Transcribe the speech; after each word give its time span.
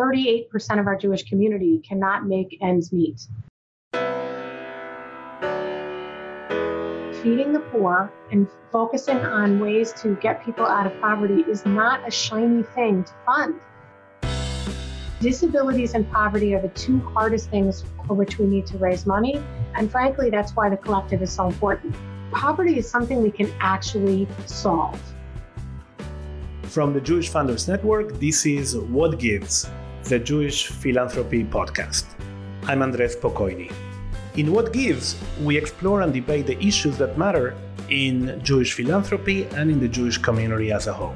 38% 0.00 0.80
of 0.80 0.86
our 0.86 0.96
Jewish 0.96 1.24
community 1.24 1.78
cannot 1.86 2.26
make 2.26 2.56
ends 2.62 2.90
meet. 2.90 3.20
Feeding 7.22 7.52
the 7.52 7.62
poor 7.70 8.10
and 8.32 8.48
focusing 8.72 9.18
on 9.18 9.60
ways 9.60 9.92
to 10.00 10.16
get 10.16 10.42
people 10.42 10.64
out 10.64 10.86
of 10.86 10.98
poverty 11.02 11.42
is 11.42 11.66
not 11.66 12.08
a 12.08 12.10
shiny 12.10 12.62
thing 12.62 13.04
to 13.04 13.12
fund. 13.26 13.60
Disabilities 15.20 15.92
and 15.92 16.10
poverty 16.10 16.54
are 16.54 16.62
the 16.62 16.68
two 16.68 16.98
hardest 17.00 17.50
things 17.50 17.84
for 18.06 18.14
which 18.14 18.38
we 18.38 18.46
need 18.46 18.66
to 18.68 18.78
raise 18.78 19.04
money. 19.04 19.38
And 19.74 19.90
frankly, 19.90 20.30
that's 20.30 20.56
why 20.56 20.70
the 20.70 20.78
collective 20.78 21.20
is 21.20 21.30
so 21.30 21.46
important. 21.46 21.94
Poverty 22.32 22.78
is 22.78 22.88
something 22.88 23.20
we 23.20 23.30
can 23.30 23.52
actually 23.60 24.26
solve. 24.46 24.98
From 26.62 26.94
the 26.94 27.02
Jewish 27.02 27.30
Funders 27.30 27.68
Network, 27.68 28.18
this 28.18 28.46
is 28.46 28.78
What 28.78 29.18
Gives, 29.18 29.68
the 30.04 30.18
Jewish 30.18 30.66
Philanthropy 30.66 31.44
Podcast. 31.44 32.04
I'm 32.64 32.82
Andres 32.82 33.16
Spokoiny. 33.16 33.72
In 34.36 34.52
What 34.52 34.72
Gives, 34.72 35.16
we 35.42 35.56
explore 35.56 36.02
and 36.02 36.12
debate 36.12 36.46
the 36.46 36.58
issues 36.64 36.96
that 36.98 37.18
matter 37.18 37.54
in 37.90 38.40
Jewish 38.42 38.72
philanthropy 38.72 39.44
and 39.56 39.70
in 39.70 39.78
the 39.78 39.88
Jewish 39.88 40.18
community 40.18 40.72
as 40.72 40.86
a 40.86 40.92
whole. 40.92 41.14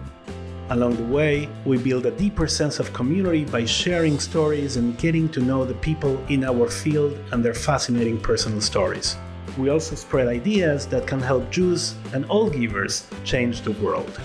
Along 0.70 0.96
the 0.96 1.04
way, 1.04 1.48
we 1.64 1.78
build 1.78 2.06
a 2.06 2.10
deeper 2.10 2.46
sense 2.46 2.78
of 2.78 2.92
community 2.92 3.44
by 3.44 3.64
sharing 3.64 4.18
stories 4.18 4.76
and 4.76 4.96
getting 4.98 5.28
to 5.30 5.40
know 5.40 5.64
the 5.64 5.74
people 5.74 6.22
in 6.28 6.44
our 6.44 6.68
field 6.68 7.18
and 7.32 7.44
their 7.44 7.54
fascinating 7.54 8.20
personal 8.20 8.60
stories. 8.60 9.16
We 9.58 9.70
also 9.70 9.94
spread 9.94 10.28
ideas 10.28 10.86
that 10.88 11.06
can 11.06 11.20
help 11.20 11.50
Jews 11.50 11.94
and 12.12 12.24
all 12.26 12.50
givers 12.50 13.06
change 13.24 13.62
the 13.62 13.72
world. 13.72 14.20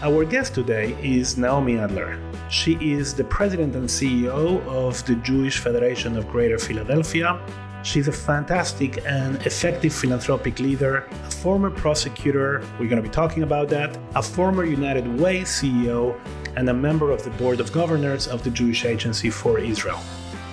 Our 0.00 0.24
guest 0.24 0.54
today 0.54 0.96
is 1.02 1.36
Naomi 1.36 1.78
Adler. 1.78 2.18
She 2.50 2.74
is 2.80 3.14
the 3.14 3.24
president 3.24 3.74
and 3.74 3.88
CEO 3.88 4.64
of 4.66 5.04
the 5.06 5.16
Jewish 5.16 5.58
Federation 5.58 6.16
of 6.16 6.28
Greater 6.28 6.56
Philadelphia 6.56 7.40
She's 7.84 8.08
a 8.08 8.12
fantastic 8.12 9.04
and 9.06 9.36
effective 9.46 9.94
philanthropic 9.94 10.58
leader, 10.58 11.08
a 11.26 11.30
former 11.30 11.70
prosecutor, 11.70 12.62
we're 12.78 12.88
going 12.88 13.02
to 13.02 13.08
be 13.08 13.08
talking 13.08 13.44
about 13.44 13.68
that, 13.68 13.96
a 14.16 14.22
former 14.22 14.64
United 14.64 15.06
Way 15.20 15.42
CEO, 15.42 16.18
and 16.56 16.68
a 16.68 16.74
member 16.74 17.12
of 17.12 17.22
the 17.22 17.30
board 17.30 17.60
of 17.60 17.72
governors 17.72 18.26
of 18.26 18.42
the 18.42 18.50
Jewish 18.50 18.84
Agency 18.84 19.30
for 19.30 19.58
Israel. 19.58 20.00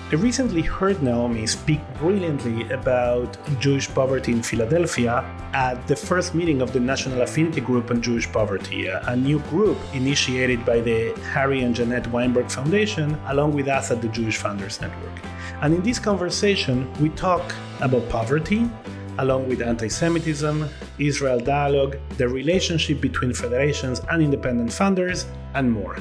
I 0.08 0.14
recently 0.14 0.62
heard 0.62 1.02
Naomi 1.02 1.48
speak 1.48 1.80
brilliantly 1.98 2.70
about 2.70 3.36
Jewish 3.58 3.92
poverty 3.92 4.30
in 4.30 4.40
Philadelphia 4.40 5.24
at 5.52 5.84
the 5.88 5.96
first 5.96 6.32
meeting 6.32 6.62
of 6.62 6.72
the 6.72 6.78
National 6.78 7.22
Affinity 7.22 7.60
Group 7.60 7.90
on 7.90 8.00
Jewish 8.00 8.30
Poverty, 8.30 8.86
a 8.86 9.16
new 9.16 9.40
group 9.50 9.76
initiated 9.94 10.64
by 10.64 10.78
the 10.78 11.12
Harry 11.32 11.62
and 11.62 11.74
Jeanette 11.74 12.06
Weinberg 12.12 12.48
Foundation, 12.48 13.18
along 13.26 13.54
with 13.54 13.66
us 13.66 13.90
at 13.90 14.00
the 14.00 14.06
Jewish 14.06 14.38
Funders 14.38 14.80
Network. 14.80 15.20
And 15.60 15.74
in 15.74 15.82
this 15.82 15.98
conversation, 15.98 16.88
we 17.00 17.08
talk 17.08 17.42
about 17.80 18.08
poverty, 18.08 18.70
along 19.18 19.48
with 19.48 19.60
anti 19.60 19.88
Semitism, 19.88 20.68
Israel 21.00 21.40
dialogue, 21.40 21.98
the 22.16 22.28
relationship 22.28 23.00
between 23.00 23.34
federations 23.34 24.00
and 24.08 24.22
independent 24.22 24.70
funders, 24.70 25.26
and 25.54 25.68
more. 25.68 25.96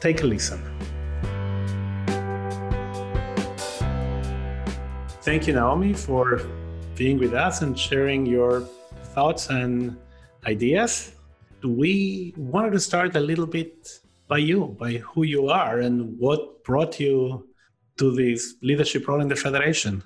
Take 0.00 0.22
a 0.22 0.26
listen. 0.26 0.62
Thank 5.30 5.46
you, 5.46 5.52
Naomi, 5.52 5.92
for 5.92 6.42
being 6.96 7.16
with 7.16 7.34
us 7.34 7.62
and 7.62 7.78
sharing 7.78 8.26
your 8.26 8.62
thoughts 9.14 9.48
and 9.48 9.96
ideas. 10.44 11.12
We 11.62 12.34
wanted 12.36 12.72
to 12.72 12.80
start 12.80 13.14
a 13.14 13.20
little 13.20 13.46
bit 13.46 14.00
by 14.26 14.38
you, 14.38 14.74
by 14.76 14.94
who 14.94 15.22
you 15.22 15.48
are, 15.48 15.78
and 15.78 16.18
what 16.18 16.64
brought 16.64 16.98
you 16.98 17.46
to 17.98 18.10
this 18.10 18.56
leadership 18.60 19.06
role 19.06 19.20
in 19.20 19.28
the 19.28 19.36
Federation. 19.36 20.02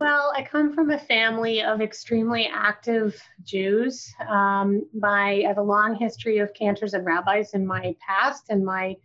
Well, 0.00 0.32
I 0.36 0.42
come 0.42 0.74
from 0.74 0.90
a 0.90 0.98
family 0.98 1.62
of 1.62 1.80
extremely 1.80 2.50
active 2.52 3.14
Jews. 3.44 4.12
Um, 4.28 4.88
my, 4.92 5.44
I 5.44 5.46
have 5.46 5.58
a 5.58 5.62
long 5.62 5.94
history 5.94 6.38
of 6.38 6.52
cantors 6.52 6.94
and 6.94 7.06
rabbis 7.06 7.54
in 7.54 7.64
my 7.64 7.94
past, 8.04 8.46
and 8.50 8.64
my 8.64 8.96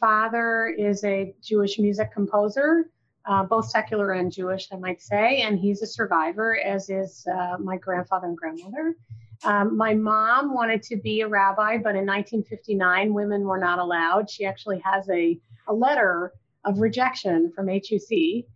father 0.00 0.74
is 0.76 1.04
a 1.04 1.32
Jewish 1.44 1.78
music 1.78 2.12
composer 2.12 2.90
uh, 3.28 3.42
both 3.42 3.68
secular 3.68 4.12
and 4.12 4.32
Jewish, 4.32 4.68
I 4.72 4.76
might 4.76 5.02
say, 5.02 5.42
and 5.42 5.58
he's 5.58 5.82
a 5.82 5.86
survivor, 5.86 6.58
as 6.58 6.88
is 6.88 7.26
uh, 7.32 7.58
my 7.58 7.76
grandfather 7.76 8.26
and 8.26 8.36
grandmother. 8.36 8.96
Um, 9.44 9.76
my 9.76 9.94
mom 9.94 10.54
wanted 10.54 10.82
to 10.84 10.96
be 10.96 11.20
a 11.20 11.28
rabbi, 11.28 11.76
but 11.76 11.94
in 11.94 12.06
1959, 12.06 13.12
women 13.12 13.42
were 13.42 13.58
not 13.58 13.78
allowed. 13.78 14.30
She 14.30 14.46
actually 14.46 14.80
has 14.82 15.08
a, 15.10 15.38
a 15.68 15.74
letter 15.74 16.32
of 16.64 16.80
rejection 16.80 17.52
from 17.54 17.68
HUC 17.68 18.46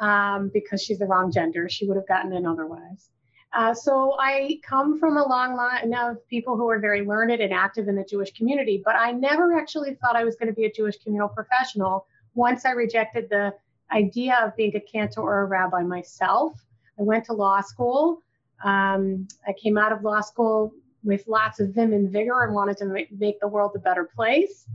um, 0.00 0.50
because 0.52 0.82
she's 0.82 0.98
the 0.98 1.06
wrong 1.06 1.32
gender. 1.32 1.68
She 1.68 1.86
would 1.86 1.96
have 1.96 2.06
gotten 2.06 2.34
in 2.34 2.46
otherwise. 2.46 3.08
Uh, 3.54 3.72
so 3.72 4.14
I 4.20 4.60
come 4.62 4.98
from 4.98 5.16
a 5.16 5.26
long 5.26 5.56
line 5.56 5.94
of 5.94 6.28
people 6.28 6.54
who 6.54 6.68
are 6.68 6.78
very 6.78 7.00
learned 7.00 7.40
and 7.40 7.52
active 7.52 7.88
in 7.88 7.96
the 7.96 8.04
Jewish 8.04 8.32
community, 8.32 8.82
but 8.84 8.94
I 8.94 9.12
never 9.12 9.58
actually 9.58 9.94
thought 9.94 10.16
I 10.16 10.24
was 10.24 10.36
going 10.36 10.48
to 10.48 10.54
be 10.54 10.66
a 10.66 10.72
Jewish 10.72 10.98
communal 11.02 11.30
professional 11.30 12.06
once 12.34 12.66
I 12.66 12.72
rejected 12.72 13.30
the 13.30 13.54
idea 13.92 14.38
of 14.44 14.56
being 14.56 14.74
a 14.76 14.80
cantor 14.80 15.22
or 15.22 15.42
a 15.42 15.46
rabbi 15.46 15.82
myself. 15.82 16.52
I 16.98 17.02
went 17.02 17.24
to 17.26 17.32
law 17.32 17.60
school. 17.60 18.22
Um, 18.64 19.28
I 19.46 19.52
came 19.52 19.78
out 19.78 19.92
of 19.92 20.02
law 20.02 20.20
school 20.20 20.72
with 21.04 21.26
lots 21.28 21.60
of 21.60 21.74
vim 21.74 21.92
and 21.92 22.10
vigor 22.10 22.42
and 22.44 22.54
wanted 22.54 22.76
to 22.78 22.86
make, 22.86 23.40
the 23.40 23.48
world 23.48 23.72
a 23.76 23.78
better 23.78 24.04
place. 24.04 24.66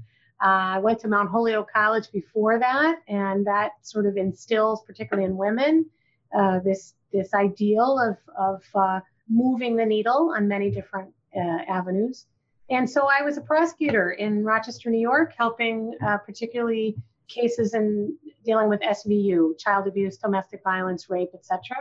Uh, 0.41 0.75
I 0.75 0.79
went 0.79 0.99
to 1.01 1.07
Mount 1.07 1.29
Holyoke 1.29 1.71
College 1.71 2.11
before 2.11 2.59
that, 2.59 3.01
and 3.07 3.45
that 3.45 3.71
sort 3.81 4.05
of 4.05 4.17
instills, 4.17 4.83
particularly 4.83 5.25
in 5.25 5.37
women, 5.37 5.85
uh, 6.37 6.59
this 6.59 6.95
this 7.11 7.33
ideal 7.33 7.99
of 7.99 8.17
of 8.37 8.63
uh, 8.73 8.99
moving 9.29 9.75
the 9.75 9.85
needle 9.85 10.33
on 10.35 10.47
many 10.47 10.71
different 10.71 11.13
uh, 11.35 11.59
avenues. 11.67 12.25
And 12.69 12.89
so 12.89 13.07
I 13.07 13.23
was 13.23 13.37
a 13.37 13.41
prosecutor 13.41 14.11
in 14.11 14.43
Rochester, 14.43 14.89
New 14.89 14.99
York, 14.99 15.33
helping 15.37 15.95
uh, 16.05 16.17
particularly 16.17 16.95
cases 17.27 17.73
in 17.73 18.17
dealing 18.45 18.69
with 18.69 18.81
SVU, 18.81 19.57
child 19.57 19.87
abuse, 19.87 20.17
domestic 20.17 20.61
violence, 20.63 21.09
rape, 21.09 21.31
etc. 21.33 21.77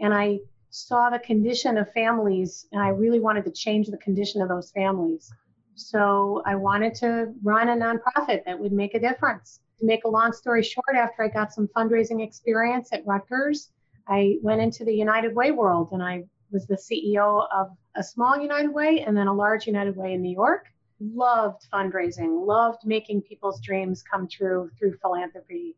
And 0.00 0.14
I 0.14 0.40
saw 0.70 1.10
the 1.10 1.18
condition 1.18 1.78
of 1.78 1.92
families, 1.92 2.66
and 2.72 2.82
I 2.82 2.88
really 2.88 3.20
wanted 3.20 3.44
to 3.44 3.50
change 3.50 3.88
the 3.88 3.98
condition 3.98 4.40
of 4.40 4.48
those 4.48 4.70
families. 4.70 5.32
So 5.74 6.42
I 6.46 6.54
wanted 6.56 6.94
to 6.96 7.32
run 7.42 7.68
a 7.68 7.76
nonprofit 7.76 8.44
that 8.44 8.58
would 8.58 8.72
make 8.72 8.94
a 8.94 9.00
difference. 9.00 9.60
To 9.80 9.86
make 9.86 10.04
a 10.04 10.08
long 10.08 10.32
story 10.32 10.62
short, 10.62 10.94
after 10.94 11.24
I 11.24 11.28
got 11.28 11.52
some 11.52 11.68
fundraising 11.68 12.22
experience 12.22 12.90
at 12.92 13.06
Rutgers, 13.06 13.70
I 14.06 14.36
went 14.42 14.60
into 14.60 14.84
the 14.84 14.92
United 14.92 15.34
Way 15.34 15.52
world 15.52 15.90
and 15.92 16.02
I 16.02 16.24
was 16.50 16.66
the 16.66 16.76
CEO 16.76 17.46
of 17.54 17.70
a 17.96 18.02
small 18.02 18.38
United 18.38 18.74
Way 18.74 19.04
and 19.06 19.16
then 19.16 19.26
a 19.26 19.32
large 19.32 19.66
United 19.66 19.96
Way 19.96 20.14
in 20.14 20.22
New 20.22 20.32
York 20.32 20.66
loved 21.00 21.66
fundraising, 21.72 22.46
loved 22.46 22.84
making 22.84 23.22
people's 23.22 23.60
dreams 23.60 24.02
come 24.02 24.28
true 24.28 24.70
through 24.78 24.96
philanthropy. 25.00 25.76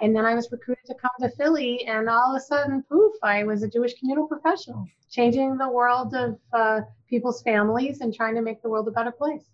And 0.00 0.16
then 0.16 0.24
I 0.24 0.34
was 0.34 0.50
recruited 0.50 0.86
to 0.86 0.94
come 0.94 1.10
to 1.20 1.28
Philly, 1.36 1.84
and 1.86 2.08
all 2.08 2.34
of 2.34 2.40
a 2.40 2.44
sudden, 2.44 2.82
poof, 2.88 3.12
I 3.22 3.44
was 3.44 3.62
a 3.62 3.68
Jewish 3.68 3.94
communal 3.98 4.26
professional, 4.26 4.86
changing 5.10 5.58
the 5.58 5.68
world 5.68 6.14
of 6.14 6.38
uh, 6.54 6.80
people's 7.08 7.42
families 7.42 8.00
and 8.00 8.14
trying 8.14 8.34
to 8.36 8.42
make 8.42 8.62
the 8.62 8.70
world 8.70 8.88
a 8.88 8.92
better 8.92 9.12
place. 9.12 9.44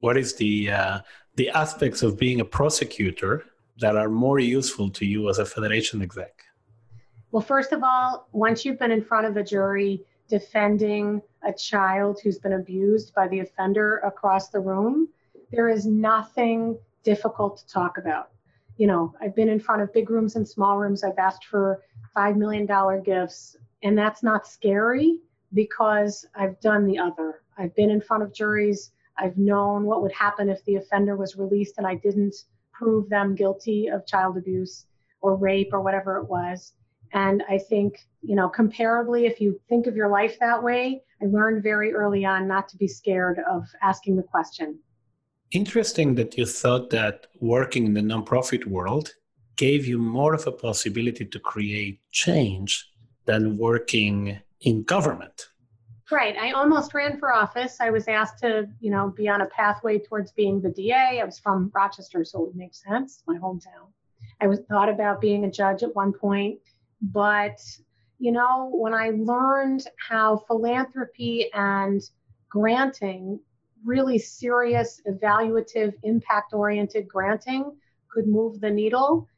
What 0.00 0.16
is 0.16 0.34
the 0.36 0.70
uh, 0.70 1.00
the 1.36 1.50
aspects 1.50 2.02
of 2.02 2.18
being 2.18 2.40
a 2.40 2.44
prosecutor 2.44 3.44
that 3.78 3.96
are 3.96 4.08
more 4.08 4.38
useful 4.38 4.88
to 4.90 5.04
you 5.04 5.28
as 5.28 5.38
a 5.38 5.44
federation 5.44 6.00
exec? 6.00 6.32
Well, 7.30 7.42
first 7.42 7.72
of 7.72 7.82
all, 7.82 8.28
once 8.32 8.64
you've 8.64 8.78
been 8.78 8.92
in 8.92 9.02
front 9.02 9.26
of 9.26 9.36
a 9.36 9.42
jury 9.42 10.04
defending 10.34 11.22
a 11.46 11.52
child 11.52 12.18
who's 12.20 12.40
been 12.40 12.54
abused 12.54 13.14
by 13.14 13.28
the 13.28 13.38
offender 13.38 13.98
across 13.98 14.48
the 14.48 14.58
room, 14.58 15.08
there 15.52 15.68
is 15.68 15.86
nothing 15.86 16.76
difficult 17.04 17.58
to 17.58 17.66
talk 17.68 17.98
about. 17.98 18.30
You 18.76 18.88
know, 18.88 19.14
I've 19.20 19.36
been 19.36 19.48
in 19.48 19.60
front 19.60 19.82
of 19.82 19.92
big 19.92 20.10
rooms 20.10 20.34
and 20.34 20.46
small 20.46 20.76
rooms. 20.76 21.04
I've 21.04 21.18
asked 21.18 21.44
for 21.44 21.84
$5 22.16 22.34
million 22.34 22.66
gifts, 23.04 23.56
and 23.84 23.96
that's 23.96 24.24
not 24.24 24.44
scary 24.44 25.20
because 25.52 26.26
I've 26.34 26.58
done 26.58 26.84
the 26.84 26.98
other. 26.98 27.42
I've 27.56 27.76
been 27.76 27.90
in 27.90 28.00
front 28.00 28.24
of 28.24 28.34
juries. 28.34 28.90
I've 29.16 29.38
known 29.38 29.84
what 29.84 30.02
would 30.02 30.10
happen 30.10 30.48
if 30.48 30.64
the 30.64 30.74
offender 30.74 31.14
was 31.14 31.36
released 31.36 31.78
and 31.78 31.86
I 31.86 31.94
didn't 31.94 32.34
prove 32.72 33.08
them 33.08 33.36
guilty 33.36 33.86
of 33.86 34.04
child 34.04 34.36
abuse 34.36 34.86
or 35.20 35.36
rape 35.36 35.70
or 35.72 35.80
whatever 35.80 36.18
it 36.18 36.24
was. 36.28 36.72
And 37.14 37.44
I 37.48 37.58
think, 37.58 38.00
you 38.22 38.34
know, 38.34 38.50
comparably, 38.50 39.30
if 39.30 39.40
you 39.40 39.60
think 39.68 39.86
of 39.86 39.94
your 39.94 40.08
life 40.08 40.36
that 40.40 40.62
way, 40.62 41.02
I 41.22 41.26
learned 41.26 41.62
very 41.62 41.94
early 41.94 42.24
on 42.24 42.48
not 42.48 42.68
to 42.70 42.76
be 42.76 42.88
scared 42.88 43.38
of 43.48 43.62
asking 43.82 44.16
the 44.16 44.24
question. 44.24 44.80
Interesting 45.52 46.16
that 46.16 46.36
you 46.36 46.44
thought 46.44 46.90
that 46.90 47.28
working 47.40 47.86
in 47.86 47.94
the 47.94 48.00
nonprofit 48.00 48.66
world 48.66 49.14
gave 49.54 49.86
you 49.86 49.98
more 49.98 50.34
of 50.34 50.46
a 50.48 50.52
possibility 50.52 51.24
to 51.24 51.38
create 51.38 52.00
change 52.10 52.90
than 53.26 53.56
working 53.56 54.40
in 54.62 54.82
government. 54.82 55.50
Right. 56.10 56.36
I 56.36 56.50
almost 56.50 56.92
ran 56.94 57.18
for 57.18 57.32
office. 57.32 57.76
I 57.80 57.90
was 57.90 58.08
asked 58.08 58.40
to, 58.40 58.68
you 58.80 58.90
know, 58.90 59.14
be 59.16 59.28
on 59.28 59.40
a 59.40 59.46
pathway 59.46 60.00
towards 60.00 60.32
being 60.32 60.60
the 60.60 60.70
DA. 60.70 61.20
I 61.20 61.24
was 61.24 61.38
from 61.38 61.70
Rochester, 61.74 62.24
so 62.24 62.42
it 62.42 62.46
would 62.48 62.56
make 62.56 62.74
sense, 62.74 63.22
my 63.26 63.38
hometown. 63.38 63.86
I 64.40 64.48
was 64.48 64.60
thought 64.68 64.88
about 64.88 65.20
being 65.20 65.44
a 65.44 65.50
judge 65.50 65.82
at 65.82 65.94
one 65.94 66.12
point, 66.12 66.58
but 67.12 67.60
you 68.18 68.32
know, 68.32 68.70
when 68.72 68.94
I 68.94 69.10
learned 69.10 69.86
how 70.08 70.38
philanthropy 70.46 71.50
and 71.52 72.00
granting, 72.48 73.40
really 73.84 74.18
serious, 74.18 75.00
evaluative, 75.06 75.92
impact 76.04 76.54
oriented 76.54 77.08
granting 77.08 77.76
could 78.08 78.26
move 78.26 78.60
the 78.60 78.70
needle, 78.70 79.28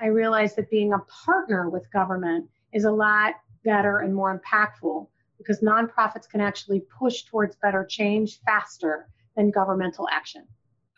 I 0.00 0.06
realized 0.06 0.56
that 0.56 0.70
being 0.70 0.92
a 0.92 0.98
partner 1.24 1.68
with 1.68 1.90
government 1.92 2.48
is 2.72 2.84
a 2.84 2.90
lot 2.90 3.34
better 3.64 3.98
and 3.98 4.14
more 4.14 4.38
impactful 4.38 5.06
because 5.38 5.60
nonprofits 5.60 6.28
can 6.28 6.40
actually 6.40 6.80
push 6.98 7.24
towards 7.24 7.56
better 7.56 7.84
change 7.84 8.40
faster 8.46 9.08
than 9.36 9.50
governmental 9.50 10.06
action. 10.12 10.46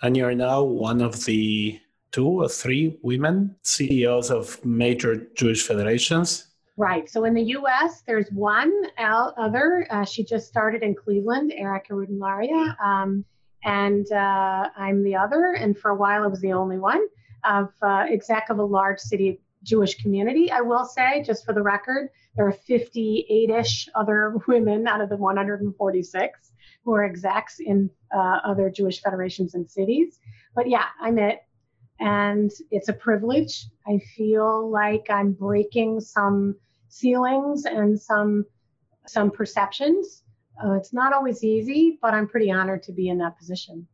And 0.02 0.16
you're 0.16 0.34
now 0.34 0.62
one 0.62 1.00
of 1.00 1.24
the 1.24 1.80
two 2.12 2.28
or 2.28 2.48
three 2.48 2.98
women 3.02 3.56
CEOs 3.62 4.30
of 4.30 4.64
major 4.64 5.26
Jewish 5.34 5.66
federations. 5.66 6.46
Right. 6.76 7.08
So 7.08 7.24
in 7.24 7.34
the 7.34 7.42
U.S., 7.42 8.02
there's 8.06 8.30
one 8.30 8.72
other. 8.98 9.86
Uh, 9.90 10.04
she 10.04 10.24
just 10.24 10.46
started 10.46 10.82
in 10.82 10.94
Cleveland, 10.94 11.52
Erica 11.54 11.94
Rudin-Luria, 11.94 12.76
um, 12.82 13.24
and 13.64 14.10
uh, 14.10 14.68
I'm 14.76 15.04
the 15.04 15.16
other. 15.16 15.54
And 15.58 15.78
for 15.78 15.90
a 15.90 15.96
while, 15.96 16.24
I 16.24 16.26
was 16.28 16.40
the 16.40 16.52
only 16.52 16.78
one 16.78 17.06
of 17.44 17.72
uh, 17.82 18.06
exec 18.10 18.48
of 18.48 18.58
a 18.58 18.64
large 18.64 18.98
city 19.00 19.40
Jewish 19.62 19.96
community. 19.96 20.50
I 20.50 20.60
will 20.60 20.84
say, 20.84 21.22
just 21.22 21.44
for 21.44 21.52
the 21.52 21.62
record, 21.62 22.08
there 22.36 22.46
are 22.46 22.56
58-ish 22.68 23.88
other 23.94 24.34
women 24.48 24.88
out 24.88 25.00
of 25.00 25.08
the 25.08 25.16
146 25.16 26.52
who 26.84 26.94
are 26.94 27.04
execs 27.04 27.60
in 27.60 27.90
uh, 28.14 28.38
other 28.44 28.70
Jewish 28.70 29.00
federations 29.02 29.54
and 29.54 29.70
cities. 29.70 30.18
But 30.54 30.68
yeah, 30.68 30.86
I'm 31.00 31.18
it 31.18 31.40
and 32.02 32.50
it's 32.72 32.88
a 32.88 32.92
privilege. 32.92 33.66
I 33.86 33.98
feel 34.16 34.68
like 34.70 35.06
I'm 35.08 35.32
breaking 35.32 36.00
some 36.00 36.56
ceilings 36.88 37.64
and 37.64 37.98
some 38.00 38.44
some 39.06 39.30
perceptions. 39.30 40.24
Uh, 40.62 40.72
it's 40.72 40.92
not 40.92 41.12
always 41.12 41.42
easy, 41.44 41.98
but 42.02 42.12
I'm 42.12 42.28
pretty 42.28 42.50
honored 42.50 42.82
to 42.84 42.92
be 42.92 43.08
in 43.08 43.18
that 43.18 43.38
position. 43.38 43.86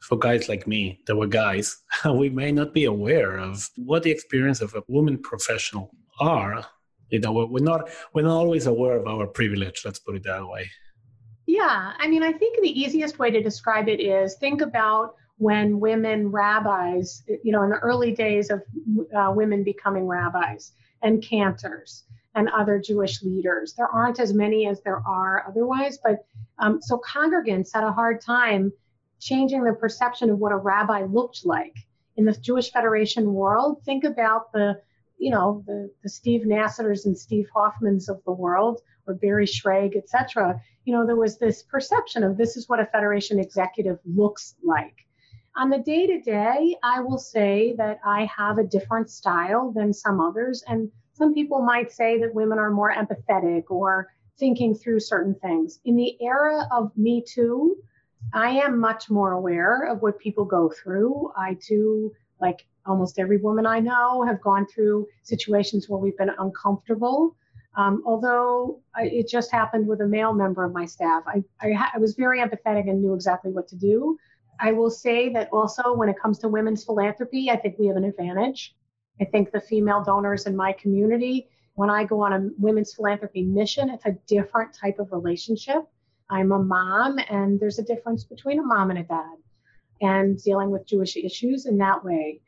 For 0.00 0.18
guys 0.18 0.48
like 0.48 0.66
me, 0.66 1.00
there 1.06 1.16
were 1.16 1.26
guys, 1.26 1.82
we 2.04 2.28
may 2.28 2.52
not 2.52 2.74
be 2.74 2.84
aware 2.84 3.38
of 3.38 3.68
what 3.76 4.02
the 4.02 4.10
experience 4.10 4.60
of 4.60 4.74
a 4.74 4.82
woman 4.86 5.18
professional 5.18 5.90
are. 6.20 6.64
You 7.10 7.20
know, 7.20 7.32
we're 7.32 7.64
not 7.64 7.88
we're 8.12 8.22
not 8.22 8.36
always 8.36 8.66
aware 8.66 8.96
of 8.96 9.06
our 9.06 9.26
privilege. 9.26 9.82
Let's 9.84 9.98
put 9.98 10.16
it 10.16 10.24
that 10.24 10.46
way. 10.46 10.70
Yeah, 11.46 11.92
I 11.98 12.06
mean, 12.06 12.22
I 12.22 12.32
think 12.32 12.60
the 12.60 12.80
easiest 12.80 13.18
way 13.18 13.30
to 13.30 13.42
describe 13.42 13.88
it 13.88 14.00
is 14.00 14.36
think 14.36 14.60
about 14.62 15.14
when 15.38 15.80
women 15.80 16.30
rabbis, 16.30 17.22
you 17.42 17.52
know, 17.52 17.62
in 17.62 17.70
the 17.70 17.78
early 17.78 18.12
days 18.12 18.50
of 18.50 18.62
uh, 19.16 19.32
women 19.34 19.64
becoming 19.64 20.06
rabbis 20.06 20.72
and 21.02 21.22
cantors 21.22 22.04
and 22.34 22.48
other 22.50 22.78
Jewish 22.78 23.22
leaders. 23.22 23.74
There 23.74 23.88
aren't 23.88 24.20
as 24.20 24.32
many 24.32 24.66
as 24.66 24.80
there 24.82 25.02
are 25.06 25.44
otherwise, 25.46 25.98
but 26.02 26.26
um, 26.58 26.80
so 26.80 27.00
congregants 27.06 27.70
had 27.72 27.84
a 27.84 27.92
hard 27.92 28.20
time 28.20 28.72
changing 29.20 29.64
the 29.64 29.72
perception 29.72 30.30
of 30.30 30.38
what 30.38 30.52
a 30.52 30.56
rabbi 30.56 31.04
looked 31.04 31.44
like 31.44 31.76
in 32.16 32.24
the 32.24 32.32
Jewish 32.32 32.70
Federation 32.70 33.32
world. 33.32 33.82
Think 33.84 34.04
about 34.04 34.52
the, 34.52 34.80
you 35.18 35.30
know, 35.30 35.62
the, 35.66 35.90
the 36.02 36.08
Steve 36.08 36.42
Nasatirs 36.42 37.06
and 37.06 37.16
Steve 37.16 37.48
Hoffmans 37.54 38.08
of 38.08 38.22
the 38.24 38.32
world, 38.32 38.80
or 39.06 39.14
Barry 39.14 39.46
Shrage, 39.46 39.96
etc. 39.96 40.60
You 40.84 40.92
know, 40.94 41.06
there 41.06 41.16
was 41.16 41.38
this 41.38 41.62
perception 41.62 42.24
of 42.24 42.36
this 42.36 42.56
is 42.56 42.68
what 42.68 42.80
a 42.80 42.86
Federation 42.86 43.38
executive 43.38 43.98
looks 44.04 44.54
like. 44.62 45.03
On 45.56 45.70
the 45.70 45.78
day 45.78 46.06
to 46.08 46.20
day, 46.20 46.76
I 46.82 47.00
will 47.00 47.18
say 47.18 47.74
that 47.76 48.00
I 48.04 48.24
have 48.24 48.58
a 48.58 48.64
different 48.64 49.08
style 49.08 49.70
than 49.70 49.92
some 49.92 50.20
others. 50.20 50.64
And 50.66 50.90
some 51.12 51.32
people 51.32 51.62
might 51.62 51.92
say 51.92 52.18
that 52.18 52.34
women 52.34 52.58
are 52.58 52.72
more 52.72 52.92
empathetic 52.92 53.64
or 53.70 54.08
thinking 54.36 54.74
through 54.74 54.98
certain 54.98 55.34
things. 55.36 55.78
In 55.84 55.94
the 55.94 56.16
era 56.20 56.66
of 56.72 56.90
Me 56.96 57.22
Too, 57.24 57.76
I 58.32 58.48
am 58.50 58.80
much 58.80 59.10
more 59.10 59.32
aware 59.32 59.86
of 59.86 60.02
what 60.02 60.18
people 60.18 60.44
go 60.44 60.70
through. 60.70 61.30
I 61.36 61.56
too, 61.60 62.12
like 62.40 62.66
almost 62.84 63.20
every 63.20 63.36
woman 63.36 63.64
I 63.64 63.78
know, 63.78 64.24
have 64.24 64.40
gone 64.40 64.66
through 64.66 65.06
situations 65.22 65.88
where 65.88 66.00
we've 66.00 66.18
been 66.18 66.32
uncomfortable. 66.36 67.36
Um, 67.76 68.02
although 68.04 68.80
I, 68.94 69.04
it 69.04 69.28
just 69.28 69.52
happened 69.52 69.86
with 69.86 70.00
a 70.00 70.06
male 70.06 70.32
member 70.32 70.64
of 70.64 70.72
my 70.72 70.84
staff, 70.84 71.22
I, 71.26 71.44
I, 71.60 71.72
ha- 71.72 71.92
I 71.94 71.98
was 71.98 72.14
very 72.16 72.40
empathetic 72.40 72.88
and 72.88 73.00
knew 73.00 73.14
exactly 73.14 73.52
what 73.52 73.68
to 73.68 73.76
do. 73.76 74.18
I 74.60 74.72
will 74.72 74.90
say 74.90 75.28
that 75.30 75.48
also 75.52 75.94
when 75.94 76.08
it 76.08 76.18
comes 76.20 76.38
to 76.40 76.48
women's 76.48 76.84
philanthropy, 76.84 77.50
I 77.50 77.56
think 77.56 77.78
we 77.78 77.86
have 77.86 77.96
an 77.96 78.04
advantage. 78.04 78.74
I 79.20 79.24
think 79.24 79.52
the 79.52 79.60
female 79.60 80.02
donors 80.02 80.46
in 80.46 80.56
my 80.56 80.72
community, 80.72 81.48
when 81.74 81.90
I 81.90 82.04
go 82.04 82.20
on 82.22 82.32
a 82.32 82.48
women's 82.58 82.94
philanthropy 82.94 83.42
mission, 83.42 83.90
it's 83.90 84.06
a 84.06 84.16
different 84.26 84.74
type 84.74 84.98
of 84.98 85.12
relationship. 85.12 85.82
I'm 86.30 86.52
a 86.52 86.58
mom, 86.58 87.18
and 87.30 87.60
there's 87.60 87.78
a 87.78 87.84
difference 87.84 88.24
between 88.24 88.58
a 88.58 88.62
mom 88.62 88.90
and 88.90 88.98
a 88.98 89.04
dad, 89.04 89.36
and 90.00 90.42
dealing 90.42 90.70
with 90.70 90.86
Jewish 90.86 91.16
issues 91.16 91.66
in 91.66 91.78
that 91.78 92.04
way. 92.04 92.40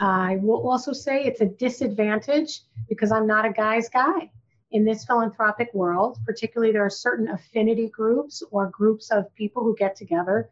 I 0.00 0.38
will 0.42 0.68
also 0.68 0.92
say 0.92 1.24
it's 1.24 1.40
a 1.40 1.46
disadvantage 1.46 2.62
because 2.88 3.12
I'm 3.12 3.26
not 3.26 3.44
a 3.44 3.52
guy's 3.52 3.88
guy. 3.88 4.30
In 4.72 4.84
this 4.84 5.04
philanthropic 5.04 5.72
world, 5.74 6.18
particularly, 6.24 6.72
there 6.72 6.84
are 6.84 6.90
certain 6.90 7.28
affinity 7.28 7.88
groups 7.88 8.42
or 8.50 8.70
groups 8.70 9.10
of 9.10 9.32
people 9.34 9.62
who 9.62 9.76
get 9.76 9.94
together 9.94 10.48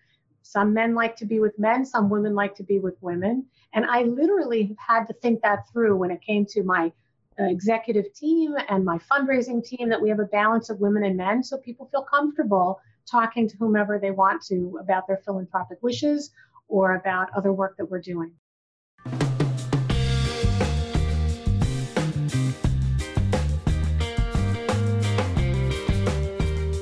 some 0.50 0.74
men 0.74 0.96
like 0.96 1.14
to 1.14 1.24
be 1.24 1.38
with 1.38 1.56
men, 1.60 1.86
some 1.86 2.10
women 2.10 2.34
like 2.34 2.56
to 2.56 2.64
be 2.64 2.80
with 2.80 2.96
women. 3.00 3.46
And 3.72 3.84
I 3.84 4.02
literally 4.02 4.76
had 4.84 5.04
to 5.04 5.12
think 5.12 5.40
that 5.42 5.68
through 5.70 5.96
when 5.96 6.10
it 6.10 6.20
came 6.22 6.44
to 6.46 6.64
my 6.64 6.90
executive 7.38 8.12
team 8.14 8.56
and 8.68 8.84
my 8.84 8.98
fundraising 8.98 9.64
team 9.64 9.88
that 9.88 10.02
we 10.02 10.08
have 10.08 10.18
a 10.18 10.24
balance 10.24 10.68
of 10.68 10.80
women 10.80 11.04
and 11.04 11.16
men 11.16 11.44
so 11.44 11.56
people 11.56 11.86
feel 11.92 12.02
comfortable 12.02 12.80
talking 13.08 13.48
to 13.48 13.56
whomever 13.58 13.96
they 14.00 14.10
want 14.10 14.42
to 14.46 14.76
about 14.80 15.06
their 15.06 15.18
philanthropic 15.24 15.78
wishes 15.82 16.32
or 16.66 16.96
about 16.96 17.28
other 17.36 17.52
work 17.52 17.76
that 17.76 17.88
we're 17.88 18.00
doing. 18.00 18.32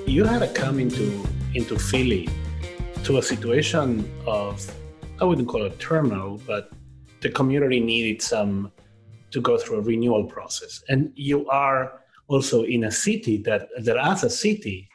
You 0.06 0.24
had 0.24 0.38
to 0.38 0.48
come 0.54 0.80
into 0.80 1.22
into 1.54 1.78
Philly 1.78 2.28
to 3.04 3.18
a 3.18 3.22
situation 3.22 4.10
of, 4.26 4.70
I 5.20 5.24
wouldn't 5.24 5.48
call 5.48 5.64
it 5.64 5.78
terminal, 5.78 6.40
but 6.46 6.70
the 7.20 7.30
community 7.30 7.80
needed 7.80 8.22
some 8.22 8.72
to 9.30 9.40
go 9.40 9.58
through 9.58 9.78
a 9.78 9.80
renewal 9.82 10.24
process. 10.24 10.82
And 10.88 11.12
you 11.14 11.48
are 11.48 12.00
also 12.28 12.64
in 12.64 12.84
a 12.84 12.90
city 12.90 13.38
that, 13.42 13.68
that 13.82 13.96
as 13.96 14.24
a 14.24 14.30
city 14.30 14.88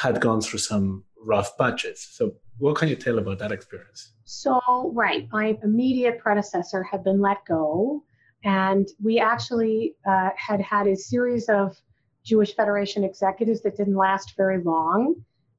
had 0.00 0.20
gone 0.20 0.40
through 0.40 0.58
some 0.58 1.04
rough 1.18 1.56
patches. 1.58 2.00
So, 2.00 2.34
what 2.58 2.76
can 2.76 2.88
you 2.88 2.96
tell 2.96 3.18
about 3.18 3.38
that 3.40 3.52
experience? 3.52 4.12
So, 4.24 4.60
right, 4.94 5.28
my 5.30 5.58
immediate 5.62 6.18
predecessor 6.18 6.82
had 6.82 7.04
been 7.04 7.20
let 7.20 7.44
go, 7.46 8.02
and 8.44 8.88
we 9.02 9.18
actually 9.18 9.94
uh, 10.08 10.30
had 10.36 10.60
had 10.60 10.86
a 10.86 10.96
series 10.96 11.48
of 11.48 11.76
Jewish 12.24 12.54
Federation 12.56 13.04
executives 13.04 13.62
that 13.62 13.76
didn't 13.76 13.94
last 13.94 14.34
very 14.36 14.62
long. 14.62 15.16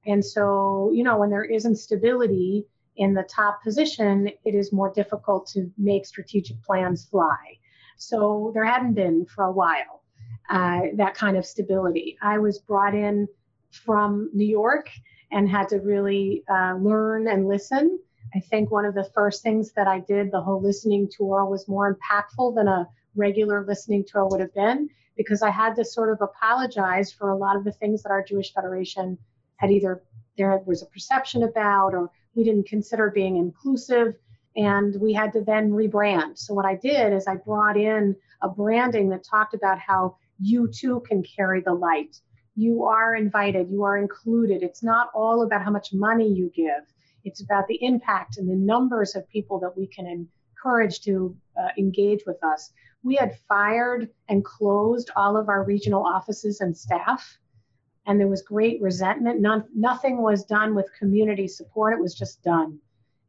And 0.07 0.23
so, 0.23 0.91
you 0.93 1.03
know, 1.03 1.17
when 1.17 1.29
there 1.29 1.43
isn't 1.43 1.75
stability 1.75 2.65
in 2.95 3.13
the 3.13 3.23
top 3.23 3.61
position, 3.61 4.29
it 4.45 4.55
is 4.55 4.73
more 4.73 4.91
difficult 4.91 5.47
to 5.47 5.69
make 5.77 6.05
strategic 6.05 6.61
plans 6.63 7.05
fly. 7.05 7.57
So 7.97 8.51
there 8.53 8.65
hadn't 8.65 8.93
been 8.93 9.25
for 9.25 9.43
a 9.43 9.51
while 9.51 10.01
uh, 10.49 10.81
that 10.95 11.13
kind 11.13 11.35
of 11.35 11.45
stability. 11.45 12.17
I 12.21 12.37
was 12.37 12.59
brought 12.59 12.95
in 12.95 13.27
from 13.71 14.29
New 14.33 14.47
York 14.47 14.89
and 15.31 15.49
had 15.49 15.67
to 15.69 15.77
really 15.77 16.43
uh, 16.49 16.75
learn 16.75 17.27
and 17.27 17.47
listen. 17.47 17.99
I 18.33 18.39
think 18.39 18.71
one 18.71 18.85
of 18.85 18.93
the 18.93 19.09
first 19.13 19.43
things 19.43 19.71
that 19.73 19.87
I 19.87 19.99
did, 19.99 20.31
the 20.31 20.41
whole 20.41 20.61
listening 20.61 21.09
tour, 21.11 21.45
was 21.45 21.67
more 21.67 21.95
impactful 21.95 22.55
than 22.55 22.67
a 22.67 22.87
regular 23.15 23.65
listening 23.65 24.05
tour 24.07 24.27
would 24.27 24.39
have 24.39 24.53
been 24.53 24.89
because 25.17 25.41
I 25.41 25.49
had 25.49 25.75
to 25.75 25.83
sort 25.83 26.11
of 26.11 26.21
apologize 26.21 27.11
for 27.11 27.29
a 27.31 27.35
lot 27.35 27.57
of 27.57 27.63
the 27.63 27.71
things 27.71 28.03
that 28.03 28.11
our 28.11 28.23
Jewish 28.23 28.53
Federation 28.53 29.17
had 29.57 29.71
either 29.71 30.03
there 30.37 30.61
was 30.65 30.81
a 30.81 30.87
perception 30.87 31.43
about 31.43 31.93
or 31.93 32.09
we 32.35 32.43
didn't 32.43 32.67
consider 32.67 33.11
being 33.13 33.37
inclusive 33.37 34.15
and 34.55 34.99
we 34.99 35.13
had 35.13 35.33
to 35.33 35.41
then 35.41 35.69
rebrand. 35.69 36.37
So 36.37 36.53
what 36.53 36.65
I 36.65 36.75
did 36.75 37.13
is 37.13 37.27
I 37.27 37.35
brought 37.35 37.77
in 37.77 38.15
a 38.41 38.49
branding 38.49 39.09
that 39.09 39.23
talked 39.23 39.53
about 39.53 39.79
how 39.79 40.17
you 40.39 40.67
too 40.71 41.03
can 41.07 41.23
carry 41.23 41.61
the 41.61 41.73
light. 41.73 42.19
You 42.55 42.85
are 42.85 43.15
invited, 43.15 43.69
you 43.69 43.83
are 43.83 43.97
included. 43.97 44.63
It's 44.63 44.83
not 44.83 45.09
all 45.13 45.43
about 45.43 45.63
how 45.63 45.71
much 45.71 45.93
money 45.93 46.31
you 46.31 46.51
give. 46.55 46.91
It's 47.23 47.41
about 47.41 47.67
the 47.67 47.83
impact 47.83 48.37
and 48.37 48.49
the 48.49 48.55
numbers 48.55 49.15
of 49.15 49.29
people 49.29 49.59
that 49.59 49.77
we 49.77 49.87
can 49.87 50.07
encourage 50.07 51.01
to 51.01 51.35
uh, 51.59 51.69
engage 51.77 52.23
with 52.25 52.43
us. 52.43 52.71
We 53.03 53.15
had 53.15 53.37
fired 53.47 54.09
and 54.27 54.43
closed 54.43 55.11
all 55.15 55.37
of 55.37 55.49
our 55.49 55.63
regional 55.63 56.03
offices 56.03 56.61
and 56.61 56.75
staff 56.75 57.37
and 58.07 58.19
there 58.19 58.27
was 58.27 58.41
great 58.41 58.81
resentment. 58.81 59.41
None, 59.41 59.65
nothing 59.75 60.21
was 60.21 60.45
done 60.45 60.73
with 60.73 60.89
community 60.97 61.47
support. 61.47 61.93
It 61.93 61.99
was 61.99 62.15
just 62.15 62.41
done. 62.41 62.79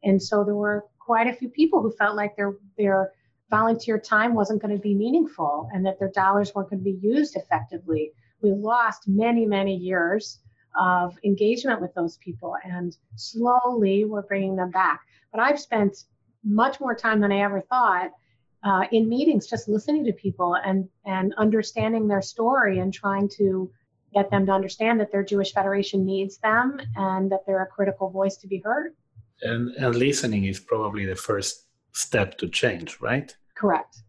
And 0.03 0.21
so 0.21 0.43
there 0.43 0.55
were 0.55 0.85
quite 0.97 1.27
a 1.27 1.33
few 1.33 1.49
people 1.49 1.81
who 1.81 1.91
felt 1.91 2.15
like 2.15 2.35
their 2.35 2.55
their 2.77 3.11
volunteer 3.49 3.99
time 3.99 4.33
wasn't 4.33 4.61
going 4.61 4.75
to 4.75 4.81
be 4.81 4.95
meaningful 4.95 5.69
and 5.73 5.85
that 5.85 5.99
their 5.99 6.11
dollars 6.11 6.53
weren't 6.53 6.69
going 6.69 6.79
to 6.79 6.83
be 6.83 6.99
used 7.01 7.35
effectively. 7.35 8.11
We 8.41 8.51
lost 8.51 9.07
many, 9.07 9.45
many 9.45 9.75
years 9.75 10.39
of 10.79 11.17
engagement 11.25 11.81
with 11.81 11.93
those 11.95 12.17
people 12.17 12.55
and 12.63 12.95
slowly 13.15 14.05
we're 14.05 14.21
bringing 14.21 14.55
them 14.55 14.69
back. 14.69 15.01
But 15.31 15.41
I've 15.41 15.59
spent 15.59 16.05
much 16.43 16.79
more 16.79 16.95
time 16.95 17.19
than 17.19 17.31
I 17.31 17.41
ever 17.41 17.61
thought 17.61 18.11
uh, 18.63 18.83
in 18.91 19.09
meetings 19.09 19.47
just 19.47 19.67
listening 19.67 20.05
to 20.05 20.13
people 20.13 20.55
and, 20.55 20.87
and 21.05 21.33
understanding 21.37 22.07
their 22.07 22.21
story 22.21 22.79
and 22.79 22.93
trying 22.93 23.27
to 23.37 23.71
get 24.13 24.29
them 24.31 24.45
to 24.45 24.51
understand 24.51 24.99
that 24.99 25.11
their 25.11 25.23
Jewish 25.23 25.53
Federation 25.53 26.05
needs 26.05 26.37
them 26.39 26.79
and 26.95 27.31
that 27.31 27.41
they're 27.45 27.63
a 27.63 27.67
critical 27.67 28.09
voice 28.09 28.37
to 28.37 28.47
be 28.47 28.59
heard. 28.59 28.93
And, 29.41 29.69
and 29.75 29.95
listening 29.95 30.45
is 30.45 30.59
probably 30.59 31.05
the 31.05 31.15
first 31.15 31.65
step 31.93 32.37
to 32.39 32.49
change, 32.49 32.99
right? 33.01 33.35
Correct. 33.55 34.03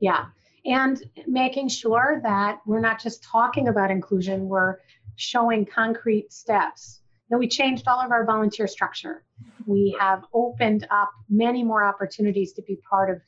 Yeah. 0.00 0.26
And 0.64 1.02
making 1.26 1.68
sure 1.68 2.20
that 2.22 2.60
we're 2.66 2.80
not 2.80 3.00
just 3.00 3.22
talking 3.22 3.68
about 3.68 3.90
inclusion, 3.90 4.48
we're 4.48 4.76
showing 5.16 5.66
concrete 5.66 6.32
steps. 6.32 7.00
Now, 7.30 7.38
we 7.38 7.48
changed 7.48 7.86
all 7.86 8.00
of 8.00 8.10
our 8.10 8.24
volunteer 8.24 8.66
structure. 8.66 9.24
We 9.66 9.96
have 9.98 10.24
opened 10.32 10.86
up 10.90 11.10
many 11.28 11.62
more 11.64 11.84
opportunities 11.84 12.52
to 12.54 12.62
be 12.62 12.78
part 12.88 13.10
of, 13.10 13.20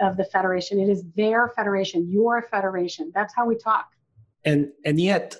of 0.00 0.16
the 0.16 0.24
federation. 0.24 0.78
It 0.80 0.88
is 0.88 1.04
their 1.16 1.48
federation, 1.56 2.10
your 2.10 2.42
federation. 2.42 3.10
That's 3.14 3.34
how 3.34 3.46
we 3.46 3.56
talk. 3.56 3.86
And 4.44 4.72
and 4.84 5.00
yet, 5.00 5.36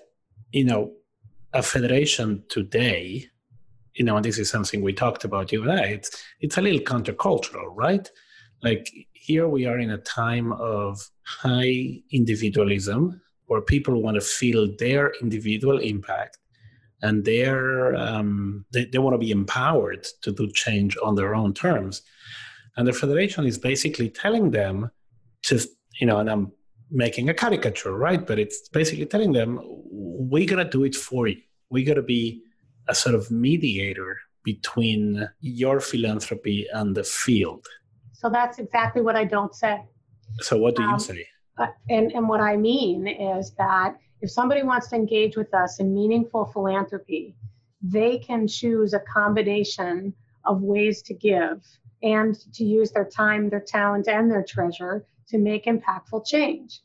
you 0.52 0.64
know, 0.64 0.92
a 1.52 1.62
federation 1.62 2.44
today, 2.48 3.26
you 3.94 4.04
know, 4.04 4.16
and 4.16 4.24
this 4.24 4.38
is 4.38 4.48
something 4.48 4.82
we 4.82 4.92
talked 4.92 5.24
about 5.24 5.52
you 5.52 5.62
and 5.62 5.72
I, 5.72 5.84
it's 5.84 6.24
it's 6.40 6.56
a 6.56 6.62
little 6.62 6.80
countercultural, 6.80 7.66
right? 7.74 8.08
Like 8.62 8.90
here 9.12 9.48
we 9.48 9.66
are 9.66 9.78
in 9.78 9.90
a 9.90 9.98
time 9.98 10.52
of 10.52 11.10
high 11.22 12.00
individualism 12.10 13.20
where 13.46 13.60
people 13.60 14.00
want 14.00 14.14
to 14.14 14.20
feel 14.20 14.68
their 14.78 15.12
individual 15.20 15.78
impact 15.78 16.38
and 17.02 17.24
they're 17.24 17.94
um, 17.96 18.64
they, 18.72 18.84
they 18.86 18.98
want 18.98 19.14
to 19.14 19.18
be 19.18 19.30
empowered 19.30 20.04
to 20.22 20.32
do 20.32 20.48
change 20.52 20.96
on 21.02 21.14
their 21.14 21.34
own 21.34 21.52
terms 21.52 22.02
and 22.76 22.86
the 22.86 22.92
federation 22.92 23.44
is 23.44 23.58
basically 23.58 24.08
telling 24.08 24.50
them 24.50 24.90
to, 25.42 25.60
you 26.00 26.06
know 26.06 26.18
and 26.18 26.30
i'm 26.30 26.52
making 26.92 27.28
a 27.28 27.34
caricature 27.34 27.96
right 27.96 28.26
but 28.26 28.38
it's 28.38 28.68
basically 28.68 29.06
telling 29.06 29.32
them 29.32 29.60
we're 29.90 30.46
going 30.46 30.64
to 30.64 30.70
do 30.70 30.84
it 30.84 30.94
for 30.94 31.26
you 31.26 31.40
we're 31.70 31.84
going 31.84 31.96
to 31.96 32.02
be 32.02 32.42
a 32.88 32.94
sort 32.94 33.14
of 33.14 33.30
mediator 33.30 34.18
between 34.44 35.28
your 35.40 35.80
philanthropy 35.80 36.66
and 36.72 36.94
the 36.94 37.04
field 37.04 37.66
so 38.22 38.30
that's 38.30 38.60
exactly 38.60 39.02
what 39.02 39.16
I 39.16 39.24
don't 39.24 39.52
say. 39.52 39.82
So 40.38 40.56
what 40.56 40.76
do 40.76 40.82
you 40.82 40.90
um, 40.90 40.98
say? 41.00 41.26
Uh, 41.58 41.66
and, 41.90 42.12
and 42.12 42.28
what 42.28 42.40
I 42.40 42.56
mean 42.56 43.08
is 43.08 43.52
that 43.58 43.96
if 44.20 44.30
somebody 44.30 44.62
wants 44.62 44.88
to 44.90 44.96
engage 44.96 45.36
with 45.36 45.52
us 45.52 45.80
in 45.80 45.92
meaningful 45.92 46.44
philanthropy, 46.44 47.34
they 47.82 48.18
can 48.18 48.46
choose 48.46 48.94
a 48.94 49.00
combination 49.00 50.14
of 50.44 50.62
ways 50.62 51.02
to 51.02 51.14
give 51.14 51.66
and 52.04 52.36
to 52.54 52.64
use 52.64 52.92
their 52.92 53.04
time, 53.04 53.48
their 53.48 53.60
talent, 53.60 54.06
and 54.06 54.30
their 54.30 54.44
treasure 54.44 55.04
to 55.28 55.38
make 55.38 55.66
impactful 55.66 56.26
change. 56.26 56.80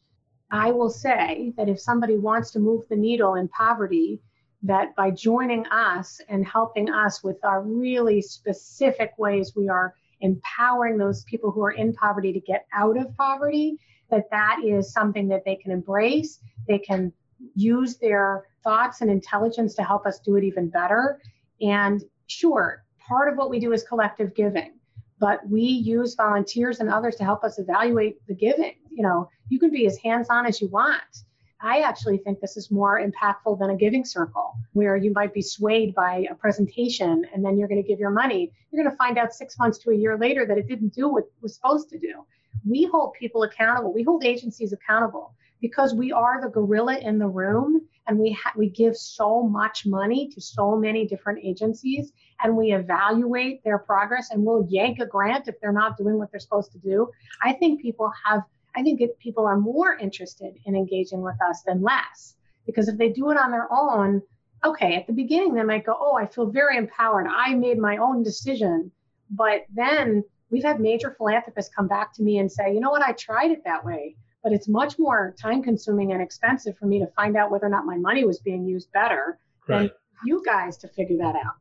I 0.52 0.72
will 0.72 0.90
say 0.90 1.54
that 1.58 1.70
if 1.70 1.80
somebody 1.80 2.18
wants 2.18 2.52
to 2.52 2.60
move 2.60 2.84
the 2.90 2.96
needle 2.96 3.36
in 3.36 3.48
poverty, 3.50 4.22
that 4.64 4.96
by 4.96 5.12
joining 5.12 5.66
us 5.68 6.20
and 6.30 6.46
helping 6.46 6.90
us 6.90 7.24
with 7.24 7.44
our 7.44 7.62
really 7.62 8.22
specific 8.22 9.14
ways 9.18 9.56
we 9.56 9.70
are 9.70 9.94
empowering 10.22 10.98
those 10.98 11.24
people 11.26 11.52
who 11.52 11.62
are 11.64 11.72
in 11.72 11.94
poverty 11.94 12.34
to 12.34 12.40
get 12.40 12.66
out 12.74 12.98
of 12.98 13.16
poverty, 13.18 13.78
that 14.10 14.30
that 14.32 14.62
is 14.66 14.92
something 14.92 15.28
that 15.28 15.44
they 15.46 15.56
can 15.56 15.72
embrace. 15.72 16.40
They 16.68 16.80
can 16.80 17.12
use 17.56 17.98
their 17.98 18.46
thoughts 18.64 19.02
and 19.02 19.12
intelligence 19.12 19.76
to 19.76 19.84
help 19.84 20.06
us 20.06 20.20
do 20.20 20.36
it 20.38 20.44
even 20.44 20.70
better. 20.70 21.22
And 21.62 22.04
sure, 22.28 22.84
part 23.00 23.32
of 23.32 23.38
what 23.38 23.50
we 23.50 23.60
do 23.60 23.74
is 23.74 23.84
collective 23.84 24.34
giving, 24.34 24.77
but 25.20 25.48
we 25.48 25.62
use 25.62 26.16
volunteers 26.16 26.80
and 26.80 26.90
others 26.90 27.16
to 27.16 27.24
help 27.24 27.44
us 27.44 27.60
evaluate 27.60 28.26
the 28.28 28.36
giving. 28.36 28.76
You 28.90 29.04
know, 29.04 29.30
you 29.50 29.60
can 29.60 29.72
be 29.72 29.86
as 29.86 29.98
hands 29.98 30.28
on 30.30 30.46
as 30.46 30.62
you 30.62 30.68
want. 30.68 31.24
I 31.60 31.82
actually 31.82 32.20
think 32.20 32.40
this 32.40 32.56
is 32.56 32.70
more 32.70 33.02
impactful 33.02 33.58
than 33.58 33.72
a 33.72 33.76
giving 33.76 34.06
circle 34.06 34.54
where 34.74 34.96
you 34.96 35.12
might 35.14 35.34
be 35.34 35.42
swayed 35.42 35.96
by 35.96 36.28
a 36.30 36.36
presentation 36.36 37.26
and 37.34 37.44
then 37.44 37.58
you're 37.58 37.68
going 37.68 37.82
to 37.82 37.88
give 37.88 38.00
your 38.00 38.12
money. 38.12 38.52
You're 38.72 38.84
going 38.84 38.92
to 38.92 38.98
find 38.98 39.18
out 39.18 39.34
six 39.34 39.58
months 39.58 39.80
to 39.80 39.90
a 39.90 39.96
year 39.96 40.18
later 40.18 40.46
that 40.46 40.58
it 40.58 40.68
didn't 40.68 40.94
do 40.94 41.10
what 41.10 41.24
it 41.24 41.32
was 41.42 41.56
supposed 41.56 41.90
to 41.90 41.98
do. 41.98 42.26
We 42.68 42.86
hold 42.86 43.14
people 43.14 43.42
accountable. 43.44 43.92
We 43.92 44.04
hold 44.04 44.24
agencies 44.24 44.72
accountable 44.72 45.34
because 45.60 45.96
we 45.96 46.12
are 46.12 46.40
the 46.40 46.50
gorilla 46.50 47.00
in 47.00 47.18
the 47.18 47.28
room 47.28 47.82
and 48.08 48.18
we 48.18 48.32
ha- 48.32 48.54
we 48.56 48.70
give 48.70 48.96
so 48.96 49.44
much 49.44 49.86
money 49.86 50.30
to 50.30 50.42
so 50.42 50.76
many 50.76 51.06
different 51.06 51.40
agencies 51.44 52.12
and 52.42 52.56
we 52.56 52.74
evaluate 52.74 53.64
their 53.64 53.78
progress 53.78 54.32
and 54.32 54.44
we'll 54.44 54.66
yank 54.70 55.00
a 55.00 55.06
grant 55.06 55.48
if 55.48 55.60
they're 55.60 55.72
not 55.72 55.98
doing 55.98 56.18
what 56.18 56.32
they're 56.32 56.40
supposed 56.40 56.72
to 56.72 56.80
do. 56.80 57.10
I 57.44 57.54
think 57.54 57.82
people 57.82 58.12
have 58.26 58.44
I 58.76 58.84
think 58.84 59.02
it, 59.02 59.18
people 59.18 59.48
are 59.48 59.58
more 59.58 59.98
interested 59.98 60.56
in 60.66 60.76
engaging 60.76 61.22
with 61.22 61.36
us 61.42 61.64
than 61.66 61.82
less. 61.82 62.36
Because 62.68 62.88
if 62.88 62.98
they 62.98 63.10
do 63.10 63.32
it 63.32 63.38
on 63.38 63.50
their 63.50 63.68
own, 63.72 64.22
okay, 64.64 64.96
at 64.96 65.08
the 65.08 65.14
beginning 65.14 65.56
they 65.56 65.64
might 65.64 65.86
go, 65.86 65.98
oh, 66.00 66.16
I 66.16 66.28
feel 66.28 66.46
very 66.46 66.78
empowered. 66.78 67.28
I 67.28 67.56
made 67.56 67.80
my 67.80 67.98
own 67.98 68.22
decision. 68.22 68.92
But 69.32 69.66
then 69.74 70.24
we've 70.52 70.64
had 70.64 70.80
major 70.80 71.16
philanthropists 71.18 71.74
come 71.74 71.88
back 71.88 72.14
to 72.14 72.24
me 72.24 72.38
and 72.38 72.52
say, 72.52 72.72
you 72.72 72.80
know 72.80 72.92
what, 72.92 73.02
I 73.02 73.14
tried 73.14 73.52
it 73.52 73.64
that 73.66 73.84
way, 73.84 74.16
but 74.44 74.54
it's 74.54 74.68
much 74.68 74.98
more 74.98 75.36
time 75.42 75.62
consuming 75.62 76.14
and 76.14 76.22
expensive 76.22 76.78
for 76.78 76.86
me 76.86 77.00
to 77.00 77.08
find 77.16 77.36
out 77.36 77.52
whether 77.52 77.66
or 77.66 77.70
not 77.70 77.86
my 77.86 77.98
money 77.98 78.24
was 78.24 78.40
being 78.40 78.66
used 78.66 78.92
better 78.92 79.40
right. 79.68 79.80
than 79.80 79.92
you 80.26 80.42
guys 80.46 80.78
to 80.78 80.88
figure 80.88 81.18
that 81.18 81.36
out. 81.36 81.56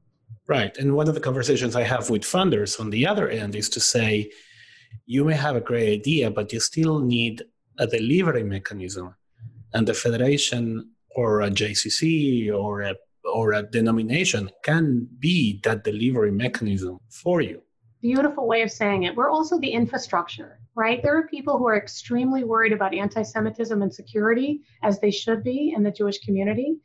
Right. 0.49 0.77
And 0.77 0.95
one 0.95 1.09
of 1.09 1.15
the 1.15 1.21
conversations 1.21 1.75
I 1.75 1.83
have 1.83 2.09
with 2.09 2.23
funders 2.23 2.79
on 2.79 2.91
the 2.91 3.07
other 3.07 3.29
end 3.29 3.57
is 3.57 3.69
to 3.71 3.81
say, 3.81 4.31
you 5.05 5.25
may 5.25 5.35
have 5.35 5.57
a 5.57 5.61
great 5.61 6.01
idea, 6.01 6.31
but 6.31 6.53
you 6.53 6.61
still 6.61 7.01
need 7.01 7.43
a 7.79 7.87
delivery 7.87 8.45
mechanism. 8.45 9.15
And 9.75 9.87
the 9.87 9.95
federation 9.95 10.91
or 11.11 11.41
a 11.43 11.51
JCC 11.51 12.53
or 12.55 12.83
a, 12.83 12.95
or 13.25 13.53
a 13.53 13.63
denomination 13.63 14.51
can 14.63 15.09
be 15.19 15.61
that 15.65 15.85
delivery 15.85 16.31
mechanism 16.31 16.99
for 17.11 17.41
you. 17.41 17.63
Beautiful 18.07 18.47
way 18.47 18.63
of 18.63 18.71
saying 18.71 19.03
it. 19.03 19.17
We're 19.17 19.31
also 19.31 19.59
the 19.59 19.69
infrastructure, 19.69 20.61
right? 20.77 21.03
There 21.03 21.17
are 21.19 21.27
people 21.27 21.59
who 21.59 21.67
are 21.67 21.77
extremely 21.77 22.45
worried 22.45 22.73
about 22.73 22.95
anti 22.95 23.23
Semitism 23.23 23.83
and 23.83 23.93
security, 23.93 24.63
as 24.85 25.01
they 25.01 25.11
should 25.11 25.43
be 25.43 25.73
in 25.77 25.83
the 25.83 25.91
Jewish 25.91 26.21
community. 26.21 26.77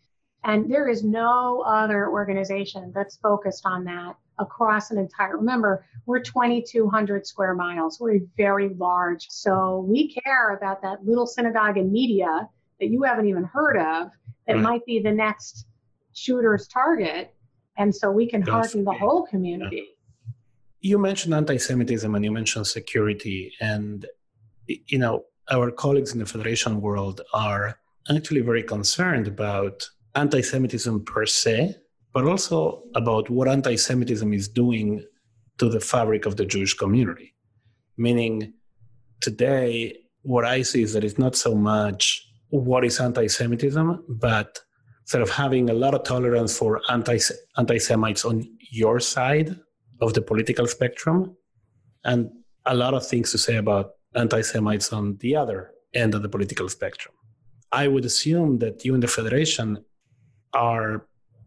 And 0.43 0.67
there 0.71 0.87
is 0.87 1.03
no 1.03 1.61
other 1.61 2.09
organization 2.09 2.91
that's 2.95 3.17
focused 3.17 3.67
on 3.67 3.83
that 3.83 4.15
across 4.39 4.89
an 4.89 4.97
entire, 4.97 5.37
remember, 5.37 5.85
we're 6.07 6.21
2,200 6.21 7.27
square 7.27 7.53
miles. 7.53 7.99
We're 7.99 8.21
very 8.35 8.69
large. 8.69 9.27
So 9.29 9.85
we 9.87 10.11
care 10.11 10.55
about 10.55 10.81
that 10.81 11.05
little 11.05 11.27
synagogue 11.27 11.77
in 11.77 11.91
Media 11.91 12.49
that 12.79 12.87
you 12.87 13.03
haven't 13.03 13.27
even 13.27 13.43
heard 13.43 13.77
of 13.77 14.09
that 14.47 14.53
right. 14.53 14.61
might 14.61 14.85
be 14.87 14.99
the 14.99 15.11
next 15.11 15.67
shooter's 16.13 16.67
target. 16.67 17.35
And 17.77 17.95
so 17.95 18.09
we 18.09 18.27
can 18.27 18.41
harden 18.41 18.83
the 18.83 18.93
whole 18.93 19.27
community. 19.27 19.89
You 20.81 20.97
mentioned 20.97 21.33
anti 21.33 21.57
Semitism 21.57 22.13
and 22.13 22.25
you 22.25 22.31
mentioned 22.31 22.67
security. 22.67 23.53
And, 23.61 24.05
you 24.67 24.97
know, 24.97 25.25
our 25.49 25.71
colleagues 25.71 26.13
in 26.13 26.19
the 26.19 26.25
Federation 26.25 26.81
world 26.81 27.21
are 27.33 27.77
actually 28.09 28.41
very 28.41 28.63
concerned 28.63 29.27
about 29.27 29.87
anti 30.15 30.41
Semitism 30.41 31.05
per 31.05 31.25
se 31.25 31.75
but 32.13 32.25
also 32.25 32.83
about 32.95 33.29
what 33.29 33.47
anti 33.47 33.75
Semitism 33.75 34.33
is 34.33 34.47
doing 34.47 35.03
to 35.57 35.69
the 35.69 35.79
fabric 35.79 36.25
of 36.25 36.37
the 36.37 36.45
Jewish 36.45 36.73
community. 36.73 37.33
Meaning, 37.97 38.53
today, 39.21 39.97
what 40.23 40.45
I 40.45 40.61
see 40.61 40.83
is 40.83 40.93
that 40.93 41.03
it's 41.03 41.19
not 41.19 41.35
so 41.35 41.55
much 41.55 42.27
what 42.49 42.83
is 42.83 42.99
anti 42.99 43.27
Semitism, 43.27 44.03
but 44.09 44.59
sort 45.05 45.23
of 45.23 45.29
having 45.29 45.69
a 45.69 45.73
lot 45.73 45.93
of 45.93 46.03
tolerance 46.03 46.57
for 46.57 46.81
anti 46.89 47.17
Semites 47.77 48.25
on 48.25 48.43
your 48.71 48.99
side 48.99 49.55
of 50.01 50.13
the 50.13 50.21
political 50.21 50.67
spectrum, 50.67 51.35
and 52.03 52.31
a 52.65 52.75
lot 52.75 52.93
of 52.93 53.07
things 53.07 53.31
to 53.31 53.37
say 53.37 53.55
about 53.57 53.91
anti 54.15 54.41
Semites 54.41 54.91
on 54.91 55.17
the 55.17 55.35
other 55.35 55.71
end 55.93 56.15
of 56.15 56.21
the 56.21 56.29
political 56.29 56.67
spectrum. 56.67 57.13
I 57.71 57.87
would 57.87 58.05
assume 58.05 58.59
that 58.59 58.83
you 58.83 58.93
and 58.93 59.01
the 59.01 59.07
Federation 59.07 59.83
are 60.53 61.05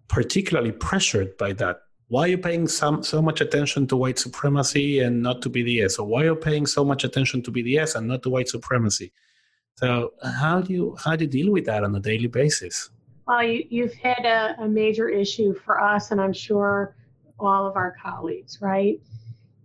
particularly 0.08 0.72
pressured 0.72 1.36
by 1.36 1.52
that. 1.54 1.80
Why 2.08 2.22
are 2.22 2.28
you 2.28 2.38
paying 2.38 2.68
some, 2.68 3.02
so 3.02 3.20
much 3.20 3.40
attention 3.40 3.86
to 3.88 3.96
white 3.96 4.18
supremacy 4.18 5.00
and 5.00 5.22
not 5.22 5.42
to 5.42 5.50
BDS? 5.50 5.98
Or 5.98 6.04
why 6.04 6.22
are 6.22 6.26
you 6.26 6.36
paying 6.36 6.66
so 6.66 6.84
much 6.84 7.04
attention 7.04 7.42
to 7.42 7.50
BDS 7.50 7.96
and 7.96 8.06
not 8.06 8.22
to 8.22 8.30
white 8.30 8.48
supremacy? 8.48 9.12
So 9.76 10.12
how 10.22 10.60
do 10.60 10.72
you 10.72 10.96
how 11.02 11.16
do 11.16 11.24
you 11.24 11.30
deal 11.30 11.50
with 11.52 11.64
that 11.66 11.82
on 11.82 11.94
a 11.96 12.00
daily 12.00 12.28
basis? 12.28 12.90
Well, 13.26 13.42
you, 13.42 13.84
have 13.84 13.94
hit 13.94 14.24
a, 14.24 14.54
a 14.60 14.68
major 14.68 15.08
issue 15.08 15.54
for 15.54 15.80
us, 15.80 16.10
and 16.10 16.20
I'm 16.20 16.32
sure 16.32 16.94
all 17.38 17.66
of 17.66 17.76
our 17.76 17.96
colleagues, 18.02 18.60
right? 18.60 19.00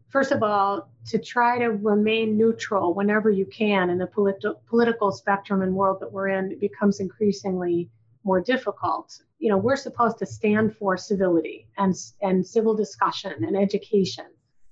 First 0.09 0.31
of 0.31 0.41
all, 0.41 0.89
to 1.07 1.19
try 1.19 1.59
to 1.59 1.67
remain 1.67 2.37
neutral 2.37 2.93
whenever 2.93 3.29
you 3.29 3.45
can 3.45 3.89
in 3.89 3.97
the 3.97 4.07
politi- 4.07 4.55
political 4.67 5.11
spectrum 5.11 5.61
and 5.61 5.73
world 5.73 5.99
that 6.01 6.11
we're 6.11 6.29
in, 6.29 6.57
becomes 6.59 6.99
increasingly 6.99 7.89
more 8.23 8.41
difficult. 8.41 9.21
You 9.37 9.49
know, 9.49 9.57
we're 9.57 9.75
supposed 9.75 10.17
to 10.19 10.25
stand 10.25 10.75
for 10.75 10.97
civility 10.97 11.67
and, 11.77 11.95
and 12.21 12.45
civil 12.45 12.75
discussion 12.75 13.43
and 13.43 13.55
education. 13.55 14.25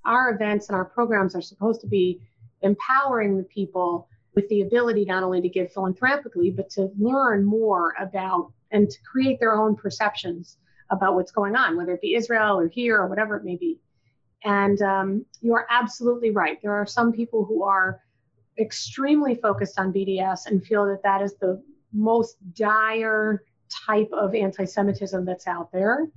Our 0.05 0.31
events 0.31 0.69
and 0.69 0.75
our 0.75 0.85
programs 0.85 1.35
are 1.35 1.41
supposed 1.41 1.81
to 1.81 1.87
be 1.87 2.21
empowering 2.61 3.37
the 3.37 3.43
people 3.43 4.07
with 4.35 4.49
the 4.49 4.61
ability 4.61 5.05
not 5.05 5.23
only 5.23 5.41
to 5.41 5.49
give 5.49 5.71
philanthropically, 5.71 6.51
but 6.51 6.69
to 6.71 6.91
learn 6.97 7.45
more 7.45 7.93
about 7.99 8.51
and 8.71 8.89
to 8.89 8.97
create 9.01 9.39
their 9.39 9.55
own 9.55 9.75
perceptions 9.75 10.57
about 10.89 11.15
what's 11.15 11.31
going 11.31 11.55
on, 11.55 11.77
whether 11.77 11.93
it 11.93 12.01
be 12.01 12.15
Israel 12.15 12.59
or 12.59 12.67
here 12.67 12.97
or 12.97 13.07
whatever 13.07 13.35
it 13.35 13.43
may 13.43 13.55
be. 13.55 13.79
And 14.43 14.81
um, 14.81 15.25
you 15.41 15.53
are 15.55 15.67
absolutely 15.69 16.31
right. 16.31 16.61
There 16.61 16.73
are 16.73 16.85
some 16.85 17.11
people 17.11 17.43
who 17.43 17.63
are 17.63 18.01
extremely 18.59 19.35
focused 19.35 19.79
on 19.79 19.93
BDS 19.93 20.47
and 20.47 20.63
feel 20.65 20.85
that 20.85 21.03
that 21.03 21.21
is 21.21 21.35
the 21.35 21.61
most 21.93 22.37
dire 22.53 23.43
type 23.85 24.09
of 24.13 24.35
anti 24.35 24.65
Semitism 24.65 25.25
that's 25.25 25.47
out 25.47 25.71
there. 25.71 26.07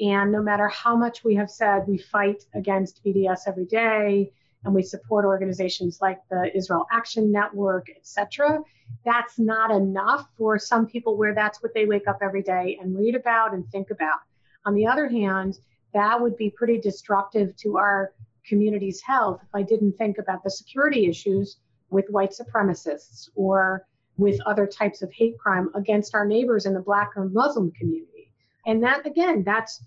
And 0.00 0.32
no 0.32 0.42
matter 0.42 0.68
how 0.68 0.96
much 0.96 1.22
we 1.22 1.34
have 1.36 1.50
said 1.50 1.84
we 1.86 1.98
fight 1.98 2.44
against 2.54 3.04
BDS 3.04 3.42
every 3.46 3.66
day 3.66 4.32
and 4.64 4.74
we 4.74 4.82
support 4.82 5.24
organizations 5.24 5.98
like 6.00 6.18
the 6.30 6.50
Israel 6.56 6.86
Action 6.90 7.30
Network, 7.30 7.88
et 7.90 8.06
cetera. 8.06 8.60
that's 9.04 9.38
not 9.38 9.70
enough 9.70 10.28
for 10.36 10.58
some 10.58 10.86
people 10.86 11.16
where 11.16 11.34
that's 11.34 11.62
what 11.62 11.74
they 11.74 11.86
wake 11.86 12.08
up 12.08 12.18
every 12.22 12.42
day 12.42 12.78
and 12.80 12.96
read 12.96 13.14
about 13.14 13.52
and 13.52 13.68
think 13.70 13.90
about. 13.90 14.18
On 14.64 14.74
the 14.74 14.86
other 14.86 15.08
hand, 15.08 15.58
that 15.92 16.20
would 16.20 16.36
be 16.36 16.50
pretty 16.50 16.78
disruptive 16.78 17.54
to 17.56 17.76
our 17.76 18.12
community's 18.46 19.00
health 19.00 19.40
if 19.42 19.48
I 19.54 19.62
didn't 19.62 19.92
think 19.92 20.18
about 20.18 20.42
the 20.42 20.50
security 20.50 21.06
issues 21.06 21.58
with 21.90 22.06
white 22.10 22.32
supremacists 22.32 23.28
or 23.34 23.86
with 24.16 24.40
other 24.46 24.66
types 24.66 25.02
of 25.02 25.12
hate 25.12 25.38
crime 25.38 25.70
against 25.74 26.14
our 26.14 26.26
neighbors 26.26 26.66
in 26.66 26.74
the 26.74 26.80
black 26.80 27.10
or 27.16 27.28
Muslim 27.28 27.70
community. 27.72 28.30
And 28.66 28.82
that, 28.82 29.06
again, 29.06 29.42
that's, 29.44 29.84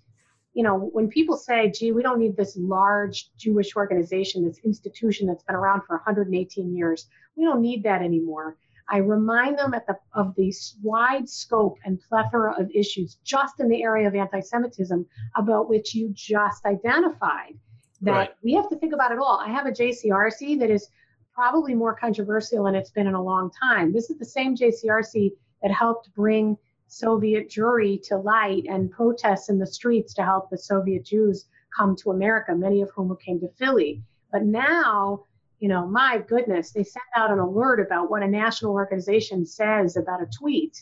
you 0.57 0.63
know, 0.63 0.89
when 0.91 1.07
people 1.07 1.37
say, 1.37 1.69
gee, 1.69 1.91
we 1.91 2.01
don't 2.01 2.17
need 2.17 2.35
this 2.35 2.57
large 2.59 3.29
Jewish 3.37 3.75
organization, 3.75 4.43
this 4.43 4.57
institution 4.65 5.27
that's 5.27 5.43
been 5.43 5.55
around 5.55 5.81
for 5.85 5.97
118 5.97 6.75
years, 6.75 7.05
we 7.35 7.45
don't 7.45 7.61
need 7.61 7.83
that 7.83 8.01
anymore. 8.01 8.57
I 8.89 8.97
remind 8.97 9.59
them 9.59 9.69
the, 9.69 9.95
of 10.15 10.33
the 10.33 10.51
wide 10.81 11.29
scope 11.29 11.77
and 11.85 12.01
plethora 12.09 12.59
of 12.59 12.71
issues 12.73 13.19
just 13.23 13.59
in 13.59 13.69
the 13.69 13.83
area 13.83 14.07
of 14.07 14.15
anti 14.15 14.39
Semitism 14.39 15.05
about 15.35 15.69
which 15.69 15.93
you 15.93 16.09
just 16.15 16.65
identified. 16.65 17.53
That 18.01 18.11
right. 18.11 18.29
we 18.43 18.53
have 18.53 18.67
to 18.69 18.77
think 18.77 18.95
about 18.95 19.11
it 19.11 19.19
all. 19.19 19.39
I 19.39 19.49
have 19.49 19.67
a 19.67 19.71
JCRC 19.71 20.57
that 20.57 20.71
is 20.71 20.89
probably 21.35 21.75
more 21.75 21.93
controversial 21.93 22.63
than 22.63 22.73
it's 22.73 22.89
been 22.89 23.05
in 23.05 23.13
a 23.13 23.23
long 23.23 23.51
time. 23.61 23.93
This 23.93 24.09
is 24.09 24.17
the 24.17 24.25
same 24.25 24.55
JCRC 24.55 25.33
that 25.61 25.69
helped 25.69 26.11
bring 26.15 26.57
Soviet 26.87 27.49
Jewry 27.49 28.01
to 28.07 28.17
light 28.17 28.63
and 28.69 28.91
protests 28.91 29.49
in 29.49 29.59
the 29.59 29.67
streets 29.67 30.13
to 30.15 30.23
help 30.23 30.49
the 30.49 30.57
Soviet 30.57 31.05
Jews 31.05 31.45
come 31.75 31.95
to 31.97 32.11
America, 32.11 32.55
many 32.55 32.81
of 32.81 32.89
whom 32.95 33.15
came 33.23 33.39
to 33.41 33.49
Philly. 33.57 34.01
But 34.31 34.43
now, 34.43 35.25
you 35.59 35.67
know, 35.67 35.85
my 35.85 36.23
goodness, 36.27 36.71
they 36.71 36.83
send 36.83 37.03
out 37.15 37.31
an 37.31 37.39
alert 37.39 37.79
about 37.79 38.09
what 38.09 38.23
a 38.23 38.27
national 38.27 38.73
organization 38.73 39.45
says 39.45 39.97
about 39.97 40.21
a 40.21 40.27
tweet. 40.37 40.81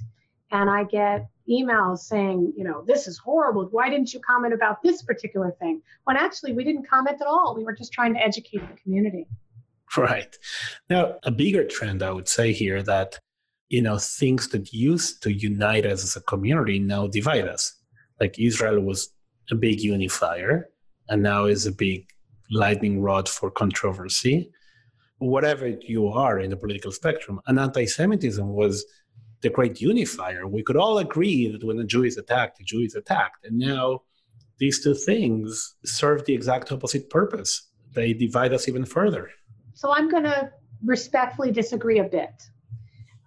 And 0.52 0.70
I 0.70 0.84
get 0.84 1.28
emails 1.50 2.00
saying, 2.00 2.54
you 2.56 2.64
know, 2.64 2.84
this 2.86 3.08
is 3.08 3.18
horrible. 3.18 3.68
Why 3.72 3.90
didn't 3.90 4.14
you 4.14 4.20
comment 4.20 4.54
about 4.54 4.82
this 4.84 5.02
particular 5.02 5.56
thing? 5.60 5.82
When 6.04 6.18
actually 6.18 6.54
we 6.54 6.64
didn't 6.64 6.88
comment 6.88 7.20
at 7.20 7.28
all. 7.28 7.56
We 7.56 7.64
were 7.64 7.74
just 7.74 7.92
trying 7.92 8.14
to 8.14 8.20
educate 8.20 8.62
the 8.62 8.78
community. 8.82 9.28
Right. 9.98 10.38
Now, 10.90 11.16
a 11.24 11.32
bigger 11.32 11.64
trend 11.64 12.04
I 12.04 12.12
would 12.12 12.28
say 12.28 12.52
here 12.52 12.84
that, 12.84 13.20
you 13.70 13.82
know, 13.82 13.98
things 13.98 14.50
that 14.50 14.72
used 14.74 15.24
to 15.24 15.34
unite 15.34 15.86
us 15.86 16.04
as 16.04 16.16
a 16.16 16.22
community 16.22 16.80
now 16.80 17.08
divide 17.08 17.48
us. 17.48 17.74
Like 18.20 18.40
Israel 18.40 18.80
was 18.82 19.10
a 19.52 19.56
big 19.56 19.82
unifier 19.82 20.70
and 21.10 21.22
now 21.22 21.46
is 21.46 21.66
a 21.66 21.72
big 21.72 22.08
lightning 22.52 23.02
rod 23.02 23.28
for 23.28 23.50
controversy. 23.50 24.52
Whatever 25.18 25.68
you 25.82 26.08
are 26.08 26.40
in 26.40 26.50
the 26.50 26.58
political 26.58 26.92
spectrum, 26.92 27.40
and 27.48 27.60
anti 27.60 27.86
Semitism 27.86 28.48
was 28.48 28.86
the 29.42 29.50
great 29.50 29.82
unifier. 29.82 30.48
We 30.48 30.64
could 30.64 30.76
all 30.76 30.98
agree 30.98 31.52
that 31.52 31.64
when 31.64 31.80
a 31.80 31.86
Jew 31.86 32.04
is 32.04 32.18
attacked, 32.18 32.60
a 32.60 32.64
Jew 32.64 32.82
is 32.82 32.96
attacked. 32.96 33.46
And 33.46 33.58
now 33.58 34.02
these 34.58 34.84
two 34.84 34.94
things 34.94 35.76
serve 35.86 36.26
the 36.26 36.34
exact 36.34 36.72
opposite 36.72 37.10
purpose. 37.10 37.70
They 37.94 38.14
divide 38.14 38.54
us 38.54 38.68
even 38.68 38.86
further. 38.86 39.30
So 39.74 39.94
I'm 39.94 40.10
going 40.10 40.24
to 40.24 40.52
respectfully 40.84 41.52
disagree 41.52 42.00
a 42.00 42.04
bit. 42.04 42.44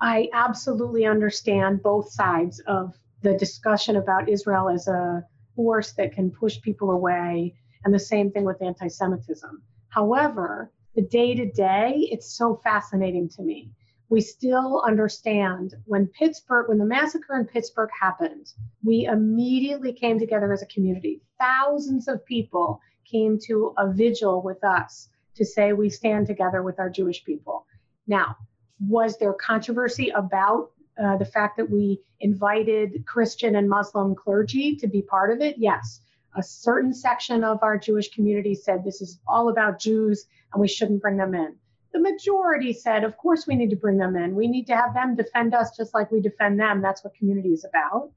I 0.01 0.29
absolutely 0.33 1.07
understand 1.07 1.83
both 1.83 2.11
sides 2.11 2.61
of 2.61 2.97
the 3.23 3.37
discussion 3.37 3.97
about 3.97 4.29
Israel 4.29 4.69
as 4.69 4.87
a 4.87 5.25
force 5.57 5.93
that 5.95 6.13
can 6.13 6.31
push 6.31 6.61
people 6.61 6.93
away, 6.93 7.57
and 7.85 7.93
the 7.93 7.99
same 7.99 8.31
thing 8.31 8.45
with 8.45 8.63
anti 8.63 8.87
Semitism. 8.87 9.63
However, 9.89 10.71
the 10.95 11.03
day 11.03 11.35
to 11.35 11.51
day, 11.51 12.09
it's 12.13 12.37
so 12.37 12.61
fascinating 12.63 13.29
to 13.31 13.43
me. 13.43 13.73
We 14.09 14.21
still 14.21 14.83
understand 14.87 15.75
when 15.85 16.07
Pittsburgh, 16.07 16.69
when 16.69 16.79
the 16.79 16.85
massacre 16.85 17.37
in 17.37 17.47
Pittsburgh 17.47 17.91
happened, 18.01 18.53
we 18.85 19.05
immediately 19.05 19.93
came 19.93 20.19
together 20.19 20.53
as 20.53 20.63
a 20.63 20.67
community. 20.67 21.21
Thousands 21.39 22.09
of 22.09 22.25
people 22.25 22.81
came 23.05 23.39
to 23.47 23.75
a 23.77 23.93
vigil 23.93 24.43
with 24.43 24.63
us 24.63 25.09
to 25.35 25.45
say 25.45 25.73
we 25.73 25.91
stand 25.91 26.27
together 26.27 26.63
with 26.63 26.79
our 26.79 26.89
Jewish 26.89 27.25
people. 27.25 27.67
Now, 28.07 28.37
was 28.81 29.19
there 29.19 29.33
controversy 29.33 30.11
about 30.11 30.71
uh, 31.03 31.17
the 31.17 31.25
fact 31.25 31.57
that 31.57 31.71
we 31.71 32.01
invited 32.21 33.05
Christian 33.07 33.57
and 33.57 33.69
Muslim 33.69 34.15
clergy 34.15 34.77
to 34.77 34.87
be 34.87 35.03
part 35.03 35.31
of 35.31 35.41
it? 35.41 35.57
Yes. 35.59 36.01
A 36.37 36.43
certain 36.43 36.93
section 36.93 37.45
of 37.45 37.63
our 37.63 37.79
Jewish 37.79 38.11
community 38.11 38.55
said 38.55 38.85
this 38.85 39.01
is 39.01 39.19
all 39.27 39.49
about 39.49 39.81
Jews 39.81 40.27
and 40.53 40.61
we 40.61 40.69
shouldn't 40.69 41.03
bring 41.03 41.17
them 41.17 41.35
in. 41.35 41.57
The 41.93 42.01
majority 42.01 42.73
said, 42.73 43.03
of 43.03 43.17
course, 43.17 43.47
we 43.47 43.57
need 43.57 43.71
to 43.71 43.77
bring 43.77 43.97
them 43.97 44.15
in. 44.17 44.35
We 44.35 44.47
need 44.47 44.67
to 44.67 44.77
have 44.77 44.95
them 44.95 45.17
defend 45.17 45.55
us 45.55 45.77
just 45.77 45.95
like 45.95 46.13
we 46.13 46.21
defend 46.21 46.61
them. 46.61 46.83
That's 46.83 47.03
what 47.03 47.15
community 47.15 47.51
is 47.51 47.65
about. 47.65 48.11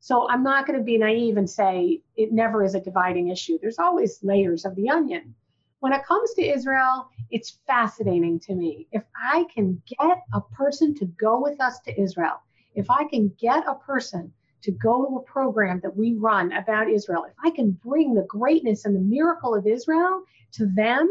So 0.00 0.28
I'm 0.28 0.42
not 0.42 0.66
going 0.66 0.78
to 0.78 0.84
be 0.84 0.98
naive 0.98 1.36
and 1.36 1.48
say 1.48 2.02
it 2.16 2.32
never 2.32 2.62
is 2.62 2.74
a 2.74 2.80
dividing 2.80 3.28
issue. 3.28 3.58
There's 3.60 3.78
always 3.78 4.22
layers 4.22 4.64
of 4.64 4.76
the 4.76 4.90
onion 4.90 5.34
when 5.80 5.92
it 5.92 6.04
comes 6.04 6.32
to 6.34 6.42
Israel, 6.42 7.08
it's 7.30 7.58
fascinating 7.66 8.40
to 8.40 8.54
me. 8.54 8.88
If 8.92 9.02
I 9.14 9.44
can 9.54 9.80
get 9.86 10.22
a 10.32 10.40
person 10.40 10.94
to 10.96 11.06
go 11.06 11.40
with 11.40 11.60
us 11.60 11.80
to 11.80 12.00
Israel, 12.00 12.40
if 12.74 12.90
I 12.90 13.04
can 13.04 13.32
get 13.38 13.64
a 13.66 13.74
person 13.74 14.32
to 14.62 14.72
go 14.72 15.06
to 15.06 15.16
a 15.16 15.22
program 15.22 15.80
that 15.82 15.96
we 15.96 16.14
run 16.14 16.52
about 16.52 16.90
Israel, 16.90 17.24
if 17.24 17.34
I 17.44 17.50
can 17.50 17.72
bring 17.72 18.14
the 18.14 18.26
greatness 18.28 18.84
and 18.84 18.96
the 18.96 19.00
miracle 19.00 19.54
of 19.54 19.66
Israel 19.66 20.22
to 20.52 20.66
them, 20.66 21.08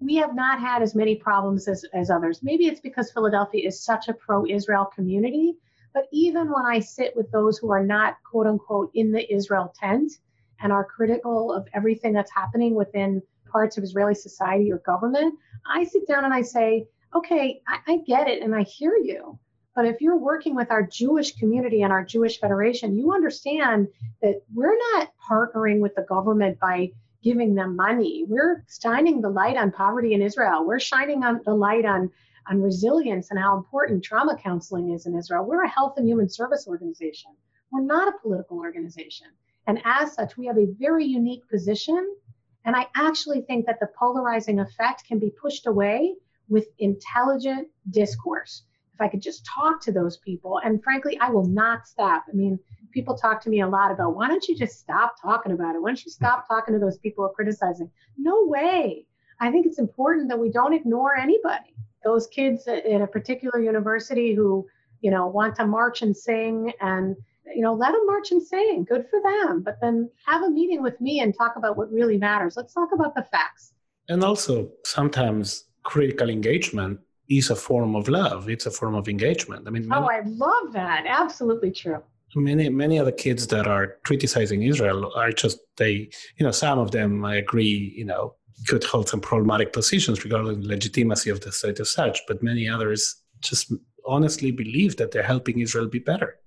we 0.00 0.16
have 0.16 0.34
not 0.34 0.60
had 0.60 0.82
as 0.82 0.94
many 0.94 1.16
problems 1.16 1.66
as, 1.66 1.84
as 1.92 2.10
others. 2.10 2.42
Maybe 2.42 2.66
it's 2.66 2.80
because 2.80 3.12
Philadelphia 3.12 3.66
is 3.66 3.82
such 3.82 4.08
a 4.08 4.14
pro 4.14 4.46
Israel 4.46 4.86
community. 4.94 5.56
But 5.92 6.08
even 6.12 6.50
when 6.50 6.66
I 6.66 6.80
sit 6.80 7.14
with 7.16 7.30
those 7.30 7.58
who 7.58 7.70
are 7.70 7.84
not, 7.84 8.16
quote 8.28 8.46
unquote, 8.46 8.90
in 8.94 9.12
the 9.12 9.32
Israel 9.32 9.72
tent 9.78 10.12
and 10.60 10.72
are 10.72 10.84
critical 10.84 11.52
of 11.52 11.68
everything 11.72 12.12
that's 12.12 12.32
happening 12.32 12.74
within 12.74 13.22
parts 13.54 13.78
of 13.78 13.84
Israeli 13.84 14.16
society 14.16 14.72
or 14.72 14.78
government, 14.78 15.38
I 15.64 15.84
sit 15.84 16.08
down 16.08 16.24
and 16.24 16.34
I 16.34 16.42
say, 16.42 16.88
okay, 17.14 17.62
I, 17.68 17.78
I 17.86 17.98
get 18.04 18.26
it 18.26 18.42
and 18.42 18.52
I 18.52 18.64
hear 18.64 18.96
you. 18.96 19.38
But 19.76 19.86
if 19.86 20.00
you're 20.00 20.18
working 20.18 20.56
with 20.56 20.72
our 20.72 20.84
Jewish 20.84 21.36
community 21.36 21.82
and 21.82 21.92
our 21.92 22.04
Jewish 22.04 22.40
Federation, 22.40 22.96
you 22.96 23.12
understand 23.12 23.86
that 24.22 24.42
we're 24.52 24.76
not 24.92 25.10
partnering 25.30 25.78
with 25.78 25.94
the 25.94 26.02
government 26.02 26.58
by 26.58 26.90
giving 27.22 27.54
them 27.54 27.76
money. 27.76 28.24
We're 28.26 28.64
shining 28.80 29.20
the 29.20 29.30
light 29.30 29.56
on 29.56 29.70
poverty 29.70 30.14
in 30.14 30.22
Israel. 30.22 30.66
We're 30.66 30.80
shining 30.80 31.22
on 31.22 31.40
the 31.44 31.54
light 31.54 31.84
on, 31.84 32.10
on 32.50 32.60
resilience 32.60 33.30
and 33.30 33.38
how 33.38 33.56
important 33.56 34.02
trauma 34.02 34.36
counseling 34.36 34.90
is 34.90 35.06
in 35.06 35.16
Israel. 35.16 35.44
We're 35.44 35.64
a 35.64 35.68
health 35.68 35.94
and 35.96 36.08
human 36.08 36.28
service 36.28 36.66
organization. 36.66 37.30
We're 37.70 37.82
not 37.82 38.08
a 38.08 38.18
political 38.20 38.58
organization. 38.58 39.28
And 39.66 39.80
as 39.84 40.14
such, 40.14 40.36
we 40.36 40.46
have 40.46 40.58
a 40.58 40.72
very 40.78 41.04
unique 41.04 41.48
position 41.48 42.16
and 42.64 42.74
I 42.74 42.86
actually 42.96 43.42
think 43.42 43.66
that 43.66 43.80
the 43.80 43.88
polarizing 43.98 44.60
effect 44.60 45.04
can 45.06 45.18
be 45.18 45.30
pushed 45.30 45.66
away 45.66 46.14
with 46.48 46.66
intelligent 46.78 47.68
discourse. 47.90 48.64
If 48.94 49.00
I 49.00 49.08
could 49.08 49.22
just 49.22 49.44
talk 49.44 49.80
to 49.82 49.92
those 49.92 50.18
people, 50.18 50.60
and 50.64 50.82
frankly, 50.82 51.18
I 51.20 51.30
will 51.30 51.46
not 51.46 51.86
stop. 51.86 52.24
I 52.32 52.34
mean, 52.34 52.58
people 52.92 53.16
talk 53.16 53.42
to 53.42 53.50
me 53.50 53.60
a 53.60 53.68
lot 53.68 53.90
about 53.90 54.14
why 54.14 54.28
don't 54.28 54.46
you 54.46 54.56
just 54.56 54.78
stop 54.78 55.20
talking 55.20 55.52
about 55.52 55.74
it? 55.74 55.82
Why 55.82 55.88
don't 55.88 56.04
you 56.04 56.12
stop 56.12 56.46
talking 56.46 56.74
to 56.74 56.80
those 56.80 56.98
people 56.98 57.24
who 57.24 57.30
are 57.30 57.34
criticizing? 57.34 57.90
No 58.16 58.46
way. 58.46 59.06
I 59.40 59.50
think 59.50 59.66
it's 59.66 59.80
important 59.80 60.28
that 60.28 60.38
we 60.38 60.50
don't 60.50 60.72
ignore 60.72 61.16
anybody. 61.16 61.74
Those 62.04 62.28
kids 62.28 62.68
at 62.68 62.86
a 62.86 63.06
particular 63.06 63.60
university 63.60 64.32
who, 64.32 64.66
you 65.00 65.10
know, 65.10 65.26
want 65.26 65.56
to 65.56 65.66
march 65.66 66.02
and 66.02 66.16
sing 66.16 66.72
and 66.80 67.16
you 67.54 67.62
know, 67.62 67.74
let 67.74 67.92
them 67.92 68.06
march 68.06 68.30
and 68.30 68.42
sing. 68.42 68.84
Good 68.84 69.06
for 69.10 69.20
them. 69.22 69.62
But 69.62 69.78
then 69.80 70.10
have 70.26 70.42
a 70.42 70.50
meeting 70.50 70.82
with 70.82 71.00
me 71.00 71.20
and 71.20 71.36
talk 71.36 71.56
about 71.56 71.76
what 71.76 71.92
really 71.92 72.18
matters. 72.18 72.56
Let's 72.56 72.74
talk 72.74 72.90
about 72.92 73.14
the 73.14 73.26
facts. 73.30 73.72
And 74.08 74.22
also, 74.22 74.70
sometimes 74.84 75.64
critical 75.82 76.28
engagement 76.28 77.00
is 77.28 77.50
a 77.50 77.56
form 77.56 77.96
of 77.96 78.08
love. 78.08 78.48
It's 78.48 78.66
a 78.66 78.70
form 78.70 78.94
of 78.94 79.08
engagement. 79.08 79.66
I 79.66 79.70
mean, 79.70 79.84
oh, 79.84 80.00
many, 80.00 80.04
oh, 80.04 80.08
I 80.08 80.20
love 80.26 80.72
that. 80.72 81.04
Absolutely 81.06 81.70
true. 81.70 82.02
Many 82.36 82.68
many 82.68 82.98
of 82.98 83.06
the 83.06 83.12
kids 83.12 83.46
that 83.48 83.68
are 83.68 83.96
criticizing 84.04 84.62
Israel 84.62 85.12
are 85.14 85.30
just 85.30 85.60
they, 85.76 86.10
you 86.36 86.44
know, 86.44 86.50
some 86.50 86.80
of 86.80 86.90
them 86.90 87.24
I 87.24 87.36
agree, 87.36 87.94
you 87.96 88.04
know, 88.04 88.34
could 88.66 88.82
hold 88.82 89.08
some 89.08 89.20
problematic 89.20 89.72
positions 89.72 90.24
regarding 90.24 90.60
the 90.60 90.66
legitimacy 90.66 91.30
of 91.30 91.40
the 91.40 91.52
state 91.52 91.78
as 91.78 91.90
such, 91.90 92.20
but 92.26 92.42
many 92.42 92.68
others 92.68 93.22
just 93.40 93.72
honestly 94.06 94.50
believe 94.50 94.96
that 94.96 95.12
they're 95.12 95.22
helping 95.22 95.60
Israel 95.60 95.86
be 95.86 96.00
better. 96.00 96.38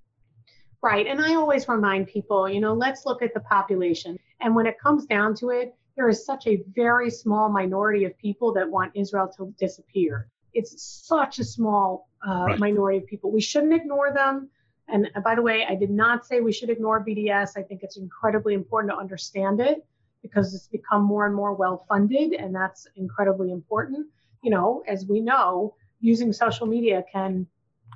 Right. 0.82 1.08
And 1.08 1.20
I 1.20 1.36
always 1.36 1.68
remind 1.68 2.08
people, 2.08 2.48
you 2.48 2.60
know, 2.60 2.74
let's 2.74 3.06
look 3.06 3.22
at 3.22 3.34
the 3.34 3.40
population. 3.42 4.18
And 4.42 4.56
when 4.56 4.68
it 4.68 4.80
comes 4.80 5.06
down 5.06 5.34
to 5.36 5.50
it, 5.50 5.76
there 5.96 6.08
is 6.08 6.24
such 6.26 6.46
a 6.46 6.64
very 6.76 7.10
small 7.10 7.50
minority 7.50 8.06
of 8.06 8.16
people 8.18 8.54
that 8.54 8.70
want 8.70 8.92
Israel 8.96 9.32
to 9.38 9.54
disappear. 9.58 10.30
It's 10.54 10.82
such 11.08 11.40
a 11.40 11.44
small 11.44 12.10
uh, 12.28 12.46
right. 12.46 12.60
minority 12.60 13.00
of 13.00 13.08
people. 13.08 13.32
We 13.32 13.42
shouldn't 13.42 13.74
ignore 13.74 14.14
them. 14.14 14.50
And 14.88 15.10
uh, 15.16 15.22
by 15.22 15.36
the 15.36 15.42
way, 15.42 15.66
I 15.68 15.76
did 15.76 15.90
not 15.90 16.26
say 16.26 16.40
we 16.40 16.54
should 16.54 16.70
ignore 16.70 17.04
BDS. 17.04 17.58
I 17.58 17.64
think 17.64 17.82
it's 17.84 17.98
incredibly 17.98 18.54
important 18.54 18.92
to 18.94 18.98
understand 18.98 19.60
it 19.60 19.86
because 20.22 20.54
it's 20.54 20.68
become 20.68 21.04
more 21.04 21.26
and 21.26 21.36
more 21.36 21.54
well 21.54 21.86
funded, 21.88 22.34
and 22.34 22.54
that's 22.54 22.88
incredibly 22.96 23.52
important. 23.52 24.08
You 24.44 24.52
know, 24.52 24.84
as 24.88 25.06
we 25.06 25.20
know, 25.20 25.76
using 26.00 26.32
social 26.32 26.68
media 26.68 27.04
can 27.12 27.48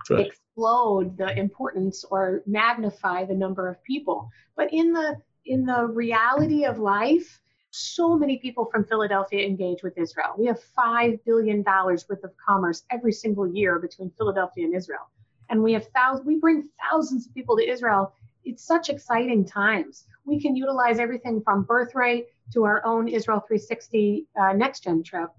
right. 0.09 0.31
Explode 0.51 1.17
the 1.17 1.37
importance 1.37 2.03
or 2.09 2.43
magnify 2.45 3.25
the 3.25 3.33
number 3.33 3.69
of 3.69 3.81
people. 3.83 4.29
But 4.55 4.73
in 4.73 4.91
the 4.91 5.17
in 5.45 5.65
the 5.65 5.85
reality 5.85 6.65
of 6.65 6.77
life, 6.77 7.39
so 7.71 8.15
many 8.17 8.37
people 8.37 8.65
from 8.65 8.85
Philadelphia 8.85 9.45
engage 9.45 9.81
with 9.81 9.97
Israel. 9.97 10.35
We 10.37 10.45
have 10.45 10.59
$5 10.77 11.19
billion 11.25 11.63
worth 11.63 12.23
of 12.23 12.31
commerce 12.47 12.83
every 12.91 13.11
single 13.11 13.47
year 13.47 13.79
between 13.79 14.11
Philadelphia 14.17 14.65
and 14.65 14.75
Israel. 14.75 15.09
And 15.49 15.63
we 15.63 15.73
have 15.73 15.87
thousands, 15.95 16.27
we 16.27 16.37
bring 16.37 16.69
thousands 16.91 17.25
of 17.25 17.33
people 17.33 17.57
to 17.57 17.67
Israel. 17.67 18.13
It's 18.43 18.63
such 18.63 18.89
exciting 18.89 19.45
times. 19.45 20.05
We 20.25 20.39
can 20.39 20.55
utilize 20.55 20.99
everything 20.99 21.41
from 21.41 21.63
birthright 21.63 22.25
to 22.53 22.65
our 22.65 22.85
own 22.85 23.07
Israel 23.07 23.39
360 23.39 24.27
uh, 24.39 24.53
next 24.53 24.83
gen 24.83 25.01
trip 25.01 25.31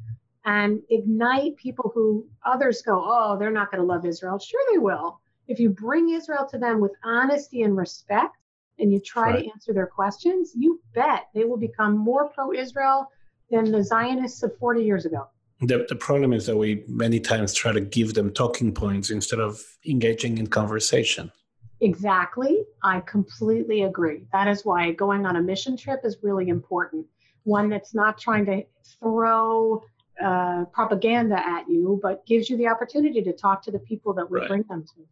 and 0.44 0.80
ignite 0.90 1.56
people 1.56 1.90
who 1.94 2.26
others 2.44 2.82
go, 2.82 3.02
oh, 3.04 3.36
they're 3.38 3.50
not 3.50 3.70
going 3.70 3.80
to 3.80 3.86
love 3.86 4.04
Israel. 4.04 4.38
Sure, 4.38 4.60
they 4.72 4.78
will. 4.78 5.20
If 5.48 5.58
you 5.60 5.70
bring 5.70 6.10
Israel 6.10 6.46
to 6.50 6.58
them 6.58 6.80
with 6.80 6.92
honesty 7.04 7.62
and 7.62 7.76
respect, 7.76 8.36
and 8.78 8.92
you 8.92 8.98
try 8.98 9.30
right. 9.30 9.44
to 9.44 9.50
answer 9.50 9.72
their 9.72 9.86
questions, 9.86 10.52
you 10.56 10.80
bet 10.94 11.28
they 11.34 11.44
will 11.44 11.56
become 11.56 11.96
more 11.96 12.28
pro 12.28 12.52
Israel 12.52 13.10
than 13.50 13.70
the 13.70 13.82
Zionists 13.82 14.42
of 14.42 14.56
40 14.58 14.82
years 14.82 15.04
ago. 15.04 15.28
The, 15.60 15.86
the 15.88 15.94
problem 15.94 16.32
is 16.32 16.46
that 16.46 16.56
we 16.56 16.82
many 16.88 17.20
times 17.20 17.54
try 17.54 17.72
to 17.72 17.80
give 17.80 18.14
them 18.14 18.32
talking 18.32 18.72
points 18.72 19.10
instead 19.10 19.38
of 19.38 19.62
engaging 19.86 20.38
in 20.38 20.48
conversation. 20.48 21.30
Exactly. 21.80 22.64
I 22.82 23.00
completely 23.00 23.82
agree. 23.82 24.24
That 24.32 24.48
is 24.48 24.64
why 24.64 24.92
going 24.92 25.26
on 25.26 25.36
a 25.36 25.42
mission 25.42 25.76
trip 25.76 26.00
is 26.04 26.16
really 26.22 26.48
important. 26.48 27.06
One 27.44 27.68
that's 27.68 27.94
not 27.94 28.18
trying 28.18 28.46
to 28.46 28.64
throw 29.00 29.84
uh, 30.20 30.64
propaganda 30.66 31.38
at 31.38 31.68
you, 31.68 32.00
but 32.02 32.24
gives 32.26 32.50
you 32.50 32.56
the 32.56 32.66
opportunity 32.66 33.22
to 33.22 33.32
talk 33.32 33.62
to 33.62 33.70
the 33.70 33.78
people 33.78 34.12
that 34.14 34.30
we 34.30 34.40
right. 34.40 34.48
bring 34.48 34.62
them 34.64 34.84
to. 34.84 35.02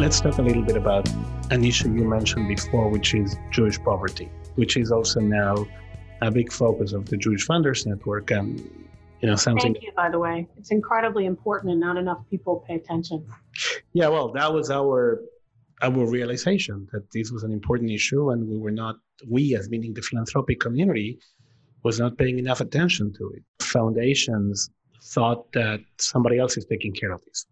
let's 0.00 0.18
talk 0.18 0.38
a 0.38 0.42
little 0.42 0.62
bit 0.62 0.78
about 0.78 1.06
an 1.50 1.62
issue 1.62 1.92
you 1.92 2.08
mentioned 2.08 2.48
before, 2.48 2.88
which 2.88 3.14
is 3.14 3.36
Jewish 3.50 3.78
poverty, 3.82 4.30
which 4.54 4.78
is 4.78 4.90
also 4.90 5.20
now 5.20 5.66
a 6.22 6.30
big 6.30 6.50
focus 6.50 6.94
of 6.94 7.04
the 7.10 7.18
Jewish 7.18 7.46
Funders 7.46 7.86
Network. 7.86 8.30
And 8.30 8.88
you 9.20 9.28
know, 9.28 9.36
something. 9.36 9.74
Thank 9.74 9.84
you, 9.84 9.92
by 9.92 10.10
the 10.10 10.18
way. 10.18 10.48
It's 10.56 10.70
incredibly 10.70 11.26
important, 11.26 11.72
and 11.72 11.80
not 11.80 11.96
enough 11.96 12.20
people 12.30 12.64
pay 12.66 12.76
attention. 12.76 13.26
Yeah, 13.92 14.08
well, 14.08 14.32
that 14.32 14.52
was 14.52 14.70
our 14.70 15.22
our 15.82 16.06
realization 16.06 16.86
that 16.92 17.10
this 17.12 17.30
was 17.30 17.42
an 17.42 17.52
important 17.52 17.90
issue, 17.90 18.30
and 18.30 18.48
we 18.48 18.58
were 18.58 18.70
not 18.70 18.96
we, 19.28 19.56
as 19.56 19.68
meaning 19.68 19.94
the 19.94 20.02
philanthropic 20.02 20.60
community, 20.60 21.18
was 21.82 21.98
not 21.98 22.16
paying 22.18 22.38
enough 22.38 22.60
attention 22.60 23.12
to 23.14 23.32
it. 23.36 23.42
Foundations 23.62 24.70
thought 25.02 25.50
that 25.52 25.80
somebody 25.98 26.38
else 26.38 26.56
is 26.56 26.64
taking 26.66 26.92
care 26.92 27.12
of 27.12 27.22
this 27.24 27.46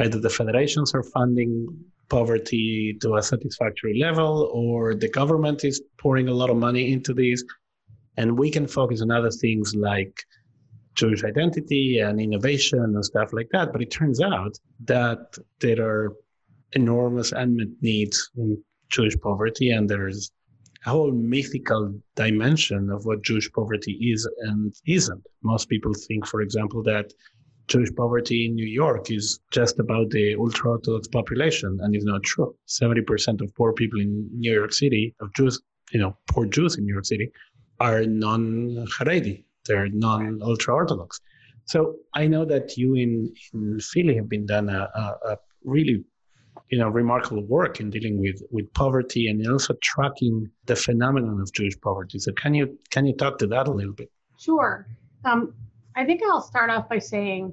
either 0.00 0.18
the 0.18 0.30
federations 0.30 0.94
are 0.94 1.02
funding 1.02 1.66
poverty 2.08 2.96
to 3.00 3.16
a 3.16 3.22
satisfactory 3.22 3.98
level 3.98 4.50
or 4.52 4.94
the 4.94 5.08
government 5.08 5.64
is 5.64 5.82
pouring 5.98 6.28
a 6.28 6.32
lot 6.32 6.50
of 6.50 6.56
money 6.56 6.92
into 6.92 7.14
this 7.14 7.44
and 8.16 8.38
we 8.38 8.50
can 8.50 8.66
focus 8.66 9.00
on 9.00 9.10
other 9.10 9.30
things 9.30 9.74
like 9.74 10.24
jewish 11.00 11.22
identity 11.32 11.84
and 12.06 12.20
innovation 12.20 12.80
and 12.96 13.04
stuff 13.12 13.32
like 13.32 13.48
that. 13.54 13.72
But 13.72 13.82
it 13.82 13.90
turns 13.90 14.20
out 14.20 14.54
that 14.84 15.22
there 15.60 15.80
are 15.92 16.06
enormous 16.72 17.32
unmet 17.32 17.72
needs 17.80 18.16
in 18.36 18.48
jewish 18.94 19.16
poverty 19.26 19.70
and 19.70 19.88
there's 19.88 20.30
a 20.86 20.90
whole 20.90 21.12
mythical 21.12 21.82
dimension 22.14 22.82
of 22.90 23.04
what 23.06 23.22
jewish 23.28 23.48
poverty 23.52 23.94
is 24.12 24.28
and 24.48 24.72
isn't. 24.86 25.24
Most 25.42 25.68
people 25.72 25.92
think 26.06 26.26
for 26.26 26.40
example 26.42 26.82
that 26.84 27.06
Jewish 27.70 27.94
poverty 27.94 28.46
in 28.46 28.56
New 28.56 28.66
York 28.66 29.12
is 29.12 29.38
just 29.52 29.78
about 29.78 30.10
the 30.10 30.34
ultra 30.34 30.72
Orthodox 30.72 31.06
population, 31.06 31.78
and 31.82 31.94
it's 31.94 32.04
not 32.04 32.24
true. 32.24 32.52
70% 32.66 33.40
of 33.40 33.54
poor 33.54 33.72
people 33.72 34.00
in 34.00 34.28
New 34.36 34.52
York 34.52 34.72
City, 34.72 35.14
of 35.20 35.32
Jews, 35.34 35.62
you 35.92 36.00
know, 36.00 36.16
poor 36.26 36.46
Jews 36.46 36.76
in 36.78 36.84
New 36.84 36.92
York 36.92 37.04
City, 37.04 37.30
are 37.78 38.02
non 38.04 38.86
Haredi, 38.94 39.44
they're 39.70 39.88
non 39.88 40.40
ultra 40.42 40.74
Orthodox. 40.74 41.20
So 41.64 41.96
I 42.14 42.26
know 42.26 42.44
that 42.46 42.76
you 42.76 42.94
in, 42.94 43.32
in 43.54 43.78
Philly 43.78 44.16
have 44.16 44.28
been 44.28 44.44
done 44.44 44.68
a, 44.68 44.90
a, 45.02 45.32
a 45.32 45.36
really 45.64 46.04
you 46.70 46.78
know 46.78 46.88
remarkable 46.88 47.44
work 47.46 47.78
in 47.80 47.90
dealing 47.90 48.18
with 48.18 48.42
with 48.50 48.66
poverty 48.74 49.28
and 49.28 49.46
also 49.46 49.74
tracking 49.82 50.50
the 50.66 50.74
phenomenon 50.74 51.40
of 51.40 51.52
Jewish 51.52 51.80
poverty. 51.80 52.18
So 52.18 52.32
can 52.32 52.54
you 52.54 52.76
can 52.90 53.06
you 53.06 53.14
talk 53.14 53.38
to 53.38 53.46
that 53.48 53.68
a 53.68 53.70
little 53.70 53.92
bit? 53.92 54.10
Sure. 54.38 54.86
Um, 55.24 55.54
I 55.94 56.04
think 56.04 56.22
I'll 56.24 56.42
start 56.42 56.70
off 56.70 56.88
by 56.88 56.98
saying 56.98 57.52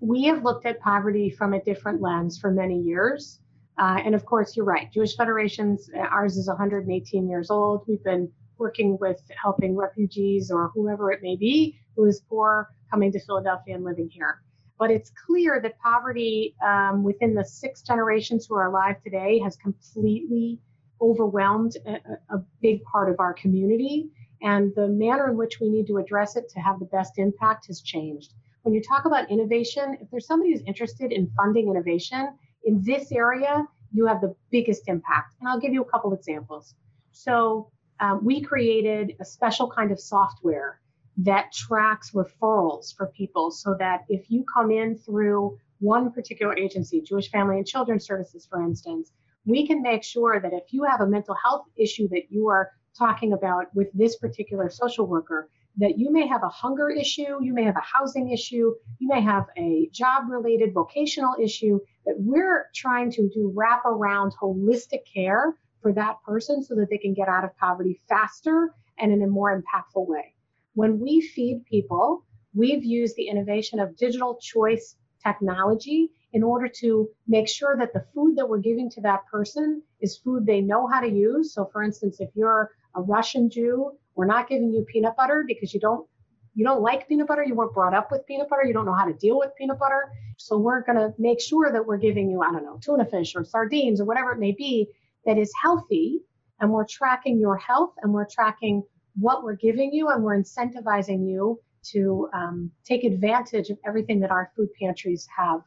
we 0.00 0.24
have 0.24 0.44
looked 0.44 0.64
at 0.64 0.80
poverty 0.80 1.28
from 1.28 1.52
a 1.52 1.62
different 1.62 2.00
lens 2.00 2.38
for 2.38 2.50
many 2.50 2.78
years. 2.80 3.40
Uh, 3.76 3.98
and 4.04 4.14
of 4.14 4.24
course, 4.24 4.56
you're 4.56 4.66
right. 4.66 4.90
Jewish 4.92 5.14
Federations, 5.16 5.90
ours 6.10 6.36
is 6.36 6.48
118 6.48 7.28
years 7.28 7.50
old. 7.50 7.84
We've 7.86 8.02
been 8.02 8.30
working 8.58 8.98
with 9.00 9.20
helping 9.40 9.76
refugees 9.76 10.50
or 10.50 10.70
whoever 10.74 11.12
it 11.12 11.22
may 11.22 11.36
be 11.36 11.78
who 11.96 12.04
is 12.04 12.20
poor 12.28 12.68
coming 12.90 13.12
to 13.12 13.20
Philadelphia 13.20 13.74
and 13.74 13.84
living 13.84 14.08
here. 14.08 14.40
But 14.78 14.90
it's 14.90 15.10
clear 15.26 15.60
that 15.60 15.78
poverty 15.80 16.54
um, 16.64 17.02
within 17.02 17.34
the 17.34 17.44
six 17.44 17.82
generations 17.82 18.46
who 18.46 18.54
are 18.54 18.66
alive 18.66 19.02
today 19.02 19.40
has 19.40 19.56
completely 19.56 20.60
overwhelmed 21.00 21.76
a, 21.86 21.96
a 22.30 22.38
big 22.62 22.82
part 22.84 23.10
of 23.10 23.18
our 23.18 23.34
community. 23.34 24.10
And 24.42 24.72
the 24.76 24.86
manner 24.86 25.28
in 25.28 25.36
which 25.36 25.58
we 25.60 25.68
need 25.68 25.88
to 25.88 25.98
address 25.98 26.36
it 26.36 26.48
to 26.50 26.60
have 26.60 26.78
the 26.78 26.86
best 26.86 27.18
impact 27.18 27.66
has 27.66 27.80
changed. 27.80 28.34
When 28.62 28.72
you 28.72 28.80
talk 28.80 29.04
about 29.04 29.30
innovation, 29.30 29.96
if 30.00 30.08
there's 30.10 30.26
somebody 30.26 30.52
who's 30.52 30.62
interested 30.66 31.10
in 31.10 31.30
funding 31.36 31.68
innovation 31.68 32.28
in 32.64 32.80
this 32.84 33.10
area, 33.10 33.66
you 33.92 34.06
have 34.06 34.20
the 34.20 34.34
biggest 34.50 34.82
impact. 34.86 35.34
And 35.40 35.48
I'll 35.48 35.58
give 35.58 35.72
you 35.72 35.82
a 35.82 35.90
couple 35.90 36.12
examples. 36.12 36.74
So 37.10 37.70
um, 38.00 38.24
we 38.24 38.40
created 38.40 39.14
a 39.20 39.24
special 39.24 39.70
kind 39.70 39.90
of 39.90 40.00
software 40.00 40.80
that 41.18 41.52
tracks 41.52 42.12
referrals 42.12 42.94
for 42.96 43.08
people 43.08 43.50
so 43.50 43.74
that 43.78 44.04
if 44.08 44.30
you 44.30 44.44
come 44.52 44.70
in 44.70 44.96
through 44.96 45.58
one 45.80 46.12
particular 46.12 46.56
agency, 46.56 47.00
Jewish 47.00 47.30
Family 47.30 47.56
and 47.56 47.66
Children 47.66 47.98
Services, 47.98 48.46
for 48.46 48.62
instance, 48.62 49.12
we 49.44 49.66
can 49.66 49.82
make 49.82 50.04
sure 50.04 50.40
that 50.40 50.52
if 50.52 50.72
you 50.72 50.84
have 50.84 51.00
a 51.00 51.06
mental 51.06 51.34
health 51.34 51.66
issue 51.76 52.08
that 52.08 52.30
you 52.30 52.48
are 52.48 52.70
talking 52.96 53.32
about 53.32 53.74
with 53.74 53.88
this 53.92 54.16
particular 54.16 54.70
social 54.70 55.06
worker 55.06 55.48
that 55.78 55.96
you 55.96 56.12
may 56.12 56.26
have 56.26 56.42
a 56.42 56.48
hunger 56.48 56.90
issue, 56.90 57.38
you 57.40 57.54
may 57.54 57.62
have 57.62 57.76
a 57.76 57.98
housing 57.98 58.30
issue, 58.30 58.74
you 58.98 59.08
may 59.08 59.20
have 59.20 59.46
a 59.56 59.88
job 59.92 60.24
related 60.28 60.74
vocational 60.74 61.34
issue 61.40 61.78
that 62.04 62.16
we're 62.18 62.66
trying 62.74 63.10
to 63.12 63.28
do 63.28 63.52
wrap 63.54 63.84
around 63.86 64.32
holistic 64.42 65.00
care 65.12 65.56
for 65.80 65.92
that 65.92 66.16
person 66.24 66.62
so 66.62 66.74
that 66.74 66.88
they 66.90 66.98
can 66.98 67.14
get 67.14 67.28
out 67.28 67.44
of 67.44 67.56
poverty 67.56 68.00
faster 68.08 68.74
and 68.98 69.12
in 69.12 69.22
a 69.22 69.26
more 69.26 69.56
impactful 69.56 70.06
way. 70.06 70.34
When 70.74 71.00
we 71.00 71.20
feed 71.20 71.64
people, 71.64 72.24
we've 72.54 72.84
used 72.84 73.16
the 73.16 73.28
innovation 73.28 73.78
of 73.80 73.96
digital 73.96 74.38
choice 74.40 74.96
technology 75.24 76.10
in 76.32 76.42
order 76.42 76.68
to 76.68 77.08
make 77.26 77.48
sure 77.48 77.76
that 77.76 77.92
the 77.92 78.04
food 78.14 78.36
that 78.36 78.48
we're 78.48 78.58
giving 78.58 78.90
to 78.90 79.00
that 79.00 79.26
person 79.26 79.82
is 80.00 80.18
food 80.18 80.44
they 80.44 80.60
know 80.60 80.86
how 80.86 81.00
to 81.00 81.08
use. 81.08 81.54
So, 81.54 81.68
for 81.72 81.82
instance, 81.82 82.20
if 82.20 82.30
you're 82.34 82.70
a 82.94 83.02
Russian 83.02 83.48
Jew, 83.48 83.92
we're 84.14 84.26
not 84.26 84.48
giving 84.48 84.72
you 84.72 84.84
peanut 84.84 85.16
butter 85.16 85.44
because 85.46 85.72
you 85.72 85.80
don't 85.80 86.06
you 86.54 86.64
don't 86.64 86.82
like 86.82 87.06
peanut 87.06 87.28
butter, 87.28 87.44
you 87.44 87.54
weren't 87.54 87.72
brought 87.72 87.94
up 87.94 88.10
with 88.10 88.26
peanut 88.26 88.48
butter, 88.48 88.64
you 88.64 88.72
don't 88.72 88.84
know 88.84 88.94
how 88.94 89.04
to 89.04 89.12
deal 89.12 89.38
with 89.38 89.54
peanut 89.56 89.78
butter. 89.78 90.10
So 90.38 90.58
we're 90.58 90.82
going 90.82 90.98
to 90.98 91.14
make 91.16 91.40
sure 91.40 91.70
that 91.70 91.86
we're 91.86 91.98
giving 91.98 92.28
you, 92.28 92.42
I 92.42 92.50
don't 92.50 92.64
know, 92.64 92.80
tuna 92.82 93.04
fish 93.04 93.36
or 93.36 93.44
sardines 93.44 94.00
or 94.00 94.06
whatever 94.06 94.32
it 94.32 94.40
may 94.40 94.50
be 94.50 94.88
that 95.28 95.38
is 95.38 95.52
healthy. 95.62 96.20
And 96.58 96.72
we're 96.72 96.86
tracking 96.86 97.38
your 97.38 97.58
health 97.58 97.92
and 98.02 98.12
we're 98.12 98.26
tracking 98.26 98.82
what 99.14 99.44
we're 99.44 99.56
giving 99.56 99.92
you 99.92 100.08
and 100.08 100.24
we're 100.24 100.40
incentivizing 100.40 101.28
you 101.28 101.60
to 101.92 102.28
um, 102.32 102.70
take 102.84 103.04
advantage 103.04 103.68
of 103.68 103.78
everything 103.86 104.20
that 104.20 104.30
our 104.30 104.50
food 104.56 104.70
pantries 104.80 105.28
have. 105.36 105.60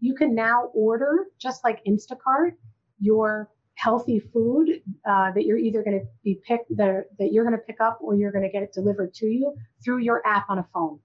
You 0.00 0.14
can 0.14 0.34
now 0.34 0.70
order, 0.74 1.24
just 1.38 1.64
like 1.64 1.82
Instacart, 1.84 2.52
your 3.00 3.50
healthy 3.74 4.20
food 4.20 4.82
uh, 5.08 5.32
that 5.32 5.44
you're 5.46 5.58
either 5.58 5.82
going 5.82 5.98
to 5.98 6.06
be 6.22 6.38
picked 6.46 6.76
that, 6.76 7.06
that 7.18 7.32
you're 7.32 7.44
going 7.44 7.56
to 7.56 7.66
pick 7.66 7.80
up 7.80 7.98
or 8.02 8.16
you're 8.16 8.32
going 8.32 8.44
to 8.44 8.50
get 8.50 8.62
it 8.62 8.72
delivered 8.74 9.14
to 9.14 9.26
you 9.26 9.54
through 9.82 9.98
your 9.98 10.22
app 10.26 10.44
on 10.50 10.58
a 10.58 10.66
phone. 10.74 10.98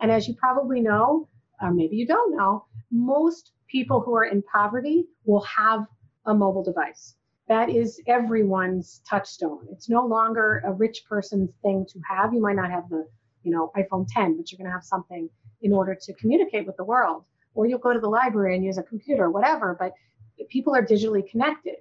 And 0.00 0.10
as 0.10 0.28
you 0.28 0.34
probably 0.34 0.80
know, 0.80 1.28
or 1.60 1.72
maybe 1.72 1.96
you 1.96 2.06
don't 2.06 2.36
know, 2.36 2.66
most 2.92 3.52
people 3.68 4.00
who 4.00 4.14
are 4.14 4.24
in 4.24 4.42
poverty 4.42 5.06
will 5.24 5.42
have 5.42 5.84
a 6.26 6.34
mobile 6.34 6.62
device. 6.62 7.16
That 7.50 7.68
is 7.68 8.00
everyone's 8.06 9.02
touchstone. 9.10 9.66
It's 9.72 9.88
no 9.88 10.06
longer 10.06 10.62
a 10.64 10.72
rich 10.72 11.02
person's 11.08 11.50
thing 11.62 11.84
to 11.88 12.00
have. 12.08 12.32
You 12.32 12.40
might 12.40 12.54
not 12.54 12.70
have 12.70 12.88
the, 12.88 13.08
you 13.42 13.50
know, 13.50 13.72
iPhone 13.76 14.06
10, 14.08 14.36
but 14.36 14.52
you're 14.52 14.56
going 14.56 14.68
to 14.68 14.72
have 14.72 14.84
something 14.84 15.28
in 15.60 15.72
order 15.72 15.96
to 16.00 16.14
communicate 16.14 16.64
with 16.64 16.76
the 16.76 16.84
world. 16.84 17.24
Or 17.54 17.66
you'll 17.66 17.80
go 17.80 17.92
to 17.92 17.98
the 17.98 18.08
library 18.08 18.54
and 18.54 18.64
use 18.64 18.78
a 18.78 18.84
computer, 18.84 19.30
whatever. 19.30 19.76
But 19.76 19.94
people 20.48 20.76
are 20.76 20.86
digitally 20.86 21.28
connected. 21.28 21.74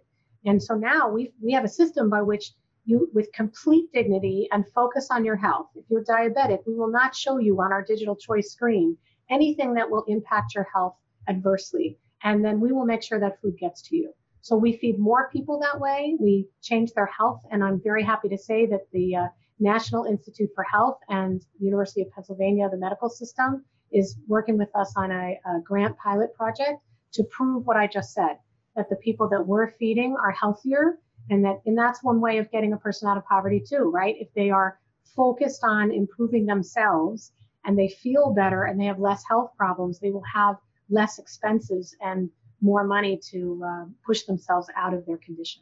And 0.43 0.61
so 0.61 0.73
now 0.73 1.07
we 1.07 1.33
we 1.39 1.51
have 1.53 1.65
a 1.65 1.69
system 1.69 2.09
by 2.09 2.23
which 2.23 2.51
you, 2.85 3.07
with 3.13 3.31
complete 3.31 3.93
dignity 3.93 4.49
and 4.51 4.65
focus 4.73 5.09
on 5.11 5.23
your 5.23 5.35
health. 5.35 5.67
If 5.75 5.85
you're 5.87 6.03
diabetic, 6.03 6.61
we 6.65 6.73
will 6.73 6.89
not 6.89 7.15
show 7.15 7.37
you 7.37 7.61
on 7.61 7.71
our 7.71 7.83
digital 7.83 8.15
choice 8.15 8.51
screen 8.53 8.97
anything 9.29 9.75
that 9.75 9.91
will 9.91 10.03
impact 10.07 10.55
your 10.55 10.67
health 10.73 10.95
adversely. 11.27 11.99
And 12.23 12.43
then 12.43 12.59
we 12.59 12.71
will 12.71 12.85
make 12.85 13.03
sure 13.03 13.19
that 13.19 13.39
food 13.39 13.55
gets 13.59 13.83
to 13.89 13.95
you. 13.95 14.13
So 14.41 14.55
we 14.55 14.77
feed 14.77 14.99
more 14.99 15.29
people 15.31 15.59
that 15.59 15.79
way. 15.79 16.15
We 16.19 16.47
change 16.61 16.93
their 16.93 17.05
health. 17.07 17.41
And 17.51 17.63
I'm 17.63 17.81
very 17.81 18.03
happy 18.03 18.29
to 18.29 18.37
say 18.37 18.65
that 18.67 18.87
the 18.91 19.15
uh, 19.15 19.27
National 19.59 20.05
Institute 20.05 20.49
for 20.55 20.63
Health 20.63 20.99
and 21.09 21.45
University 21.59 22.01
of 22.01 22.11
Pennsylvania, 22.11 22.69
the 22.69 22.77
medical 22.77 23.09
system, 23.09 23.65
is 23.91 24.17
working 24.27 24.57
with 24.57 24.73
us 24.75 24.93
on 24.95 25.11
a, 25.11 25.39
a 25.45 25.59
grant 25.63 25.97
pilot 25.97 26.33
project 26.35 26.81
to 27.13 27.23
prove 27.25 27.65
what 27.65 27.77
I 27.77 27.87
just 27.87 28.13
said 28.13 28.37
that 28.75 28.89
the 28.89 28.95
people 28.97 29.27
that 29.29 29.45
we're 29.45 29.71
feeding 29.71 30.15
are 30.15 30.31
healthier 30.31 30.99
and 31.29 31.43
that 31.43 31.61
and 31.65 31.77
that's 31.77 32.03
one 32.03 32.21
way 32.21 32.37
of 32.37 32.51
getting 32.51 32.73
a 32.73 32.77
person 32.77 33.09
out 33.09 33.17
of 33.17 33.25
poverty 33.25 33.61
too 33.67 33.91
right 33.93 34.15
if 34.19 34.31
they 34.35 34.49
are 34.49 34.79
focused 35.15 35.63
on 35.63 35.91
improving 35.91 36.45
themselves 36.45 37.31
and 37.65 37.77
they 37.77 37.89
feel 37.89 38.31
better 38.31 38.63
and 38.63 38.79
they 38.79 38.85
have 38.85 38.99
less 38.99 39.23
health 39.27 39.51
problems 39.57 39.99
they 39.99 40.11
will 40.11 40.23
have 40.33 40.55
less 40.89 41.19
expenses 41.19 41.95
and 42.01 42.29
more 42.61 42.83
money 42.83 43.19
to 43.31 43.61
uh, 43.65 43.85
push 44.05 44.23
themselves 44.23 44.67
out 44.75 44.93
of 44.93 45.05
their 45.05 45.17
condition 45.17 45.61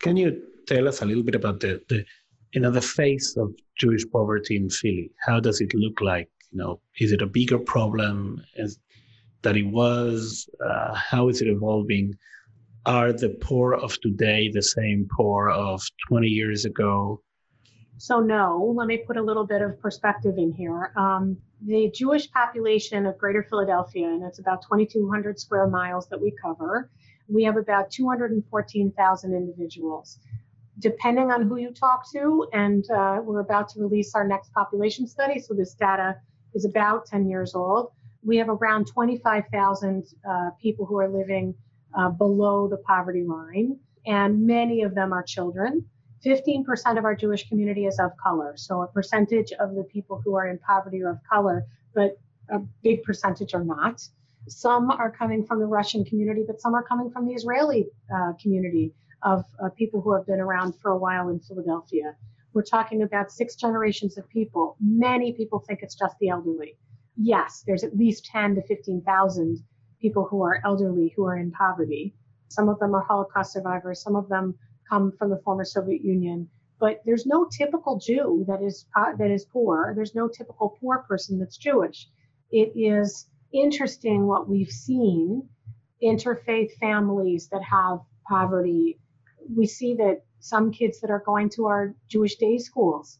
can 0.00 0.16
you 0.16 0.42
tell 0.66 0.88
us 0.88 1.02
a 1.02 1.04
little 1.04 1.22
bit 1.22 1.34
about 1.34 1.60
the, 1.60 1.80
the 1.88 2.04
you 2.52 2.60
know 2.60 2.70
the 2.70 2.80
face 2.80 3.36
of 3.36 3.52
jewish 3.76 4.04
poverty 4.12 4.56
in 4.56 4.68
philly 4.68 5.10
how 5.26 5.38
does 5.40 5.60
it 5.60 5.72
look 5.74 6.00
like 6.00 6.28
you 6.50 6.58
know 6.58 6.80
is 6.98 7.12
it 7.12 7.22
a 7.22 7.26
bigger 7.26 7.58
problem 7.58 8.42
is 8.56 8.78
that 9.42 9.56
it 9.56 9.66
was? 9.66 10.48
Uh, 10.64 10.94
how 10.94 11.28
is 11.28 11.40
it 11.40 11.48
evolving? 11.48 12.14
Are 12.86 13.12
the 13.12 13.30
poor 13.40 13.74
of 13.74 13.98
today 14.00 14.50
the 14.52 14.62
same 14.62 15.08
poor 15.16 15.50
of 15.50 15.82
20 16.08 16.26
years 16.28 16.64
ago? 16.64 17.22
So, 18.00 18.20
no, 18.20 18.72
let 18.76 18.86
me 18.86 18.96
put 18.96 19.16
a 19.18 19.22
little 19.22 19.46
bit 19.46 19.60
of 19.60 19.78
perspective 19.80 20.38
in 20.38 20.52
here. 20.52 20.92
Um, 20.96 21.36
the 21.60 21.90
Jewish 21.94 22.30
population 22.30 23.04
of 23.04 23.18
Greater 23.18 23.42
Philadelphia, 23.42 24.08
and 24.08 24.24
it's 24.24 24.38
about 24.38 24.62
2,200 24.62 25.38
square 25.38 25.66
miles 25.66 26.08
that 26.08 26.20
we 26.20 26.32
cover, 26.42 26.90
we 27.28 27.44
have 27.44 27.58
about 27.58 27.90
214,000 27.90 29.34
individuals. 29.34 30.18
Depending 30.78 31.30
on 31.30 31.42
who 31.46 31.56
you 31.56 31.72
talk 31.72 32.10
to, 32.12 32.48
and 32.54 32.90
uh, 32.90 33.20
we're 33.22 33.40
about 33.40 33.68
to 33.70 33.80
release 33.80 34.14
our 34.14 34.26
next 34.26 34.50
population 34.54 35.06
study, 35.06 35.38
so 35.38 35.52
this 35.52 35.74
data 35.74 36.16
is 36.54 36.64
about 36.64 37.04
10 37.04 37.28
years 37.28 37.54
old 37.54 37.92
we 38.22 38.36
have 38.36 38.48
around 38.48 38.86
25,000 38.86 40.04
uh, 40.28 40.50
people 40.60 40.84
who 40.86 40.98
are 40.98 41.08
living 41.08 41.54
uh, 41.94 42.10
below 42.10 42.68
the 42.68 42.76
poverty 42.78 43.24
line, 43.24 43.78
and 44.06 44.46
many 44.46 44.82
of 44.82 44.94
them 44.94 45.12
are 45.12 45.22
children. 45.22 45.84
15% 46.24 46.98
of 46.98 47.04
our 47.04 47.14
Jewish 47.14 47.48
community 47.48 47.86
is 47.86 47.98
of 47.98 48.10
color, 48.16 48.54
so 48.56 48.82
a 48.82 48.86
percentage 48.86 49.52
of 49.52 49.74
the 49.74 49.84
people 49.84 50.20
who 50.24 50.34
are 50.34 50.48
in 50.48 50.58
poverty 50.58 51.02
are 51.02 51.10
of 51.10 51.18
color, 51.30 51.66
but 51.94 52.18
a 52.50 52.58
big 52.82 53.02
percentage 53.02 53.54
are 53.54 53.64
not. 53.64 54.06
Some 54.48 54.90
are 54.90 55.10
coming 55.10 55.44
from 55.44 55.60
the 55.60 55.66
Russian 55.66 56.04
community, 56.04 56.44
but 56.46 56.60
some 56.60 56.74
are 56.74 56.82
coming 56.82 57.10
from 57.10 57.26
the 57.26 57.32
Israeli 57.32 57.88
uh, 58.14 58.32
community 58.40 58.92
of 59.22 59.44
uh, 59.62 59.68
people 59.70 60.00
who 60.00 60.12
have 60.14 60.26
been 60.26 60.40
around 60.40 60.74
for 60.80 60.92
a 60.92 60.98
while 60.98 61.28
in 61.28 61.40
Philadelphia. 61.40 62.16
We're 62.52 62.62
talking 62.62 63.02
about 63.02 63.30
six 63.30 63.54
generations 63.54 64.18
of 64.18 64.28
people. 64.28 64.76
Many 64.80 65.32
people 65.32 65.60
think 65.60 65.80
it's 65.82 65.94
just 65.94 66.16
the 66.18 66.28
elderly 66.30 66.76
yes, 67.22 67.62
there's 67.66 67.84
at 67.84 67.96
least 67.96 68.24
10 68.26 68.56
to 68.56 68.62
15,000 68.62 69.62
people 70.00 70.24
who 70.24 70.42
are 70.42 70.60
elderly 70.64 71.12
who 71.14 71.24
are 71.26 71.36
in 71.36 71.50
poverty. 71.52 72.14
Some 72.48 72.68
of 72.68 72.78
them 72.78 72.94
are 72.94 73.02
Holocaust 73.02 73.52
survivors, 73.52 74.02
some 74.02 74.16
of 74.16 74.28
them 74.28 74.58
come 74.90 75.12
from 75.12 75.30
the 75.30 75.40
former 75.44 75.64
Soviet 75.64 76.02
Union. 76.02 76.48
But 76.80 77.00
there's 77.04 77.26
no 77.26 77.46
typical 77.46 77.98
Jew 77.98 78.44
that 78.48 78.62
is 78.62 78.86
uh, 78.96 79.14
that 79.16 79.30
is 79.30 79.44
poor. 79.44 79.92
There's 79.94 80.14
no 80.14 80.28
typical 80.28 80.76
poor 80.80 80.98
person 81.08 81.38
that's 81.38 81.56
Jewish. 81.56 82.08
It 82.50 82.72
is 82.74 83.26
interesting 83.52 84.26
what 84.26 84.48
we've 84.48 84.70
seen 84.70 85.48
interfaith 86.02 86.72
families 86.78 87.48
that 87.48 87.62
have 87.62 88.00
poverty. 88.26 88.98
We 89.54 89.66
see 89.66 89.94
that 89.94 90.24
some 90.40 90.72
kids 90.72 91.00
that 91.00 91.10
are 91.10 91.22
going 91.24 91.50
to 91.50 91.66
our 91.66 91.94
Jewish 92.08 92.36
day 92.36 92.58
schools, 92.58 93.18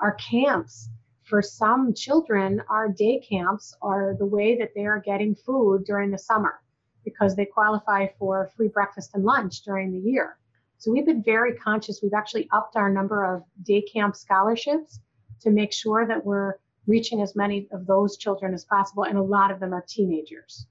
our 0.00 0.14
camps, 0.14 0.88
for 1.24 1.42
some 1.42 1.94
children, 1.94 2.62
our 2.68 2.88
day 2.88 3.20
camps 3.20 3.74
are 3.82 4.14
the 4.18 4.26
way 4.26 4.58
that 4.58 4.74
they 4.74 4.86
are 4.86 5.00
getting 5.00 5.34
food 5.34 5.84
during 5.84 6.10
the 6.10 6.18
summer 6.18 6.60
because 7.04 7.36
they 7.36 7.44
qualify 7.46 8.06
for 8.18 8.50
free 8.56 8.68
breakfast 8.68 9.10
and 9.14 9.24
lunch 9.24 9.62
during 9.62 9.92
the 9.92 10.10
year. 10.10 10.36
So 10.82 10.90
we've 10.90 11.06
been 11.06 11.22
very 11.22 11.54
conscious. 11.54 12.00
We've 12.02 12.12
actually 12.12 12.48
upped 12.50 12.74
our 12.74 12.90
number 12.90 13.24
of 13.24 13.44
day 13.62 13.82
camp 13.82 14.16
scholarships 14.16 14.98
to 15.42 15.50
make 15.50 15.72
sure 15.72 16.08
that 16.08 16.26
we're 16.26 16.54
reaching 16.88 17.22
as 17.22 17.36
many 17.36 17.68
of 17.70 17.86
those 17.86 18.16
children 18.16 18.52
as 18.52 18.64
possible, 18.64 19.04
and 19.04 19.16
a 19.16 19.22
lot 19.22 19.52
of 19.52 19.60
them 19.60 19.72
are 19.72 19.84
teenagers. 19.88 20.66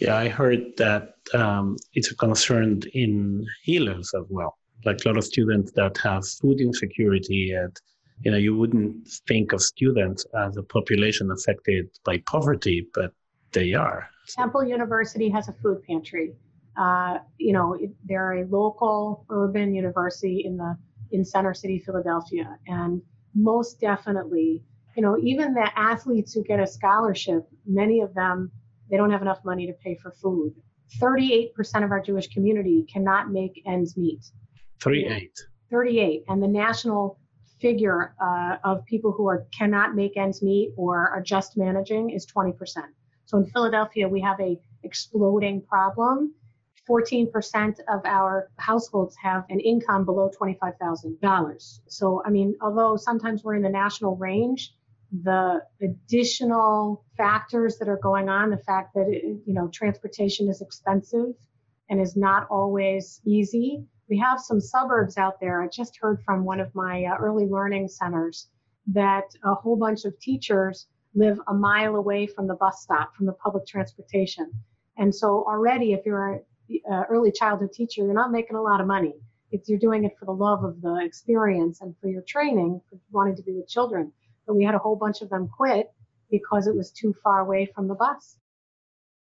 Yeah, 0.00 0.16
I 0.16 0.28
heard 0.28 0.76
that 0.78 1.14
um, 1.32 1.76
it's 1.94 2.10
a 2.10 2.16
concern 2.16 2.82
in 2.92 3.46
Hillels 3.64 4.08
as 4.20 4.26
well. 4.28 4.58
Like 4.84 5.04
a 5.04 5.08
lot 5.08 5.16
of 5.16 5.22
students 5.22 5.70
that 5.76 5.96
have 5.98 6.26
food 6.26 6.60
insecurity 6.60 7.54
at 7.54 7.78
you 8.24 8.32
know, 8.32 8.38
you 8.38 8.56
wouldn't 8.56 9.08
think 9.28 9.52
of 9.52 9.62
students 9.62 10.26
as 10.44 10.56
a 10.56 10.62
population 10.64 11.30
affected 11.30 11.88
by 12.04 12.18
poverty, 12.26 12.88
but 12.94 13.12
they 13.52 13.74
are. 13.74 14.08
Temple 14.28 14.64
University 14.64 15.28
has 15.28 15.48
a 15.48 15.52
food 15.52 15.84
pantry. 15.84 16.34
Uh, 16.76 17.18
you 17.38 17.52
know, 17.52 17.78
they're 18.04 18.44
a 18.44 18.46
local 18.46 19.26
urban 19.30 19.74
university 19.74 20.44
in 20.44 20.56
the 20.56 20.76
in 21.10 21.24
Center 21.24 21.52
City, 21.52 21.78
Philadelphia, 21.78 22.58
and 22.66 23.02
most 23.34 23.80
definitely, 23.80 24.62
you 24.96 25.02
know, 25.02 25.18
even 25.18 25.52
the 25.52 25.70
athletes 25.78 26.32
who 26.32 26.42
get 26.42 26.58
a 26.58 26.66
scholarship, 26.66 27.46
many 27.66 28.00
of 28.00 28.14
them 28.14 28.50
they 28.90 28.98
don't 28.98 29.10
have 29.10 29.22
enough 29.22 29.42
money 29.44 29.66
to 29.66 29.72
pay 29.72 29.96
for 29.96 30.10
food. 30.10 30.54
38% 31.00 31.50
of 31.82 31.90
our 31.90 32.00
Jewish 32.00 32.28
community 32.28 32.86
cannot 32.92 33.30
make 33.30 33.62
ends 33.66 33.96
meet. 33.96 34.22
38. 34.80 35.30
38, 35.70 36.24
and 36.28 36.42
the 36.42 36.48
national 36.48 37.18
figure 37.58 38.14
uh, 38.20 38.56
of 38.64 38.84
people 38.84 39.10
who 39.10 39.26
are 39.26 39.46
cannot 39.56 39.94
make 39.94 40.16
ends 40.18 40.42
meet 40.42 40.74
or 40.76 41.08
are 41.08 41.22
just 41.22 41.56
managing 41.56 42.10
is 42.10 42.26
20%. 42.26 42.54
So 43.24 43.38
in 43.38 43.46
Philadelphia, 43.46 44.06
we 44.06 44.20
have 44.20 44.38
a 44.40 44.58
exploding 44.82 45.62
problem. 45.62 46.34
14% 46.88 47.78
of 47.88 48.00
our 48.04 48.50
households 48.58 49.16
have 49.22 49.44
an 49.50 49.60
income 49.60 50.04
below 50.04 50.30
$25,000. 50.40 51.80
So, 51.86 52.22
I 52.26 52.30
mean, 52.30 52.56
although 52.60 52.96
sometimes 52.96 53.44
we're 53.44 53.54
in 53.54 53.62
the 53.62 53.68
national 53.68 54.16
range, 54.16 54.74
the 55.22 55.60
additional 55.80 57.04
factors 57.16 57.78
that 57.78 57.88
are 57.88 57.98
going 57.98 58.28
on, 58.28 58.50
the 58.50 58.56
fact 58.58 58.94
that, 58.94 59.06
it, 59.08 59.22
you 59.46 59.54
know, 59.54 59.68
transportation 59.68 60.48
is 60.48 60.60
expensive 60.60 61.34
and 61.88 62.00
is 62.00 62.16
not 62.16 62.46
always 62.50 63.20
easy, 63.24 63.84
we 64.08 64.18
have 64.18 64.40
some 64.40 64.60
suburbs 64.60 65.16
out 65.16 65.40
there. 65.40 65.62
I 65.62 65.68
just 65.68 65.96
heard 65.98 66.22
from 66.24 66.44
one 66.44 66.60
of 66.60 66.74
my 66.74 67.04
uh, 67.04 67.16
early 67.18 67.46
learning 67.46 67.88
centers 67.88 68.48
that 68.88 69.24
a 69.44 69.54
whole 69.54 69.76
bunch 69.76 70.04
of 70.04 70.18
teachers 70.18 70.86
live 71.14 71.38
a 71.48 71.54
mile 71.54 71.96
away 71.96 72.26
from 72.26 72.46
the 72.46 72.54
bus 72.54 72.82
stop, 72.82 73.14
from 73.14 73.26
the 73.26 73.32
public 73.32 73.66
transportation. 73.66 74.50
And 74.98 75.14
so 75.14 75.44
already, 75.46 75.92
if 75.92 76.04
you're 76.04 76.42
an 76.68 77.04
early 77.08 77.32
childhood 77.32 77.72
teacher, 77.72 78.02
you're 78.02 78.14
not 78.14 78.32
making 78.32 78.56
a 78.56 78.62
lot 78.62 78.80
of 78.80 78.86
money. 78.86 79.14
It's, 79.50 79.68
you're 79.68 79.78
doing 79.78 80.04
it 80.04 80.12
for 80.18 80.24
the 80.24 80.32
love 80.32 80.64
of 80.64 80.80
the 80.80 81.00
experience 81.04 81.80
and 81.80 81.94
for 82.00 82.08
your 82.08 82.22
training, 82.22 82.80
for 82.88 82.98
wanting 83.10 83.36
to 83.36 83.42
be 83.42 83.52
with 83.52 83.68
children. 83.68 84.12
But 84.46 84.54
we 84.56 84.64
had 84.64 84.74
a 84.74 84.78
whole 84.78 84.96
bunch 84.96 85.20
of 85.20 85.28
them 85.28 85.48
quit 85.48 85.92
because 86.30 86.66
it 86.66 86.74
was 86.74 86.90
too 86.90 87.14
far 87.22 87.40
away 87.40 87.70
from 87.74 87.86
the 87.88 87.94
bus. 87.94 88.36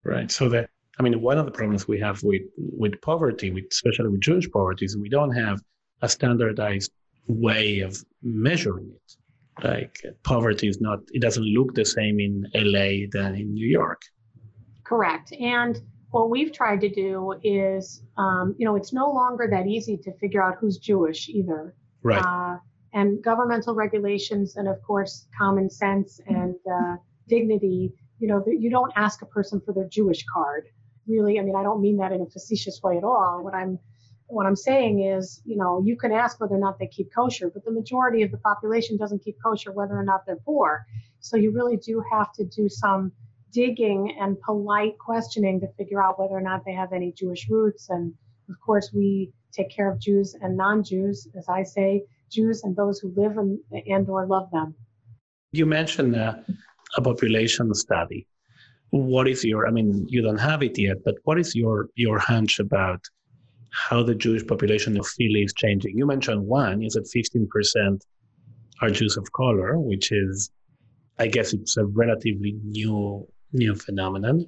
Right. 0.04 0.30
So 0.30 0.48
that 0.50 0.70
I 0.98 1.02
mean, 1.02 1.20
one 1.22 1.38
of 1.38 1.46
the 1.46 1.52
problems 1.52 1.88
we 1.88 1.98
have 2.00 2.22
with 2.22 2.42
with 2.56 3.00
poverty, 3.00 3.50
with, 3.50 3.64
especially 3.70 4.08
with 4.08 4.20
Jewish 4.20 4.50
poverty, 4.50 4.84
is 4.84 4.96
we 4.96 5.08
don't 5.08 5.34
have 5.34 5.60
a 6.02 6.08
standardized 6.08 6.92
way 7.26 7.80
of 7.80 7.96
measuring 8.22 8.92
it. 8.94 9.64
Like 9.64 9.96
poverty 10.22 10.68
is 10.68 10.80
not, 10.80 11.00
it 11.12 11.22
doesn't 11.22 11.44
look 11.44 11.74
the 11.74 11.84
same 11.84 12.20
in 12.20 12.46
LA 12.54 13.06
than 13.10 13.34
in 13.34 13.52
New 13.54 13.66
York. 13.66 14.00
Correct. 14.84 15.32
And 15.32 15.80
what 16.10 16.30
we've 16.30 16.52
tried 16.52 16.80
to 16.80 16.88
do 16.88 17.34
is, 17.42 18.02
um, 18.16 18.54
you 18.58 18.64
know, 18.64 18.76
it's 18.76 18.92
no 18.92 19.10
longer 19.10 19.48
that 19.50 19.66
easy 19.66 19.96
to 19.98 20.12
figure 20.18 20.42
out 20.42 20.56
who's 20.60 20.78
Jewish 20.78 21.28
either. 21.28 21.74
Right. 22.02 22.22
Uh, 22.24 22.58
and 22.92 23.22
governmental 23.22 23.74
regulations, 23.74 24.56
and 24.56 24.66
of 24.66 24.82
course, 24.82 25.28
common 25.38 25.70
sense 25.70 26.20
and 26.26 26.56
uh, 26.70 26.96
dignity. 27.28 27.92
You 28.18 28.28
know, 28.28 28.44
you 28.46 28.68
don't 28.68 28.92
ask 28.96 29.22
a 29.22 29.26
person 29.26 29.60
for 29.64 29.72
their 29.72 29.86
Jewish 29.88 30.24
card. 30.32 30.66
Really, 31.06 31.38
I 31.38 31.42
mean, 31.42 31.54
I 31.54 31.62
don't 31.62 31.80
mean 31.80 31.96
that 31.98 32.12
in 32.12 32.20
a 32.20 32.26
facetious 32.26 32.80
way 32.82 32.96
at 32.98 33.04
all. 33.04 33.42
What 33.44 33.54
I'm 33.54 33.78
what 34.26 34.46
I'm 34.46 34.56
saying 34.56 35.02
is, 35.02 35.40
you 35.44 35.56
know, 35.56 35.82
you 35.84 35.96
can 35.96 36.12
ask 36.12 36.40
whether 36.40 36.54
or 36.54 36.58
not 36.58 36.78
they 36.78 36.86
keep 36.86 37.12
kosher, 37.14 37.50
but 37.50 37.64
the 37.64 37.72
majority 37.72 38.22
of 38.22 38.30
the 38.30 38.38
population 38.38 38.96
doesn't 38.96 39.24
keep 39.24 39.36
kosher 39.44 39.72
whether 39.72 39.96
or 39.96 40.04
not 40.04 40.24
they're 40.26 40.36
poor. 40.36 40.84
So 41.20 41.36
you 41.36 41.50
really 41.50 41.76
do 41.76 42.02
have 42.12 42.32
to 42.34 42.44
do 42.44 42.68
some 42.68 43.12
digging 43.52 44.16
and 44.20 44.40
polite 44.40 44.98
questioning 44.98 45.60
to 45.60 45.68
figure 45.78 46.02
out 46.02 46.18
whether 46.18 46.34
or 46.34 46.40
not 46.40 46.64
they 46.64 46.72
have 46.72 46.92
any 46.92 47.12
Jewish 47.12 47.48
roots. 47.48 47.90
And 47.90 48.14
of 48.48 48.56
course, 48.64 48.92
we 48.92 49.32
take 49.52 49.70
care 49.70 49.90
of 49.90 50.00
Jews 50.00 50.34
and 50.40 50.56
non-Jews, 50.56 51.28
as 51.36 51.48
I 51.48 51.62
say, 51.62 52.04
Jews 52.30 52.62
and 52.62 52.76
those 52.76 53.00
who 53.00 53.12
live 53.16 53.36
and, 53.38 53.58
and 53.86 54.08
or 54.08 54.26
love 54.26 54.50
them. 54.52 54.74
You 55.52 55.66
mentioned 55.66 56.14
uh, 56.14 56.34
a 56.96 57.02
population 57.02 57.74
study. 57.74 58.26
What 58.90 59.28
is 59.28 59.44
your? 59.44 59.66
I 59.66 59.70
mean, 59.70 60.06
you 60.08 60.22
don't 60.22 60.40
have 60.40 60.62
it 60.62 60.78
yet, 60.78 60.98
but 61.04 61.16
what 61.24 61.38
is 61.38 61.54
your 61.54 61.88
your 61.94 62.18
hunch 62.18 62.58
about 62.58 63.00
how 63.72 64.02
the 64.02 64.14
Jewish 64.14 64.44
population 64.46 64.98
of 64.98 65.06
Philly 65.06 65.42
is 65.42 65.52
changing? 65.54 65.96
You 65.96 66.06
mentioned 66.06 66.44
one 66.46 66.82
is 66.82 66.94
that 66.94 67.08
15% 67.14 68.00
are 68.80 68.90
Jews 68.90 69.16
of 69.16 69.30
color, 69.32 69.78
which 69.78 70.10
is, 70.10 70.50
I 71.18 71.28
guess, 71.28 71.52
it's 71.52 71.76
a 71.76 71.84
relatively 71.84 72.56
new 72.64 73.28
new 73.52 73.74
phenomenon. 73.74 74.46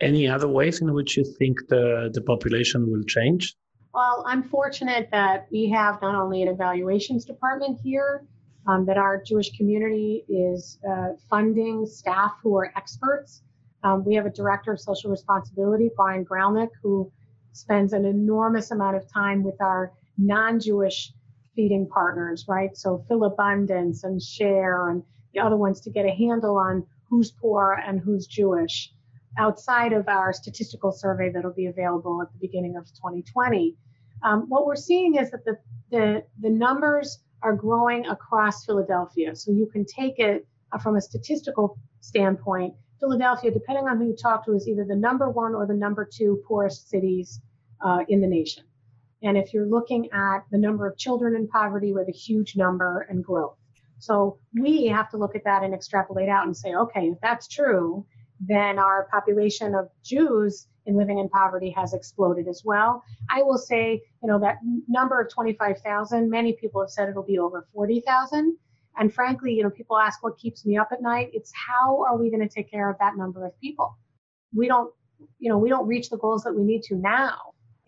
Any 0.00 0.28
other 0.28 0.48
ways 0.48 0.80
in 0.80 0.92
which 0.94 1.16
you 1.16 1.24
think 1.38 1.58
the, 1.68 2.10
the 2.12 2.22
population 2.22 2.90
will 2.90 3.02
change? 3.04 3.54
Well, 3.92 4.24
I'm 4.26 4.42
fortunate 4.42 5.08
that 5.10 5.48
we 5.50 5.68
have 5.70 6.00
not 6.00 6.14
only 6.14 6.42
an 6.42 6.48
evaluations 6.48 7.24
department 7.24 7.80
here, 7.82 8.24
um, 8.66 8.86
that 8.86 8.96
our 8.96 9.22
Jewish 9.22 9.50
community 9.56 10.24
is 10.28 10.78
uh, 10.88 11.08
funding 11.28 11.86
staff 11.86 12.32
who 12.42 12.56
are 12.56 12.72
experts. 12.76 13.42
Um, 13.82 14.04
we 14.04 14.14
have 14.14 14.26
a 14.26 14.30
director 14.30 14.72
of 14.72 14.80
social 14.80 15.10
responsibility, 15.10 15.90
Brian 15.96 16.24
Gralnick, 16.24 16.68
who 16.82 17.10
spends 17.52 17.92
an 17.92 18.04
enormous 18.04 18.70
amount 18.70 18.96
of 18.96 19.10
time 19.12 19.42
with 19.42 19.60
our 19.60 19.92
non-Jewish 20.18 21.12
feeding 21.56 21.88
partners, 21.88 22.44
right? 22.46 22.76
So 22.76 23.04
Philabundance 23.08 24.04
and 24.04 24.22
Share 24.22 24.90
and 24.90 25.02
the 25.34 25.40
other 25.40 25.56
ones 25.56 25.80
to 25.82 25.90
get 25.90 26.06
a 26.06 26.10
handle 26.10 26.56
on 26.56 26.86
who's 27.10 27.32
poor 27.32 27.82
and 27.84 28.00
who's 28.00 28.26
Jewish 28.26 28.92
outside 29.38 29.92
of 29.92 30.08
our 30.08 30.32
statistical 30.32 30.92
survey 30.92 31.30
that'll 31.30 31.52
be 31.52 31.66
available 31.66 32.22
at 32.22 32.32
the 32.32 32.38
beginning 32.40 32.76
of 32.76 32.86
2020. 32.94 33.76
Um, 34.22 34.46
what 34.48 34.66
we're 34.66 34.76
seeing 34.76 35.16
is 35.16 35.30
that 35.30 35.44
the, 35.44 35.56
the, 35.90 36.24
the 36.40 36.50
numbers 36.50 37.18
are 37.42 37.54
growing 37.54 38.06
across 38.06 38.64
Philadelphia. 38.64 39.34
So 39.34 39.50
you 39.50 39.66
can 39.66 39.84
take 39.84 40.18
it 40.18 40.46
uh, 40.72 40.78
from 40.78 40.96
a 40.96 41.00
statistical 41.00 41.78
standpoint. 42.00 42.74
Philadelphia, 42.98 43.50
depending 43.50 43.88
on 43.88 43.98
who 43.98 44.08
you 44.08 44.16
talk 44.16 44.44
to, 44.44 44.52
is 44.52 44.68
either 44.68 44.84
the 44.84 44.96
number 44.96 45.30
one 45.30 45.54
or 45.54 45.66
the 45.66 45.74
number 45.74 46.04
two 46.10 46.42
poorest 46.46 46.90
cities 46.90 47.40
uh, 47.80 48.00
in 48.08 48.20
the 48.20 48.26
nation. 48.26 48.64
And 49.22 49.36
if 49.36 49.52
you're 49.52 49.66
looking 49.66 50.10
at 50.12 50.40
the 50.50 50.58
number 50.58 50.86
of 50.86 50.96
children 50.98 51.34
in 51.34 51.48
poverty, 51.48 51.92
we 51.92 52.00
have 52.00 52.08
a 52.08 52.12
huge 52.12 52.56
number 52.56 53.06
and 53.08 53.24
growth. 53.24 53.56
So 54.00 54.38
we 54.54 54.86
have 54.86 55.10
to 55.10 55.18
look 55.18 55.36
at 55.36 55.44
that 55.44 55.62
and 55.62 55.74
extrapolate 55.74 56.28
out 56.28 56.46
and 56.46 56.56
say, 56.56 56.74
okay, 56.74 57.08
if 57.08 57.18
that's 57.20 57.46
true, 57.46 58.04
then 58.40 58.78
our 58.78 59.06
population 59.12 59.74
of 59.74 59.88
Jews 60.02 60.66
in 60.86 60.96
living 60.96 61.18
in 61.18 61.28
poverty 61.28 61.70
has 61.76 61.92
exploded 61.92 62.48
as 62.48 62.62
well. 62.64 63.04
I 63.28 63.42
will 63.42 63.58
say, 63.58 64.02
you 64.22 64.28
know, 64.28 64.38
that 64.40 64.56
number 64.88 65.20
of 65.20 65.30
25,000, 65.30 66.30
many 66.30 66.54
people 66.54 66.80
have 66.80 66.90
said 66.90 67.10
it'll 67.10 67.22
be 67.22 67.38
over 67.38 67.66
40,000. 67.74 68.56
And 68.96 69.12
frankly, 69.12 69.52
you 69.52 69.62
know, 69.62 69.70
people 69.70 69.98
ask 69.98 70.22
what 70.22 70.38
keeps 70.38 70.64
me 70.64 70.78
up 70.78 70.88
at 70.92 71.02
night. 71.02 71.30
It's 71.34 71.52
how 71.54 72.02
are 72.04 72.16
we 72.16 72.30
going 72.30 72.46
to 72.46 72.52
take 72.52 72.70
care 72.70 72.90
of 72.90 72.96
that 72.98 73.16
number 73.16 73.46
of 73.46 73.58
people? 73.60 73.96
We 74.54 74.66
don't, 74.66 74.92
you 75.38 75.50
know, 75.50 75.58
we 75.58 75.68
don't 75.68 75.86
reach 75.86 76.08
the 76.08 76.16
goals 76.16 76.42
that 76.44 76.54
we 76.54 76.64
need 76.64 76.82
to 76.84 76.96
now. 76.96 77.36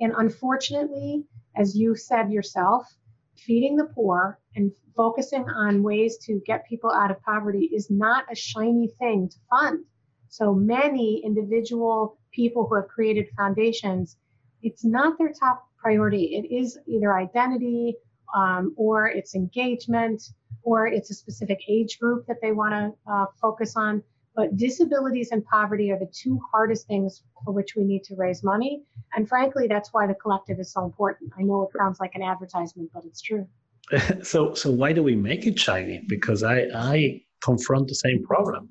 And 0.00 0.12
unfortunately, 0.16 1.24
as 1.56 1.74
you 1.74 1.96
said 1.96 2.30
yourself, 2.30 2.86
feeding 3.34 3.76
the 3.76 3.86
poor 3.86 4.38
and 4.56 4.72
focusing 4.96 5.48
on 5.48 5.82
ways 5.82 6.18
to 6.18 6.40
get 6.46 6.66
people 6.68 6.90
out 6.90 7.10
of 7.10 7.22
poverty 7.22 7.70
is 7.74 7.90
not 7.90 8.24
a 8.30 8.34
shiny 8.34 8.88
thing 8.98 9.28
to 9.28 9.36
fund. 9.50 9.84
So 10.28 10.54
many 10.54 11.22
individual 11.24 12.18
people 12.32 12.66
who 12.66 12.76
have 12.76 12.88
created 12.88 13.26
foundations, 13.36 14.16
it's 14.62 14.84
not 14.84 15.18
their 15.18 15.32
top 15.32 15.66
priority. 15.78 16.36
It 16.36 16.54
is 16.54 16.78
either 16.86 17.16
identity 17.16 17.96
um, 18.34 18.72
or 18.76 19.08
it's 19.08 19.34
engagement 19.34 20.22
or 20.62 20.86
it's 20.86 21.10
a 21.10 21.14
specific 21.14 21.60
age 21.68 21.98
group 21.98 22.26
that 22.26 22.40
they 22.40 22.52
want 22.52 22.72
to 22.72 23.12
uh, 23.12 23.26
focus 23.40 23.74
on. 23.76 24.02
But 24.34 24.56
disabilities 24.56 25.30
and 25.32 25.44
poverty 25.44 25.90
are 25.90 25.98
the 25.98 26.10
two 26.10 26.40
hardest 26.50 26.86
things 26.86 27.22
for 27.44 27.52
which 27.52 27.76
we 27.76 27.84
need 27.84 28.04
to 28.04 28.14
raise 28.16 28.42
money. 28.42 28.82
And 29.14 29.28
frankly, 29.28 29.66
that's 29.66 29.92
why 29.92 30.06
the 30.06 30.14
collective 30.14 30.58
is 30.58 30.72
so 30.72 30.84
important. 30.84 31.32
I 31.38 31.42
know 31.42 31.62
it 31.62 31.76
sounds 31.76 32.00
like 32.00 32.14
an 32.14 32.22
advertisement, 32.22 32.90
but 32.94 33.04
it's 33.04 33.20
true. 33.20 33.46
so, 34.22 34.54
so 34.54 34.70
why 34.70 34.92
do 34.92 35.02
we 35.02 35.16
make 35.16 35.46
it 35.46 35.58
shiny? 35.58 36.04
Because 36.08 36.42
I, 36.42 36.66
I 36.74 37.22
confront 37.42 37.88
the 37.88 37.94
same 37.94 38.24
problem. 38.24 38.68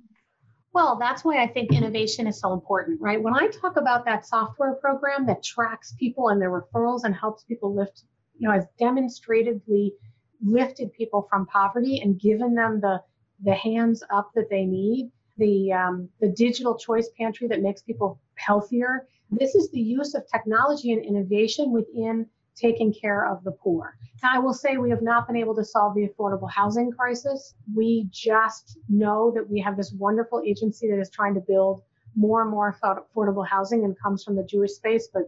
Well, 0.73 0.97
that's 0.97 1.23
why 1.23 1.41
I 1.41 1.47
think 1.47 1.71
innovation 1.73 2.27
is 2.27 2.39
so 2.39 2.53
important, 2.53 3.01
right? 3.01 3.21
When 3.21 3.33
I 3.33 3.47
talk 3.47 3.77
about 3.77 4.05
that 4.05 4.25
software 4.25 4.75
program 4.75 5.25
that 5.27 5.43
tracks 5.43 5.93
people 5.99 6.29
and 6.29 6.41
their 6.41 6.51
referrals 6.51 7.01
and 7.03 7.13
helps 7.13 7.43
people 7.43 7.75
lift, 7.75 8.03
you 8.37 8.47
know, 8.47 8.53
has 8.53 8.65
demonstratively 8.79 9.93
lifted 10.43 10.91
people 10.93 11.27
from 11.29 11.45
poverty 11.45 11.99
and 11.99 12.19
given 12.19 12.55
them 12.55 12.81
the 12.81 13.01
the 13.43 13.53
hands 13.55 14.03
up 14.13 14.29
that 14.35 14.49
they 14.51 14.65
need, 14.65 15.11
the 15.37 15.73
um, 15.73 16.09
the 16.19 16.29
digital 16.29 16.77
choice 16.77 17.09
pantry 17.17 17.47
that 17.47 17.61
makes 17.61 17.81
people 17.81 18.19
healthier. 18.35 19.07
This 19.31 19.55
is 19.55 19.71
the 19.71 19.79
use 19.79 20.13
of 20.13 20.23
technology 20.31 20.91
and 20.91 21.03
innovation 21.03 21.71
within 21.71 22.27
taking 22.61 22.93
care 22.93 23.25
of 23.25 23.43
the 23.43 23.51
poor. 23.51 23.97
Now, 24.21 24.29
I 24.35 24.39
will 24.39 24.53
say 24.53 24.77
we 24.77 24.91
have 24.91 25.01
not 25.01 25.25
been 25.27 25.35
able 25.35 25.55
to 25.55 25.65
solve 25.65 25.95
the 25.95 26.07
affordable 26.07 26.49
housing 26.49 26.91
crisis. 26.91 27.55
We 27.73 28.07
just 28.11 28.77
know 28.87 29.31
that 29.35 29.49
we 29.49 29.59
have 29.61 29.75
this 29.77 29.91
wonderful 29.93 30.43
agency 30.45 30.89
that 30.89 30.99
is 30.99 31.09
trying 31.09 31.33
to 31.33 31.41
build 31.41 31.81
more 32.15 32.41
and 32.41 32.51
more 32.51 32.77
affordable 32.83 33.47
housing 33.47 33.83
and 33.83 33.99
comes 33.99 34.23
from 34.23 34.35
the 34.35 34.43
Jewish 34.43 34.73
space. 34.73 35.09
But 35.11 35.23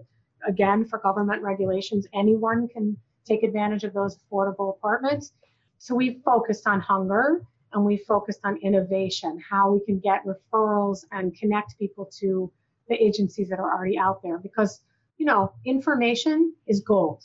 again, 0.47 0.85
for 0.85 0.99
government 0.99 1.41
regulations, 1.41 2.05
anyone 2.13 2.67
can 2.67 2.97
take 3.25 3.43
advantage 3.43 3.83
of 3.83 3.93
those 3.93 4.17
affordable 4.17 4.77
apartments. 4.77 5.33
So 5.79 5.95
we 5.95 6.21
focused 6.25 6.67
on 6.67 6.79
hunger 6.81 7.41
and 7.73 7.83
we 7.83 7.97
focused 7.97 8.41
on 8.43 8.57
innovation, 8.57 9.41
how 9.49 9.71
we 9.71 9.83
can 9.85 9.99
get 9.99 10.21
referrals 10.25 11.05
and 11.11 11.35
connect 11.35 11.79
people 11.79 12.05
to 12.19 12.51
the 12.89 12.95
agencies 12.95 13.49
that 13.49 13.59
are 13.59 13.73
already 13.73 13.97
out 13.97 14.21
there 14.21 14.37
because 14.37 14.81
you 15.17 15.25
know, 15.25 15.53
information 15.65 16.53
is 16.67 16.81
gold. 16.81 17.23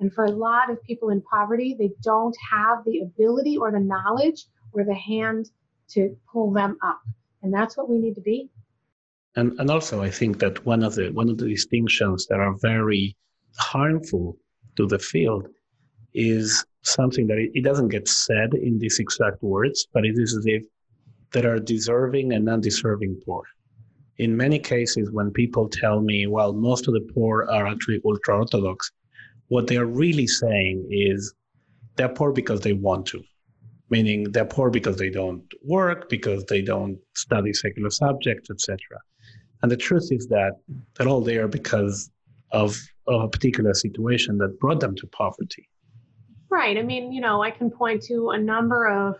And 0.00 0.12
for 0.12 0.24
a 0.24 0.30
lot 0.30 0.70
of 0.70 0.82
people 0.82 1.10
in 1.10 1.22
poverty, 1.22 1.74
they 1.78 1.90
don't 2.02 2.36
have 2.50 2.84
the 2.84 3.00
ability 3.00 3.56
or 3.56 3.72
the 3.72 3.80
knowledge 3.80 4.44
or 4.72 4.84
the 4.84 4.94
hand 4.94 5.50
to 5.90 6.16
pull 6.30 6.52
them 6.52 6.76
up. 6.82 7.00
And 7.42 7.52
that's 7.52 7.76
what 7.76 7.88
we 7.88 7.98
need 7.98 8.14
to 8.14 8.20
be. 8.20 8.50
And, 9.36 9.58
and 9.58 9.70
also, 9.70 10.02
I 10.02 10.10
think 10.10 10.38
that 10.40 10.64
one 10.66 10.82
of 10.82 10.94
the 10.94 11.10
one 11.10 11.28
of 11.28 11.38
the 11.38 11.48
distinctions 11.48 12.26
that 12.26 12.40
are 12.40 12.54
very 12.60 13.16
harmful 13.56 14.36
to 14.76 14.86
the 14.86 14.98
field 14.98 15.48
is 16.14 16.64
something 16.82 17.26
that 17.28 17.38
it, 17.38 17.50
it 17.54 17.64
doesn't 17.64 17.88
get 17.88 18.08
said 18.08 18.54
in 18.54 18.78
these 18.78 18.98
exact 18.98 19.42
words, 19.42 19.86
but 19.92 20.04
it 20.04 20.14
is 20.16 20.34
as 20.36 20.44
if 20.46 20.64
there 21.32 21.52
are 21.54 21.60
deserving 21.60 22.32
and 22.32 22.48
undeserving 22.48 23.20
poor 23.24 23.44
in 24.18 24.36
many 24.36 24.58
cases, 24.58 25.10
when 25.12 25.30
people 25.30 25.68
tell 25.68 26.00
me, 26.00 26.26
well, 26.26 26.52
most 26.52 26.88
of 26.88 26.94
the 26.94 27.08
poor 27.14 27.46
are 27.50 27.66
actually 27.66 28.00
ultra 28.04 28.38
Orthodox, 28.38 28.90
what 29.48 29.66
they're 29.66 29.86
really 29.86 30.26
saying 30.26 30.86
is 30.90 31.32
they're 31.96 32.08
poor 32.08 32.32
because 32.32 32.60
they 32.60 32.72
want 32.72 33.06
to, 33.06 33.22
meaning 33.90 34.24
they're 34.32 34.44
poor 34.44 34.70
because 34.70 34.96
they 34.96 35.10
don't 35.10 35.44
work, 35.64 36.08
because 36.08 36.44
they 36.46 36.60
don't 36.60 36.98
study 37.14 37.52
secular 37.52 37.90
subjects, 37.90 38.50
etc. 38.50 38.78
And 39.62 39.70
the 39.70 39.76
truth 39.76 40.08
is 40.10 40.26
that 40.28 40.52
they're 40.94 41.08
all 41.08 41.20
there 41.20 41.48
because 41.48 42.10
of, 42.52 42.76
of 43.06 43.22
a 43.22 43.28
particular 43.28 43.74
situation 43.74 44.38
that 44.38 44.58
brought 44.58 44.80
them 44.80 44.94
to 44.96 45.06
poverty. 45.08 45.68
Right. 46.50 46.76
I 46.76 46.82
mean, 46.82 47.12
you 47.12 47.20
know, 47.20 47.42
I 47.42 47.50
can 47.50 47.70
point 47.70 48.02
to 48.04 48.30
a 48.30 48.38
number 48.38 48.88
of 48.88 49.16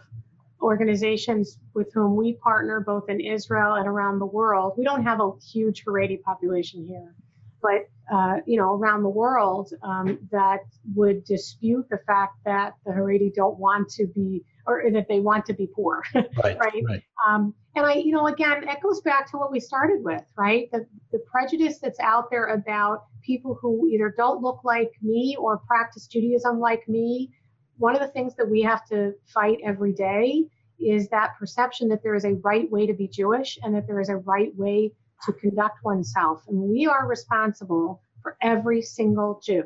organizations 0.61 1.59
with 1.75 1.93
whom 1.95 2.17
we 2.17 2.35
partner 2.35 2.81
both 2.81 3.09
in 3.09 3.21
Israel 3.21 3.75
and 3.75 3.87
around 3.87 4.19
the 4.19 4.27
world. 4.27 4.75
We 4.77 4.85
don't 4.85 5.03
have 5.05 5.21
a 5.21 5.31
huge 5.53 5.85
Haredi 5.85 6.21
population 6.23 6.85
here, 6.85 7.15
but 7.63 7.89
uh, 8.13 8.39
you 8.47 8.57
know, 8.57 8.75
around 8.75 9.03
the 9.03 9.09
world 9.09 9.73
um, 9.83 10.19
that 10.31 10.61
would 10.95 11.25
dispute 11.25 11.87
the 11.91 11.99
fact 12.07 12.37
that 12.45 12.73
the 12.87 12.93
Haredi 12.93 13.35
don't 13.35 13.59
want 13.59 13.91
to 13.91 14.07
be, 14.07 14.45
or 14.67 14.83
that 14.91 15.07
they 15.09 15.21
want 15.21 15.45
to 15.47 15.53
be 15.53 15.67
poor, 15.67 16.03
right? 16.15 16.59
right. 16.59 16.83
right. 16.89 17.03
Um, 17.27 17.55
and 17.75 17.87
I, 17.87 17.95
you 17.95 18.13
know, 18.13 18.27
again, 18.27 18.67
it 18.67 18.81
goes 18.83 19.01
back 19.03 19.31
to 19.31 19.37
what 19.37 19.53
we 19.53 19.61
started 19.61 20.03
with, 20.03 20.23
right? 20.37 20.71
The, 20.73 20.87
the 21.13 21.21
prejudice 21.31 21.79
that's 21.79 22.01
out 22.01 22.31
there 22.31 22.47
about 22.47 23.05
people 23.23 23.59
who 23.61 23.87
either 23.89 24.13
don't 24.17 24.43
look 24.43 24.61
like 24.65 24.91
me 25.03 25.37
or 25.39 25.59
practice 25.59 26.07
Judaism 26.07 26.59
like 26.59 26.89
me. 26.89 27.31
One 27.79 27.95
of 27.95 28.01
the 28.01 28.09
things 28.09 28.35
that 28.37 28.49
we 28.49 28.61
have 28.62 28.85
to 28.87 29.14
fight 29.26 29.59
every 29.64 29.93
day 29.93 30.47
is 30.79 31.09
that 31.09 31.37
perception 31.39 31.89
that 31.89 32.03
there 32.03 32.14
is 32.14 32.24
a 32.24 32.35
right 32.35 32.70
way 32.70 32.87
to 32.87 32.93
be 32.93 33.09
Jewish 33.09 33.59
and 33.62 33.74
that 33.74 33.87
there 33.87 34.01
is 34.01 34.09
a 34.09 34.16
right 34.16 34.55
way 34.57 34.93
to 35.24 35.33
conduct 35.33 35.85
oneself. 35.85 36.43
And 36.49 36.59
we 36.59 36.87
are 36.87 37.07
responsible 37.07 38.01
for 38.22 38.37
every 38.43 38.83
single 38.83 39.41
Jew. 39.45 39.64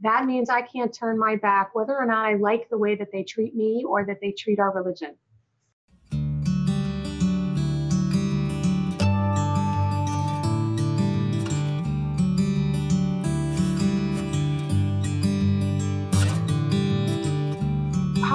That 0.00 0.26
means 0.26 0.48
I 0.48 0.62
can't 0.62 0.92
turn 0.92 1.18
my 1.18 1.36
back 1.36 1.74
whether 1.74 1.96
or 1.96 2.06
not 2.06 2.24
I 2.24 2.34
like 2.34 2.68
the 2.68 2.78
way 2.78 2.94
that 2.94 3.10
they 3.12 3.24
treat 3.24 3.54
me 3.54 3.84
or 3.86 4.04
that 4.04 4.20
they 4.20 4.32
treat 4.32 4.58
our 4.58 4.72
religion. 4.72 5.16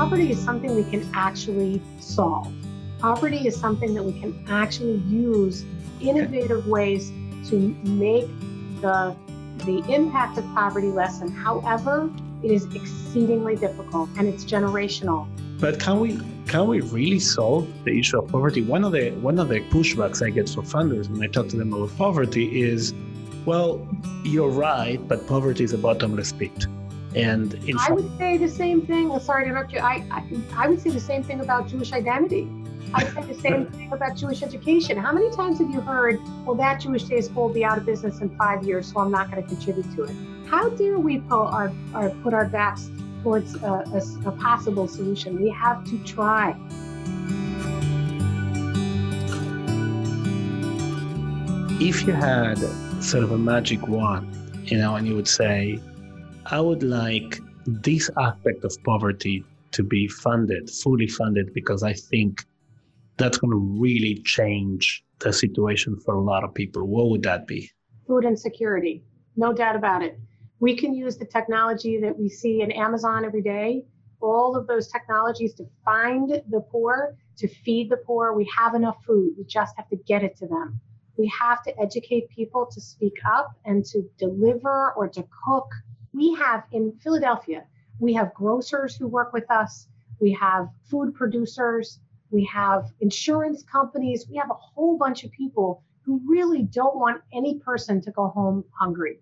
Poverty 0.04 0.32
is 0.32 0.44
something 0.44 0.76
we 0.76 0.84
can 0.84 1.10
actually 1.14 1.82
solve. 2.02 2.54
Poverty 3.00 3.48
is 3.48 3.56
something 3.58 3.94
that 3.94 4.04
we 4.04 4.12
can 4.20 4.46
actually 4.50 4.98
use 5.08 5.64
innovative 6.02 6.68
ways 6.68 7.10
to 7.48 7.74
make 7.86 8.28
the 8.82 9.16
the 9.60 9.78
impact 9.88 10.38
of 10.38 10.44
poverty 10.54 10.90
lessen. 10.90 11.32
However, 11.32 12.12
it 12.44 12.52
is 12.52 12.66
exceedingly 12.76 13.56
difficult 13.56 14.10
and 14.18 14.28
it's 14.28 14.44
generational. 14.44 15.26
But 15.62 15.80
can 15.80 16.02
we 16.02 16.20
can 16.48 16.68
we 16.68 16.82
really 16.82 17.20
solve 17.20 17.66
the 17.86 17.98
issue 17.98 18.20
of 18.20 18.28
poverty? 18.28 18.62
One 18.62 18.84
of 18.84 18.92
the 18.92 19.12
one 19.12 19.40
of 19.40 19.48
the 19.48 19.62
pushbacks 19.70 20.22
I 20.22 20.32
get 20.32 20.50
from 20.50 20.66
funders 20.66 21.10
when 21.10 21.24
I 21.24 21.28
talk 21.28 21.48
to 21.48 21.56
them 21.56 21.72
about 21.72 21.96
poverty 21.98 22.62
is, 22.62 22.94
well, 23.46 23.88
you're 24.26 24.50
right, 24.50 25.00
but 25.08 25.26
poverty 25.28 25.64
is 25.64 25.72
a 25.72 25.78
bottomless 25.78 26.34
pit. 26.34 26.68
And 27.16 27.60
I 27.80 27.92
would 27.92 28.18
say 28.18 28.38
the 28.38 28.50
same 28.50 28.86
thing. 28.86 29.10
Well, 29.10 29.20
sorry 29.20 29.44
to 29.44 29.50
interrupt 29.50 29.72
you. 29.72 29.80
I, 29.80 30.04
I 30.12 30.24
I 30.56 30.68
would 30.68 30.82
say 30.82 30.90
the 30.90 31.00
same 31.00 31.22
thing 31.24 31.42
about 31.42 31.68
Jewish 31.68 31.94
identity. 31.94 32.50
I 32.94 33.04
would 33.04 33.14
say 33.14 33.34
the 33.34 33.40
same 33.40 33.66
thing 33.68 33.92
about 33.92 34.16
Jewish 34.16 34.44
education. 34.44 34.98
How 34.98 35.12
many 35.12 35.30
times 35.32 35.60
have 35.60 35.70
you 35.70 35.82
heard, 35.82 36.20
well, 36.46 36.56
that 36.56 36.80
Jewish 36.80 37.04
day 37.06 37.22
school 37.22 37.48
will 37.48 37.54
be 37.54 37.66
out 37.66 37.78
of 37.78 37.86
business 37.86 38.20
in 38.22 38.36
five 38.38 38.64
years, 38.64 38.92
so 38.92 39.00
I'm 39.00 39.12
not 39.12 39.32
going 39.32 39.42
to 39.42 39.48
contribute 39.48 39.92
to 39.96 40.04
it? 40.04 40.16
How 40.48 40.70
dare 40.70 41.00
we 41.00 41.20
put 41.20 41.46
our, 41.48 41.72
our 41.94 42.10
put 42.10 42.34
our 42.34 42.46
backs 42.46 42.90
towards 43.24 43.56
a, 43.56 43.68
a, 43.68 44.30
a 44.30 44.32
possible 44.34 44.88
solution? 44.88 45.42
We 45.42 45.50
have 45.50 45.84
to 45.86 45.98
try. 46.04 46.56
If 51.80 52.06
you 52.06 52.14
had 52.14 52.60
sort 53.04 53.24
of 53.24 53.32
a 53.32 53.38
magic 53.38 53.88
wand, 53.88 54.28
you 54.64 54.78
know, 54.78 54.96
and 54.96 55.08
you 55.08 55.16
would 55.16 55.28
say, 55.28 55.80
I 56.48 56.60
would 56.60 56.84
like 56.84 57.40
this 57.66 58.10
aspect 58.18 58.66
of 58.66 58.76
poverty 58.84 59.46
to 59.72 59.84
be 59.84 60.08
funded, 60.08 60.70
fully 60.70 61.08
funded, 61.08 61.54
because 61.54 61.84
I 61.84 61.94
think 61.94 62.46
that's 63.18 63.38
going 63.38 63.52
to 63.52 63.80
really 63.82 64.16
change 64.26 65.04
the 65.20 65.32
situation 65.32 65.98
for 66.04 66.16
a 66.16 66.22
lot 66.22 66.44
of 66.44 66.54
people. 66.54 66.86
What 66.86 67.10
would 67.10 67.24
that 67.24 67.48
be? 67.48 67.72
Food 68.08 68.26
insecurity, 68.26 69.04
no 69.38 69.54
doubt 69.54 69.78
about 69.78 70.02
it. 70.02 70.20
We 70.60 70.76
can 70.76 70.94
use 70.94 71.18
the 71.18 71.26
technology 71.26 72.00
that 72.02 72.18
we 72.18 72.28
see 72.28 72.62
in 72.62 72.72
Amazon 72.72 73.24
every 73.24 73.42
day, 73.42 73.86
all 74.22 74.56
of 74.58 74.68
those 74.68 74.90
technologies 74.90 75.54
to 75.56 75.66
find 75.86 76.30
the 76.50 76.62
poor, 76.72 77.16
to 77.38 77.48
feed 77.48 77.90
the 77.90 77.98
poor. 77.98 78.34
We 78.34 78.50
have 78.56 78.76
enough 78.76 78.98
food, 79.06 79.36
we 79.38 79.46
just 79.46 79.76
have 79.78 79.88
to 79.90 79.96
get 79.96 80.24
it 80.24 80.36
to 80.38 80.48
them. 80.48 80.80
We 81.18 81.32
have 81.40 81.64
to 81.64 81.80
educate 81.80 82.30
people 82.30 82.66
to 82.72 82.82
speak 82.82 83.14
up 83.32 83.52
and 83.66 83.86
to 83.86 84.04
deliver 84.18 84.92
or 84.94 85.08
to 85.08 85.24
cook. 85.48 85.68
We 86.14 86.34
have 86.36 86.64
in 86.72 86.94
Philadelphia, 87.04 87.66
we 88.00 88.14
have 88.14 88.34
grocers 88.34 88.96
who 88.96 89.08
work 89.08 89.34
with 89.34 89.50
us, 89.50 89.88
we 90.20 90.32
have 90.34 90.70
food 90.84 91.16
producers, 91.16 92.00
we 92.30 92.44
have 92.46 92.92
insurance 93.02 93.64
companies, 93.64 94.28
we 94.30 94.38
have 94.38 94.50
a 94.50 94.56
whole 94.56 94.98
bunch 94.98 95.24
of 95.24 95.32
people 95.32 95.84
who 96.02 96.22
really 96.26 96.64
don't 96.64 96.96
want 96.98 97.22
any 97.34 97.60
person 97.60 98.02
to 98.02 98.12
go 98.12 98.28
home 98.28 98.64
hungry. 98.80 99.20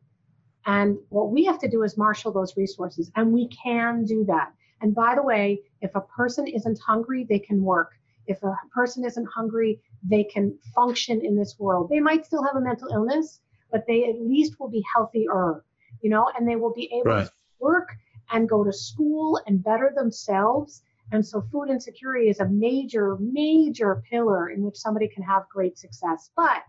And 0.65 0.97
what 1.09 1.31
we 1.31 1.45
have 1.45 1.59
to 1.59 1.69
do 1.69 1.83
is 1.83 1.97
marshal 1.97 2.31
those 2.31 2.57
resources, 2.57 3.11
and 3.15 3.31
we 3.31 3.47
can 3.47 4.05
do 4.05 4.25
that. 4.25 4.53
And 4.81 4.93
by 4.93 5.15
the 5.15 5.23
way, 5.23 5.61
if 5.81 5.95
a 5.95 6.01
person 6.01 6.47
isn't 6.47 6.79
hungry, 6.79 7.25
they 7.27 7.39
can 7.39 7.63
work. 7.63 7.91
If 8.27 8.43
a 8.43 8.55
person 8.73 9.05
isn't 9.05 9.27
hungry, 9.33 9.81
they 10.03 10.23
can 10.23 10.57
function 10.75 11.21
in 11.23 11.35
this 11.35 11.57
world. 11.59 11.89
They 11.89 11.99
might 11.99 12.25
still 12.25 12.43
have 12.43 12.55
a 12.55 12.61
mental 12.61 12.89
illness, 12.89 13.41
but 13.71 13.85
they 13.87 14.09
at 14.09 14.21
least 14.21 14.59
will 14.59 14.69
be 14.69 14.83
healthier, 14.93 15.63
you 16.01 16.09
know, 16.09 16.29
and 16.37 16.47
they 16.47 16.55
will 16.55 16.73
be 16.73 16.91
able 16.93 17.11
right. 17.11 17.25
to 17.25 17.31
work 17.59 17.89
and 18.31 18.47
go 18.47 18.63
to 18.63 18.73
school 18.73 19.39
and 19.45 19.63
better 19.63 19.91
themselves 19.95 20.81
and 21.11 21.25
so 21.25 21.41
food 21.51 21.69
insecurity 21.69 22.29
is 22.29 22.39
a 22.39 22.47
major, 22.47 23.17
major 23.19 24.01
pillar 24.09 24.49
in 24.49 24.63
which 24.63 24.77
somebody 24.77 25.07
can 25.09 25.23
have 25.23 25.43
great 25.49 25.77
success. 25.77 26.31
But 26.35 26.63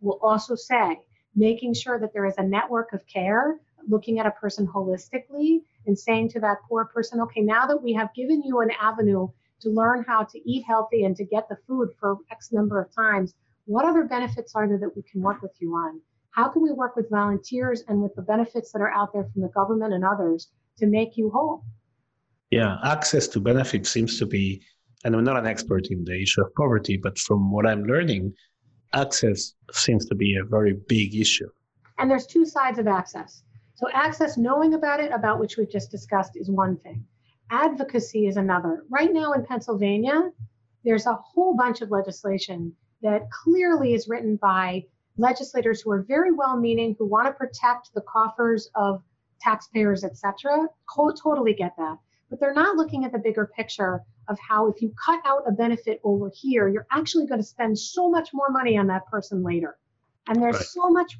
we'll 0.00 0.20
also 0.22 0.54
say 0.54 1.00
making 1.34 1.74
sure 1.74 1.98
that 1.98 2.12
there 2.12 2.26
is 2.26 2.38
a 2.38 2.42
network 2.42 2.92
of 2.92 3.06
care, 3.06 3.58
looking 3.88 4.18
at 4.18 4.26
a 4.26 4.30
person 4.30 4.66
holistically 4.66 5.62
and 5.86 5.98
saying 5.98 6.30
to 6.30 6.40
that 6.40 6.58
poor 6.68 6.84
person, 6.84 7.20
okay, 7.22 7.40
now 7.40 7.66
that 7.66 7.82
we 7.82 7.92
have 7.92 8.14
given 8.14 8.42
you 8.42 8.60
an 8.60 8.70
avenue 8.80 9.28
to 9.60 9.70
learn 9.70 10.04
how 10.06 10.22
to 10.22 10.48
eat 10.48 10.64
healthy 10.64 11.04
and 11.04 11.16
to 11.16 11.24
get 11.24 11.48
the 11.48 11.58
food 11.66 11.90
for 11.98 12.18
X 12.30 12.52
number 12.52 12.80
of 12.80 12.94
times, 12.94 13.34
what 13.66 13.84
other 13.84 14.04
benefits 14.04 14.54
are 14.54 14.68
there 14.68 14.78
that 14.78 14.94
we 14.96 15.02
can 15.02 15.20
work 15.20 15.42
with 15.42 15.52
you 15.58 15.74
on? 15.74 16.00
How 16.38 16.48
can 16.48 16.62
we 16.62 16.70
work 16.70 16.94
with 16.94 17.10
volunteers 17.10 17.82
and 17.88 18.00
with 18.00 18.14
the 18.14 18.22
benefits 18.22 18.70
that 18.70 18.80
are 18.80 18.92
out 18.92 19.12
there 19.12 19.24
from 19.24 19.42
the 19.42 19.48
government 19.48 19.92
and 19.92 20.04
others 20.04 20.52
to 20.76 20.86
make 20.86 21.16
you 21.16 21.30
whole? 21.30 21.64
Yeah, 22.52 22.76
access 22.84 23.26
to 23.28 23.40
benefits 23.40 23.90
seems 23.90 24.20
to 24.20 24.26
be, 24.26 24.62
and 25.02 25.16
I'm 25.16 25.24
not 25.24 25.36
an 25.36 25.48
expert 25.48 25.88
in 25.88 26.04
the 26.04 26.22
issue 26.22 26.42
of 26.42 26.54
poverty, 26.54 26.96
but 26.96 27.18
from 27.18 27.50
what 27.50 27.66
I'm 27.66 27.82
learning, 27.82 28.34
access 28.92 29.54
seems 29.72 30.06
to 30.06 30.14
be 30.14 30.36
a 30.36 30.44
very 30.44 30.74
big 30.86 31.16
issue. 31.16 31.48
And 31.98 32.08
there's 32.08 32.28
two 32.28 32.46
sides 32.46 32.78
of 32.78 32.86
access. 32.86 33.42
So, 33.74 33.88
access, 33.92 34.38
knowing 34.38 34.74
about 34.74 35.00
it, 35.00 35.10
about 35.10 35.40
which 35.40 35.56
we've 35.56 35.68
just 35.68 35.90
discussed, 35.90 36.36
is 36.36 36.48
one 36.48 36.76
thing. 36.76 37.04
Advocacy 37.50 38.28
is 38.28 38.36
another. 38.36 38.84
Right 38.88 39.12
now 39.12 39.32
in 39.32 39.44
Pennsylvania, 39.44 40.30
there's 40.84 41.06
a 41.06 41.14
whole 41.14 41.56
bunch 41.56 41.80
of 41.80 41.90
legislation 41.90 42.72
that 43.02 43.28
clearly 43.32 43.94
is 43.94 44.06
written 44.06 44.36
by 44.36 44.84
legislators 45.18 45.82
who 45.82 45.90
are 45.90 46.02
very 46.02 46.32
well 46.32 46.56
meaning, 46.56 46.96
who 46.98 47.06
want 47.06 47.26
to 47.26 47.32
protect 47.32 47.92
the 47.94 48.02
coffers 48.02 48.70
of 48.74 49.02
taxpayers, 49.40 50.04
et 50.04 50.12
etc. 50.12 50.68
Totally 51.22 51.54
get 51.54 51.74
that 51.76 51.98
but 52.30 52.40
they're 52.40 52.54
not 52.54 52.76
looking 52.76 53.04
at 53.04 53.12
the 53.12 53.18
bigger 53.18 53.46
picture 53.46 54.02
of 54.28 54.38
how 54.38 54.68
if 54.68 54.82
you 54.82 54.92
cut 55.02 55.20
out 55.24 55.44
a 55.46 55.52
benefit 55.52 56.00
over 56.04 56.30
here, 56.34 56.68
you're 56.68 56.86
actually 56.90 57.26
going 57.26 57.40
to 57.40 57.46
spend 57.46 57.78
so 57.78 58.10
much 58.10 58.30
more 58.34 58.50
money 58.50 58.76
on 58.76 58.86
that 58.88 59.06
person 59.06 59.42
later. 59.42 59.78
And 60.26 60.42
there's 60.42 60.56
right. 60.56 60.64
so 60.64 60.90
much 60.90 61.16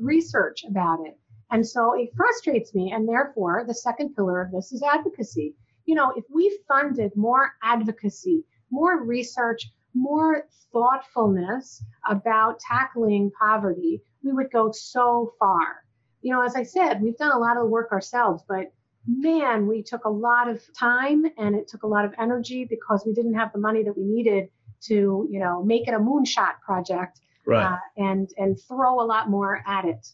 research 0.00 0.64
about 0.64 1.06
it. 1.06 1.16
And 1.50 1.66
so 1.66 1.94
it 1.94 2.10
frustrates 2.16 2.74
me. 2.74 2.90
And 2.92 3.08
therefore, 3.08 3.64
the 3.66 3.74
second 3.74 4.14
pillar 4.14 4.40
of 4.40 4.50
this 4.50 4.72
is 4.72 4.82
advocacy. 4.82 5.54
You 5.86 5.94
know, 5.94 6.12
if 6.16 6.24
we 6.32 6.58
funded 6.66 7.12
more 7.16 7.52
advocacy, 7.62 8.44
more 8.70 9.04
research, 9.04 9.70
more 9.94 10.46
thoughtfulness 10.72 11.82
about 12.08 12.60
tackling 12.60 13.30
poverty, 13.38 14.02
we 14.22 14.32
would 14.32 14.50
go 14.50 14.70
so 14.72 15.34
far. 15.38 15.84
You 16.22 16.32
know, 16.32 16.42
as 16.42 16.56
I 16.56 16.62
said, 16.62 17.00
we've 17.00 17.16
done 17.16 17.32
a 17.32 17.38
lot 17.38 17.56
of 17.56 17.68
work 17.68 17.92
ourselves, 17.92 18.42
but 18.48 18.72
man, 19.06 19.66
we 19.66 19.82
took 19.82 20.04
a 20.04 20.10
lot 20.10 20.48
of 20.48 20.60
time 20.74 21.24
and 21.38 21.54
it 21.54 21.68
took 21.68 21.82
a 21.82 21.86
lot 21.86 22.04
of 22.04 22.12
energy 22.18 22.64
because 22.64 23.04
we 23.06 23.12
didn't 23.12 23.34
have 23.34 23.52
the 23.52 23.58
money 23.58 23.82
that 23.82 23.96
we 23.96 24.04
needed 24.04 24.48
to, 24.82 25.26
you 25.30 25.40
know, 25.40 25.62
make 25.62 25.88
it 25.88 25.94
a 25.94 25.98
moonshot 25.98 26.60
project 26.64 27.20
right. 27.46 27.72
uh, 27.72 27.78
and 27.96 28.30
and 28.36 28.60
throw 28.60 29.00
a 29.00 29.06
lot 29.06 29.30
more 29.30 29.62
at 29.66 29.84
it. 29.84 30.08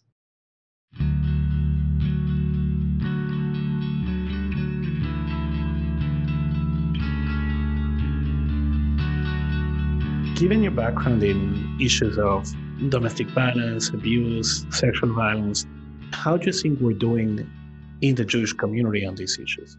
Given 10.35 10.65
your 10.65 10.73
background 10.73 11.23
in 11.23 11.79
issues 11.81 12.19
of 12.19 12.53
domestic 12.89 13.29
violence, 13.29 13.91
abuse, 13.91 14.67
sexual 14.71 15.15
violence. 15.15 15.65
How 16.13 16.37
do 16.37 16.47
you 16.47 16.53
think 16.53 16.81
we're 16.81 16.93
doing 16.93 17.49
in 18.01 18.17
the 18.17 18.25
Jewish 18.25 18.53
community 18.53 19.07
on 19.07 19.15
these 19.15 19.39
issues? 19.39 19.77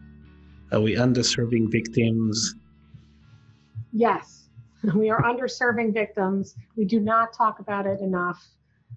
Are 0.72 0.80
we 0.80 0.96
underserving 0.96 1.70
victims? 1.70 2.54
Yes, 3.92 4.48
we 4.94 5.10
are 5.10 5.22
underserving 5.22 5.92
victims. 5.92 6.56
We 6.74 6.86
do 6.86 7.00
not 7.00 7.34
talk 7.34 7.58
about 7.60 7.86
it 7.86 8.00
enough. 8.00 8.42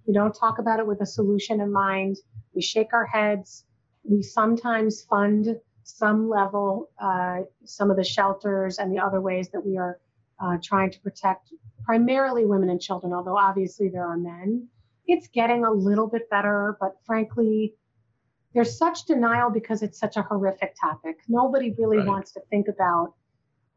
We 0.08 0.14
don't 0.14 0.34
talk 0.34 0.60
about 0.60 0.80
it 0.80 0.88
with 0.88 1.02
a 1.02 1.06
solution 1.06 1.60
in 1.60 1.74
mind. 1.74 2.20
We 2.54 2.62
shake 2.62 2.94
our 2.94 3.06
heads. 3.06 3.66
We 4.04 4.22
sometimes 4.24 5.04
fund 5.04 5.60
some 5.84 6.30
level 6.30 6.90
uh, 7.02 7.40
some 7.66 7.92
of 7.92 7.98
the 7.98 8.04
shelters 8.04 8.78
and 8.78 8.96
the 8.96 9.00
other 9.00 9.20
ways 9.20 9.50
that 9.50 9.66
we 9.66 9.78
are 9.78 10.00
uh, 10.40 10.58
trying 10.64 10.92
to 10.92 11.00
protect 11.00 11.54
primarily 11.84 12.46
women 12.46 12.70
and 12.70 12.82
children, 12.82 13.14
although 13.14 13.38
obviously 13.38 13.90
there 13.90 14.06
are 14.06 14.18
men. 14.18 14.68
It's 15.08 15.28
getting 15.28 15.66
a 15.66 15.72
little 15.72 16.08
bit 16.08 16.30
better, 16.30 16.78
but 16.80 16.98
frankly, 17.06 17.76
there's 18.54 18.78
such 18.78 19.06
denial 19.06 19.50
because 19.50 19.82
it's 19.82 20.00
such 20.00 20.18
a 20.18 20.22
horrific 20.22 20.76
topic. 20.80 21.20
Nobody 21.28 21.74
really 21.78 21.98
right. 21.98 22.08
wants 22.08 22.32
to 22.34 22.42
think 22.50 22.68
about 22.68 23.14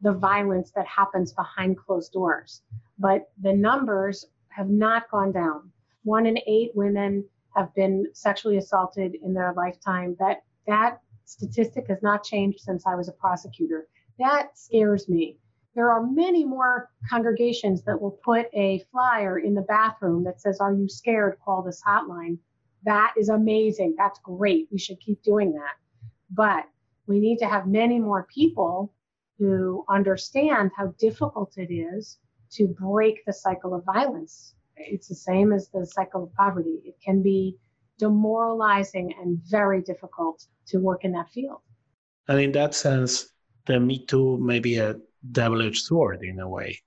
the 0.01 0.13
violence 0.13 0.71
that 0.75 0.85
happens 0.85 1.33
behind 1.33 1.77
closed 1.77 2.11
doors. 2.11 2.61
But 2.99 3.29
the 3.41 3.53
numbers 3.53 4.25
have 4.49 4.69
not 4.69 5.09
gone 5.09 5.31
down. 5.31 5.71
One 6.03 6.25
in 6.25 6.37
eight 6.47 6.71
women 6.75 7.25
have 7.55 7.73
been 7.75 8.07
sexually 8.13 8.57
assaulted 8.57 9.15
in 9.23 9.33
their 9.33 9.53
lifetime. 9.53 10.15
That 10.19 10.43
that 10.67 10.99
statistic 11.25 11.87
has 11.87 12.01
not 12.01 12.23
changed 12.23 12.59
since 12.59 12.85
I 12.85 12.95
was 12.95 13.07
a 13.07 13.13
prosecutor. 13.13 13.87
That 14.19 14.57
scares 14.57 15.07
me. 15.07 15.37
There 15.75 15.91
are 15.91 16.05
many 16.05 16.45
more 16.45 16.91
congregations 17.09 17.81
that 17.83 17.99
will 17.99 18.19
put 18.23 18.47
a 18.53 18.83
flyer 18.91 19.39
in 19.39 19.55
the 19.55 19.61
bathroom 19.63 20.23
that 20.25 20.39
says, 20.39 20.59
Are 20.59 20.73
you 20.73 20.87
scared? 20.87 21.37
Call 21.43 21.63
this 21.63 21.81
hotline. 21.85 22.37
That 22.85 23.13
is 23.17 23.29
amazing. 23.29 23.95
That's 23.97 24.19
great. 24.19 24.67
We 24.71 24.77
should 24.77 24.99
keep 24.99 25.23
doing 25.23 25.53
that. 25.53 25.75
But 26.29 26.65
we 27.07 27.19
need 27.19 27.37
to 27.39 27.47
have 27.47 27.67
many 27.67 27.99
more 27.99 28.27
people 28.33 28.93
who 29.39 29.83
understand 29.89 30.71
how 30.77 30.93
difficult 30.99 31.57
it 31.57 31.73
is 31.73 32.19
to 32.51 32.67
break 32.67 33.25
the 33.25 33.33
cycle 33.33 33.73
of 33.73 33.83
violence. 33.83 34.53
It's 34.77 35.07
the 35.07 35.15
same 35.15 35.51
as 35.51 35.69
the 35.69 35.85
cycle 35.85 36.23
of 36.23 36.33
poverty. 36.35 36.81
It 36.85 36.95
can 37.03 37.23
be 37.23 37.57
demoralizing 37.97 39.13
and 39.19 39.39
very 39.43 39.81
difficult 39.81 40.45
to 40.67 40.77
work 40.77 41.03
in 41.03 41.11
that 41.13 41.29
field. 41.29 41.61
And 42.27 42.39
in 42.39 42.51
that 42.53 42.75
sense, 42.75 43.29
the 43.65 43.79
Me 43.79 44.05
Too 44.05 44.37
may 44.37 44.59
be 44.59 44.77
a 44.77 44.95
double 45.31 45.61
edged 45.61 45.83
sword 45.83 46.21
in 46.23 46.39
a 46.39 46.47
way, 46.47 46.79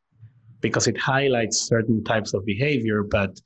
because 0.60 0.86
it 0.86 0.98
highlights 0.98 1.60
certain 1.60 2.04
types 2.04 2.34
of 2.34 2.44
behavior, 2.44 3.02
but 3.02 3.40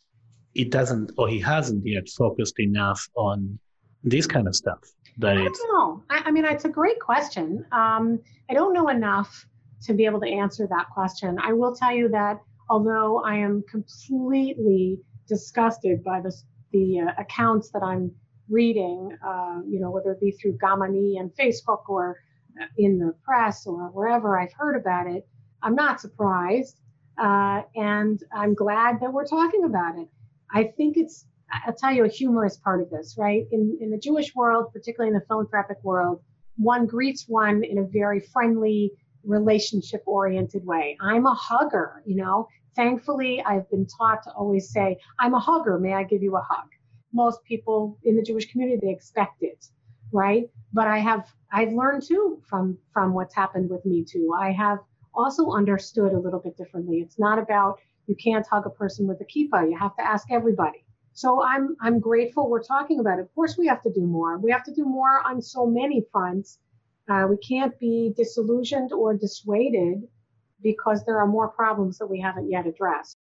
it 0.55 0.71
doesn't, 0.71 1.13
or 1.17 1.29
he 1.29 1.39
hasn't 1.39 1.87
yet 1.87 2.09
focused 2.09 2.59
enough 2.59 3.09
on 3.15 3.59
this 4.03 4.27
kind 4.27 4.49
of 4.49 4.55
stuff. 4.57 4.81
That 5.19 5.37
I 5.37 5.45
don't 5.45 5.73
know. 5.73 6.03
I, 6.11 6.23
I 6.27 6.31
mean, 6.31 6.45
it's 6.45 6.65
a 6.65 6.69
great 6.69 6.99
question. 6.99 7.65
Um, 7.73 8.21
I 8.49 8.55
don't 8.55 8.73
know 8.73 8.89
enough 8.89 9.47
to 9.83 9.95
be 9.95 10.07
able 10.07 10.21
to 10.21 10.29
answer 10.29 10.67
that 10.69 10.87
question. 10.93 11.39
I 11.43 11.53
will 11.53 11.75
tell 11.75 11.93
you 11.93 12.09
that 12.09 12.41
although 12.69 13.23
I 13.25 13.37
am 13.37 13.63
completely 13.71 14.99
disgusted 15.29 16.03
by 16.03 16.21
the, 16.21 16.35
the 16.73 17.01
uh, 17.01 17.21
accounts 17.21 17.71
that 17.71 17.83
I'm 17.83 18.13
reading, 18.49 19.17
uh, 19.25 19.61
you 19.69 19.81
know, 19.81 19.91
whether 19.91 20.13
it 20.13 20.21
be 20.21 20.33
through 20.33 20.59
Gamani 20.59 21.21
and 21.21 21.31
Facebook 21.37 21.89
or 21.89 22.17
in 22.77 22.99
the 22.99 23.15
press 23.25 23.67
or 23.67 23.89
wherever 23.89 24.39
I've 24.39 24.53
heard 24.53 24.77
about 24.77 25.07
it, 25.07 25.27
I'm 25.63 25.75
not 25.75 26.01
surprised. 26.01 26.81
Uh, 27.19 27.63
and 27.77 28.23
I'm 28.35 28.55
glad 28.55 29.01
that 29.01 29.13
we're 29.13 29.27
talking 29.27 29.65
about 29.65 29.99
it. 29.99 30.09
I 30.53 30.65
think 30.65 30.97
it's, 30.97 31.27
I'll 31.67 31.75
tell 31.75 31.93
you 31.93 32.05
a 32.05 32.09
humorous 32.09 32.57
part 32.57 32.81
of 32.81 32.91
this, 32.91 33.17
right? 33.19 33.45
In, 33.53 33.77
in 33.81 33.91
the 33.91 33.99
Jewish 33.99 34.35
world, 34.35 34.73
particularly 34.73 35.09
in 35.09 35.15
the 35.15 35.27
philanthropic 35.27 35.83
world, 35.83 36.23
one 36.57 36.87
greets 36.87 37.27
one 37.29 37.63
in 37.65 37.79
a 37.79 37.85
very 37.85 38.21
friendly, 38.21 38.93
relationship 39.25 40.03
oriented 40.07 40.65
way. 40.65 40.97
I'm 41.01 41.27
a 41.27 41.35
hugger, 41.35 42.03
you 42.07 42.17
know. 42.17 42.49
Thankfully, 42.77 43.43
I've 43.43 43.69
been 43.71 43.87
taught 43.87 44.23
to 44.25 44.31
always 44.33 44.71
say, 44.71 44.97
I'm 45.19 45.35
a 45.35 45.41
hugger. 45.41 45.79
May 45.79 45.93
I 45.93 46.05
give 46.05 46.23
you 46.23 46.37
a 46.37 46.43
hug? 46.49 46.69
Most 47.13 47.43
people 47.45 47.99
in 48.05 48.17
the 48.17 48.23
Jewish 48.23 48.51
community, 48.51 48.79
they 48.81 48.93
expect 48.93 49.43
it, 49.43 49.67
right? 50.13 50.49
But 50.73 50.87
I 50.87 50.99
have, 50.99 51.27
I've 51.53 51.73
learned 51.73 52.03
too 52.03 52.41
from, 52.49 52.79
from 52.93 53.15
what's 53.15 53.35
happened 53.35 53.71
with 53.71 53.85
me 53.85 54.05
too. 54.05 54.35
I 54.39 54.53
have 54.53 54.79
also 55.15 55.51
understood 55.51 56.13
a 56.13 56.19
little 56.19 56.41
bit 56.41 56.57
differently. 56.57 56.99
It's 56.99 57.19
not 57.19 57.39
about 57.39 57.81
you 58.07 58.17
can't 58.17 58.47
hug 58.47 58.67
a 58.67 58.71
person 58.71 59.07
with 59.07 59.21
a 59.21 59.25
kippah. 59.25 59.71
You 59.71 59.79
have 59.79 59.97
to 59.97 60.03
ask 60.03 60.31
everybody. 60.31 60.85
So 61.13 61.43
I'm 61.43 61.77
I'm 61.81 62.01
grateful 62.01 62.49
we're 62.49 62.63
talking 62.63 63.01
about 63.01 63.19
it. 63.19 63.23
Of 63.23 63.35
course, 63.35 63.57
we 63.59 63.67
have 63.67 63.83
to 63.83 63.93
do 63.93 64.03
more. 64.03 64.39
We 64.39 64.51
have 64.51 64.65
to 64.65 64.75
do 64.75 64.85
more 64.85 65.21
on 65.27 65.43
so 65.43 65.67
many 65.67 66.05
fronts. 66.13 66.59
Uh, 67.09 67.27
we 67.29 67.37
can't 67.37 67.79
be 67.79 68.13
disillusioned 68.17 68.93
or 68.93 69.15
dissuaded 69.15 70.09
because 70.63 71.05
there 71.05 71.19
are 71.19 71.27
more 71.27 71.49
problems 71.49 71.99
that 71.99 72.07
we 72.07 72.21
haven't 72.21 72.51
yet 72.51 72.67
addressed. 72.67 73.19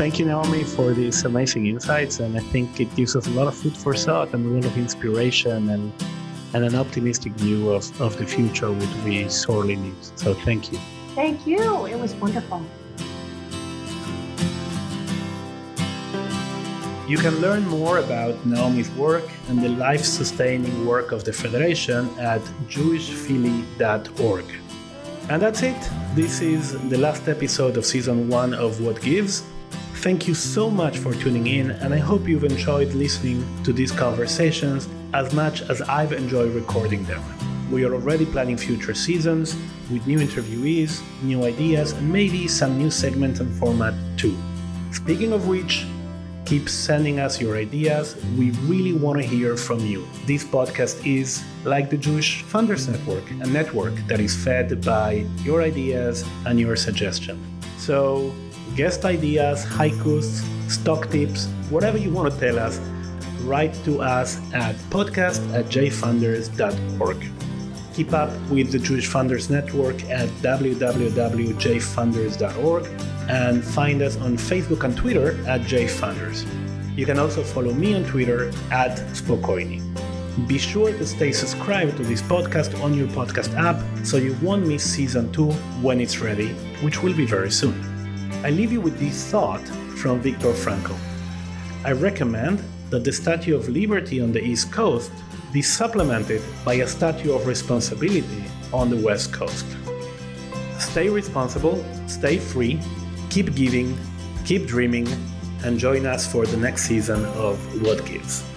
Thank 0.00 0.18
you, 0.18 0.24
Naomi, 0.24 0.64
for 0.64 0.94
these 0.94 1.26
amazing 1.26 1.66
insights. 1.66 2.20
And 2.20 2.34
I 2.34 2.40
think 2.40 2.80
it 2.80 2.88
gives 2.96 3.14
us 3.14 3.26
a 3.26 3.30
lot 3.32 3.48
of 3.48 3.54
food 3.54 3.76
for 3.76 3.94
thought 3.94 4.32
and 4.32 4.46
a 4.46 4.48
lot 4.48 4.64
of 4.64 4.78
inspiration 4.78 5.68
and, 5.68 5.92
and 6.54 6.64
an 6.64 6.74
optimistic 6.74 7.34
view 7.34 7.68
of, 7.68 8.00
of 8.00 8.16
the 8.16 8.24
future, 8.24 8.72
which 8.72 8.88
we 9.04 9.28
sorely 9.28 9.76
need. 9.76 10.02
So 10.16 10.32
thank 10.32 10.72
you. 10.72 10.78
Thank 11.14 11.46
you. 11.46 11.84
It 11.84 11.98
was 11.98 12.14
wonderful. 12.14 12.64
You 17.06 17.18
can 17.18 17.38
learn 17.42 17.68
more 17.68 17.98
about 17.98 18.46
Naomi's 18.46 18.90
work 18.92 19.28
and 19.50 19.62
the 19.62 19.68
life 19.68 20.04
sustaining 20.06 20.86
work 20.86 21.12
of 21.12 21.24
the 21.24 21.32
Federation 21.34 22.08
at 22.18 22.40
jewishphilly.org. 22.70 24.46
And 25.28 25.42
that's 25.42 25.62
it. 25.62 25.90
This 26.14 26.40
is 26.40 26.72
the 26.88 26.96
last 26.96 27.28
episode 27.28 27.76
of 27.76 27.84
season 27.84 28.30
one 28.30 28.54
of 28.54 28.80
What 28.80 29.02
Gives. 29.02 29.42
Thank 30.00 30.26
you 30.26 30.32
so 30.34 30.70
much 30.70 30.96
for 30.96 31.12
tuning 31.12 31.46
in, 31.46 31.72
and 31.72 31.92
I 31.92 31.98
hope 31.98 32.26
you've 32.26 32.44
enjoyed 32.44 32.94
listening 32.94 33.44
to 33.64 33.72
these 33.74 33.92
conversations 33.92 34.88
as 35.12 35.34
much 35.34 35.60
as 35.68 35.82
I've 35.82 36.14
enjoyed 36.14 36.54
recording 36.54 37.04
them. 37.04 37.22
We 37.70 37.84
are 37.84 37.92
already 37.92 38.24
planning 38.24 38.56
future 38.56 38.94
seasons 38.94 39.54
with 39.92 40.06
new 40.06 40.18
interviewees, 40.18 41.02
new 41.22 41.44
ideas, 41.44 41.92
and 41.92 42.10
maybe 42.10 42.48
some 42.48 42.78
new 42.78 42.90
segments 42.90 43.40
and 43.40 43.54
format 43.58 43.92
too. 44.16 44.34
Speaking 44.90 45.34
of 45.34 45.48
which, 45.48 45.84
Keep 46.50 46.68
sending 46.68 47.20
us 47.20 47.40
your 47.40 47.56
ideas. 47.56 48.16
We 48.36 48.50
really 48.66 48.92
want 48.92 49.20
to 49.20 49.24
hear 49.24 49.56
from 49.56 49.78
you. 49.86 50.04
This 50.26 50.42
podcast 50.42 51.06
is 51.06 51.44
like 51.62 51.90
the 51.90 51.96
Jewish 51.96 52.42
Funders 52.42 52.88
Network, 52.88 53.30
a 53.30 53.46
network 53.46 53.94
that 54.08 54.18
is 54.18 54.34
fed 54.34 54.84
by 54.84 55.26
your 55.44 55.62
ideas 55.62 56.24
and 56.46 56.58
your 56.58 56.74
suggestions. 56.74 57.38
So, 57.78 58.34
guest 58.76 59.04
ideas, 59.04 59.64
haikus, 59.64 60.44
stock 60.70 61.10
tips, 61.10 61.48
whatever 61.70 61.98
you 61.98 62.10
want 62.10 62.32
to 62.32 62.40
tell 62.40 62.58
us, 62.58 62.78
write 63.42 63.74
to 63.84 64.00
us 64.00 64.38
at 64.52 64.74
podcast 64.90 65.40
at 65.54 65.66
jfunders.org. 65.66 67.24
Keep 67.94 68.12
up 68.12 68.30
with 68.50 68.70
the 68.70 68.78
Jewish 68.78 69.08
Funders 69.08 69.50
Network 69.50 70.04
at 70.04 70.28
www.jfunders.org 70.40 72.86
and 73.28 73.64
find 73.64 74.02
us 74.02 74.16
on 74.16 74.36
Facebook 74.36 74.84
and 74.84 74.96
Twitter 74.96 75.32
at 75.46 75.62
jfunders. 75.62 76.46
You 76.96 77.06
can 77.06 77.18
also 77.18 77.42
follow 77.42 77.72
me 77.72 77.94
on 77.94 78.04
Twitter 78.04 78.50
at 78.70 78.98
Spokoiny. 79.12 79.82
Be 80.46 80.58
sure 80.58 80.92
to 80.92 81.06
stay 81.06 81.32
subscribed 81.32 81.96
to 81.96 82.04
this 82.04 82.22
podcast 82.22 82.80
on 82.82 82.94
your 82.94 83.08
podcast 83.08 83.52
app 83.56 83.82
so 84.06 84.16
you 84.16 84.36
won't 84.40 84.64
miss 84.66 84.84
season 84.84 85.32
2 85.32 85.50
when 85.82 86.00
it's 86.00 86.20
ready, 86.20 86.50
which 86.82 87.02
will 87.02 87.14
be 87.14 87.26
very 87.26 87.50
soon. 87.50 87.89
I 88.42 88.48
leave 88.48 88.72
you 88.72 88.80
with 88.80 88.98
this 88.98 89.26
thought 89.30 89.60
from 89.98 90.20
Viktor 90.20 90.52
Frankl. 90.54 90.96
I 91.84 91.92
recommend 91.92 92.64
that 92.88 93.04
the 93.04 93.12
Statue 93.12 93.54
of 93.54 93.68
Liberty 93.68 94.22
on 94.22 94.32
the 94.32 94.42
East 94.42 94.72
Coast 94.72 95.12
be 95.52 95.60
supplemented 95.60 96.42
by 96.64 96.74
a 96.74 96.86
Statue 96.86 97.34
of 97.34 97.46
Responsibility 97.46 98.44
on 98.72 98.88
the 98.88 98.96
West 98.96 99.34
Coast. 99.34 99.66
Stay 100.78 101.10
responsible, 101.10 101.84
stay 102.06 102.38
free, 102.38 102.80
keep 103.28 103.54
giving, 103.54 103.98
keep 104.46 104.66
dreaming, 104.66 105.06
and 105.62 105.78
join 105.78 106.06
us 106.06 106.26
for 106.26 106.46
the 106.46 106.56
next 106.56 106.84
season 106.84 107.22
of 107.36 107.58
What 107.82 108.06
Gives. 108.06 108.49